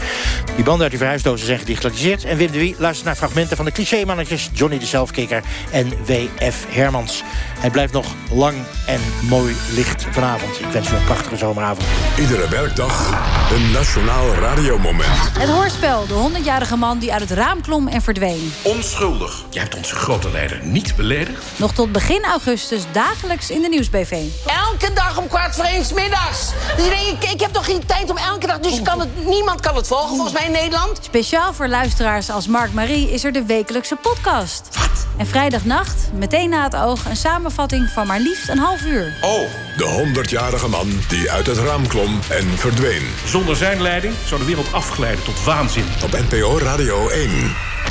Die 0.56 0.64
banden 0.64 0.82
uit 0.82 0.90
die 0.90 1.00
verhuisdozen 1.00 1.46
zijn 1.46 1.60
gedigitaliseerd. 1.60 2.24
En 2.24 2.38
Wim 2.38 2.52
de 2.52 2.60
Wie 2.60 2.76
luistert 2.78 3.06
naar 3.06 3.16
fragmenten 3.16 3.56
van 3.56 3.66
de 3.66 3.72
clichémannetjes... 3.72 4.50
Johnny 4.54 4.80
de 4.80 4.86
Zelfkikker 4.86 5.41
en 5.72 5.90
W.F. 6.06 6.66
Hermans. 6.70 7.24
Het 7.60 7.72
blijft 7.72 7.94
nog 7.94 8.06
lang 8.32 8.56
en 8.88 9.00
mooi 9.30 9.56
licht 9.74 10.06
vanavond. 10.12 10.60
Ik 10.60 10.66
wens 10.66 10.92
u 10.92 10.96
een 10.96 11.04
prachtige 11.04 11.38
zomeravond. 11.38 11.86
Iedere 12.20 12.50
werkdag 12.50 13.10
een 13.52 13.72
nationaal 13.72 14.34
radiomoment. 14.34 15.08
Het 15.40 15.50
hoorspel 15.50 16.08
De 16.08 16.30
100-jarige 16.30 16.76
man 16.76 17.00
die 17.00 17.14
uit 17.14 17.22
het 17.22 17.32
raam 17.32 17.62
klom 17.62 17.88
en 17.88 18.02
verdween. 18.02 18.54
Onschuldig. 18.62 19.44
Jij 19.50 19.62
hebt 19.62 19.76
onze 19.76 19.96
grote 19.96 20.32
leider 20.32 20.60
niet 20.64 20.96
beledigd. 20.96 21.44
Nog 21.56 21.74
tot 21.74 21.92
begin 21.92 22.24
augustus 22.24 22.82
dagelijks 22.92 23.50
in 23.50 23.62
de 23.62 23.68
Nieuwsbv. 23.68 24.12
Elke 24.46 24.94
dag 24.94 25.18
om 25.18 25.28
kwart 25.28 25.56
voor 25.56 25.66
één 25.66 25.86
's 25.86 25.94
middags. 25.94 26.52
Dus 26.76 26.86
ik, 26.86 26.92
denk, 26.92 27.24
ik, 27.24 27.30
ik 27.30 27.40
heb 27.40 27.54
toch 27.54 27.66
geen 27.66 27.86
tijd 27.86 28.10
om 28.10 28.18
elke 28.18 28.48
dag... 28.48 28.60
Dus 28.60 28.76
je 28.76 28.82
kan 28.82 29.00
het, 29.00 29.26
niemand 29.26 29.62
kan 29.62 29.76
het 29.76 29.88
volgen, 29.88 30.16
volgens 30.16 30.34
mij 30.34 30.46
in 30.46 30.52
Nederland. 30.52 31.00
Speciaal 31.02 31.54
voor 31.54 31.68
luisteraars 31.68 32.30
als 32.30 32.48
Mark 32.48 32.74
Marie 32.74 33.12
is 33.12 33.24
er 33.24 33.32
de 33.32 33.46
wekelijkse 33.46 33.96
podcast. 33.96 34.68
Wat? 34.80 35.06
En 35.18 35.28
vrijdagnacht, 35.32 36.10
meteen 36.14 36.50
na 36.50 36.64
het 36.64 36.76
oog, 36.76 37.06
een 37.06 37.16
samenvatting 37.16 37.90
van 37.90 38.08
maar 38.08 38.20
liefst 38.20 38.50
een 38.50 38.58
half 38.58 38.86
uur. 38.86 39.14
Oh. 39.22 39.50
De 39.78 40.14
100-jarige 40.14 40.68
man 40.68 40.90
die 41.08 41.32
uit 41.32 41.48
het 41.48 41.58
raam 41.58 41.88
klom 41.88 42.20
en 42.30 42.58
verdween. 42.58 43.04
Zonder 43.26 43.56
zijn 43.56 43.82
leiding 43.82 44.14
zou 44.26 44.40
de 44.40 44.46
wereld 44.46 44.74
afglijden 44.74 45.24
tot 45.24 45.44
waanzin. 45.44 45.86
Op 46.04 46.12
NPO 46.30 46.58
Radio 46.58 47.10
1. 47.10 47.30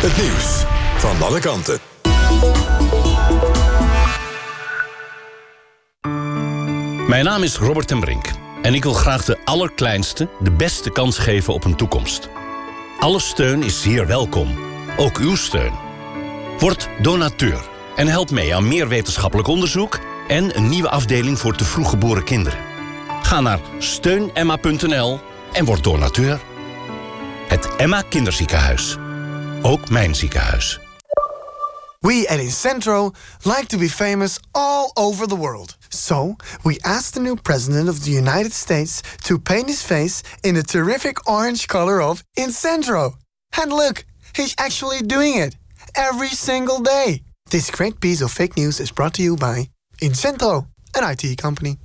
Het 0.00 0.16
nieuws 0.16 0.64
van 0.96 1.22
alle 1.22 1.40
kanten. 1.40 1.78
Mijn 7.08 7.24
naam 7.24 7.42
is 7.42 7.56
Robert 7.56 7.88
ten 7.88 8.00
Brink 8.00 8.26
en 8.62 8.74
ik 8.74 8.82
wil 8.82 8.94
graag 8.94 9.24
de 9.24 9.38
allerkleinste 9.44 10.28
de 10.40 10.50
beste 10.50 10.90
kans 10.90 11.18
geven 11.18 11.54
op 11.54 11.64
een 11.64 11.76
toekomst. 11.76 12.28
Alle 12.98 13.20
steun 13.20 13.62
is 13.62 13.82
zeer 13.82 14.06
welkom, 14.06 14.58
ook 14.96 15.18
uw 15.18 15.36
steun. 15.36 15.89
Word 16.60 16.88
donateur 17.02 17.68
en 17.96 18.08
help 18.08 18.30
mee 18.30 18.54
aan 18.54 18.68
meer 18.68 18.88
wetenschappelijk 18.88 19.48
onderzoek 19.48 19.98
en 20.28 20.56
een 20.56 20.68
nieuwe 20.68 20.90
afdeling 20.90 21.38
voor 21.38 21.56
te 21.56 21.64
vroeg 21.64 21.90
geboren 21.90 22.24
kinderen. 22.24 22.58
Ga 23.22 23.40
naar 23.40 23.60
steunemma.nl 23.78 25.20
en 25.52 25.64
word 25.64 25.84
donateur. 25.84 26.40
Het 27.48 27.76
Emma 27.76 28.02
Kinderziekenhuis. 28.02 28.96
Ook 29.62 29.90
mijn 29.90 30.14
ziekenhuis. 30.14 30.80
We 31.98 32.26
at 32.28 32.38
Incentro 32.38 33.10
like 33.42 33.66
to 33.66 33.78
be 33.78 33.90
famous 33.90 34.38
all 34.50 34.90
over 34.94 35.28
the 35.28 35.36
world. 35.36 35.76
So, 35.88 36.36
we 36.62 36.78
asked 36.80 37.12
the 37.12 37.20
new 37.20 37.36
president 37.42 37.88
of 37.88 37.98
the 37.98 38.10
United 38.10 38.52
States 38.52 39.00
to 39.16 39.38
paint 39.38 39.66
his 39.66 39.82
face 39.82 40.20
in 40.40 40.54
the 40.54 40.62
terrific 40.62 41.28
orange 41.28 41.66
color 41.66 42.00
of 42.00 42.22
Incentro. 42.32 43.14
And 43.62 43.72
look, 43.72 44.04
he's 44.32 44.54
actually 44.56 45.06
doing 45.06 45.36
it 45.36 45.58
every 45.94 46.28
single 46.28 46.80
day. 46.80 47.22
This 47.50 47.70
great 47.70 48.00
piece 48.00 48.20
of 48.22 48.30
fake 48.30 48.56
news 48.56 48.80
is 48.80 48.92
brought 48.92 49.14
to 49.14 49.22
you 49.22 49.36
by 49.36 49.68
Incentro, 50.00 50.66
an 50.96 51.04
IT 51.10 51.36
company. 51.38 51.78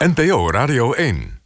NPO 0.00 0.52
Radio 0.52 0.88
1. 0.88 1.41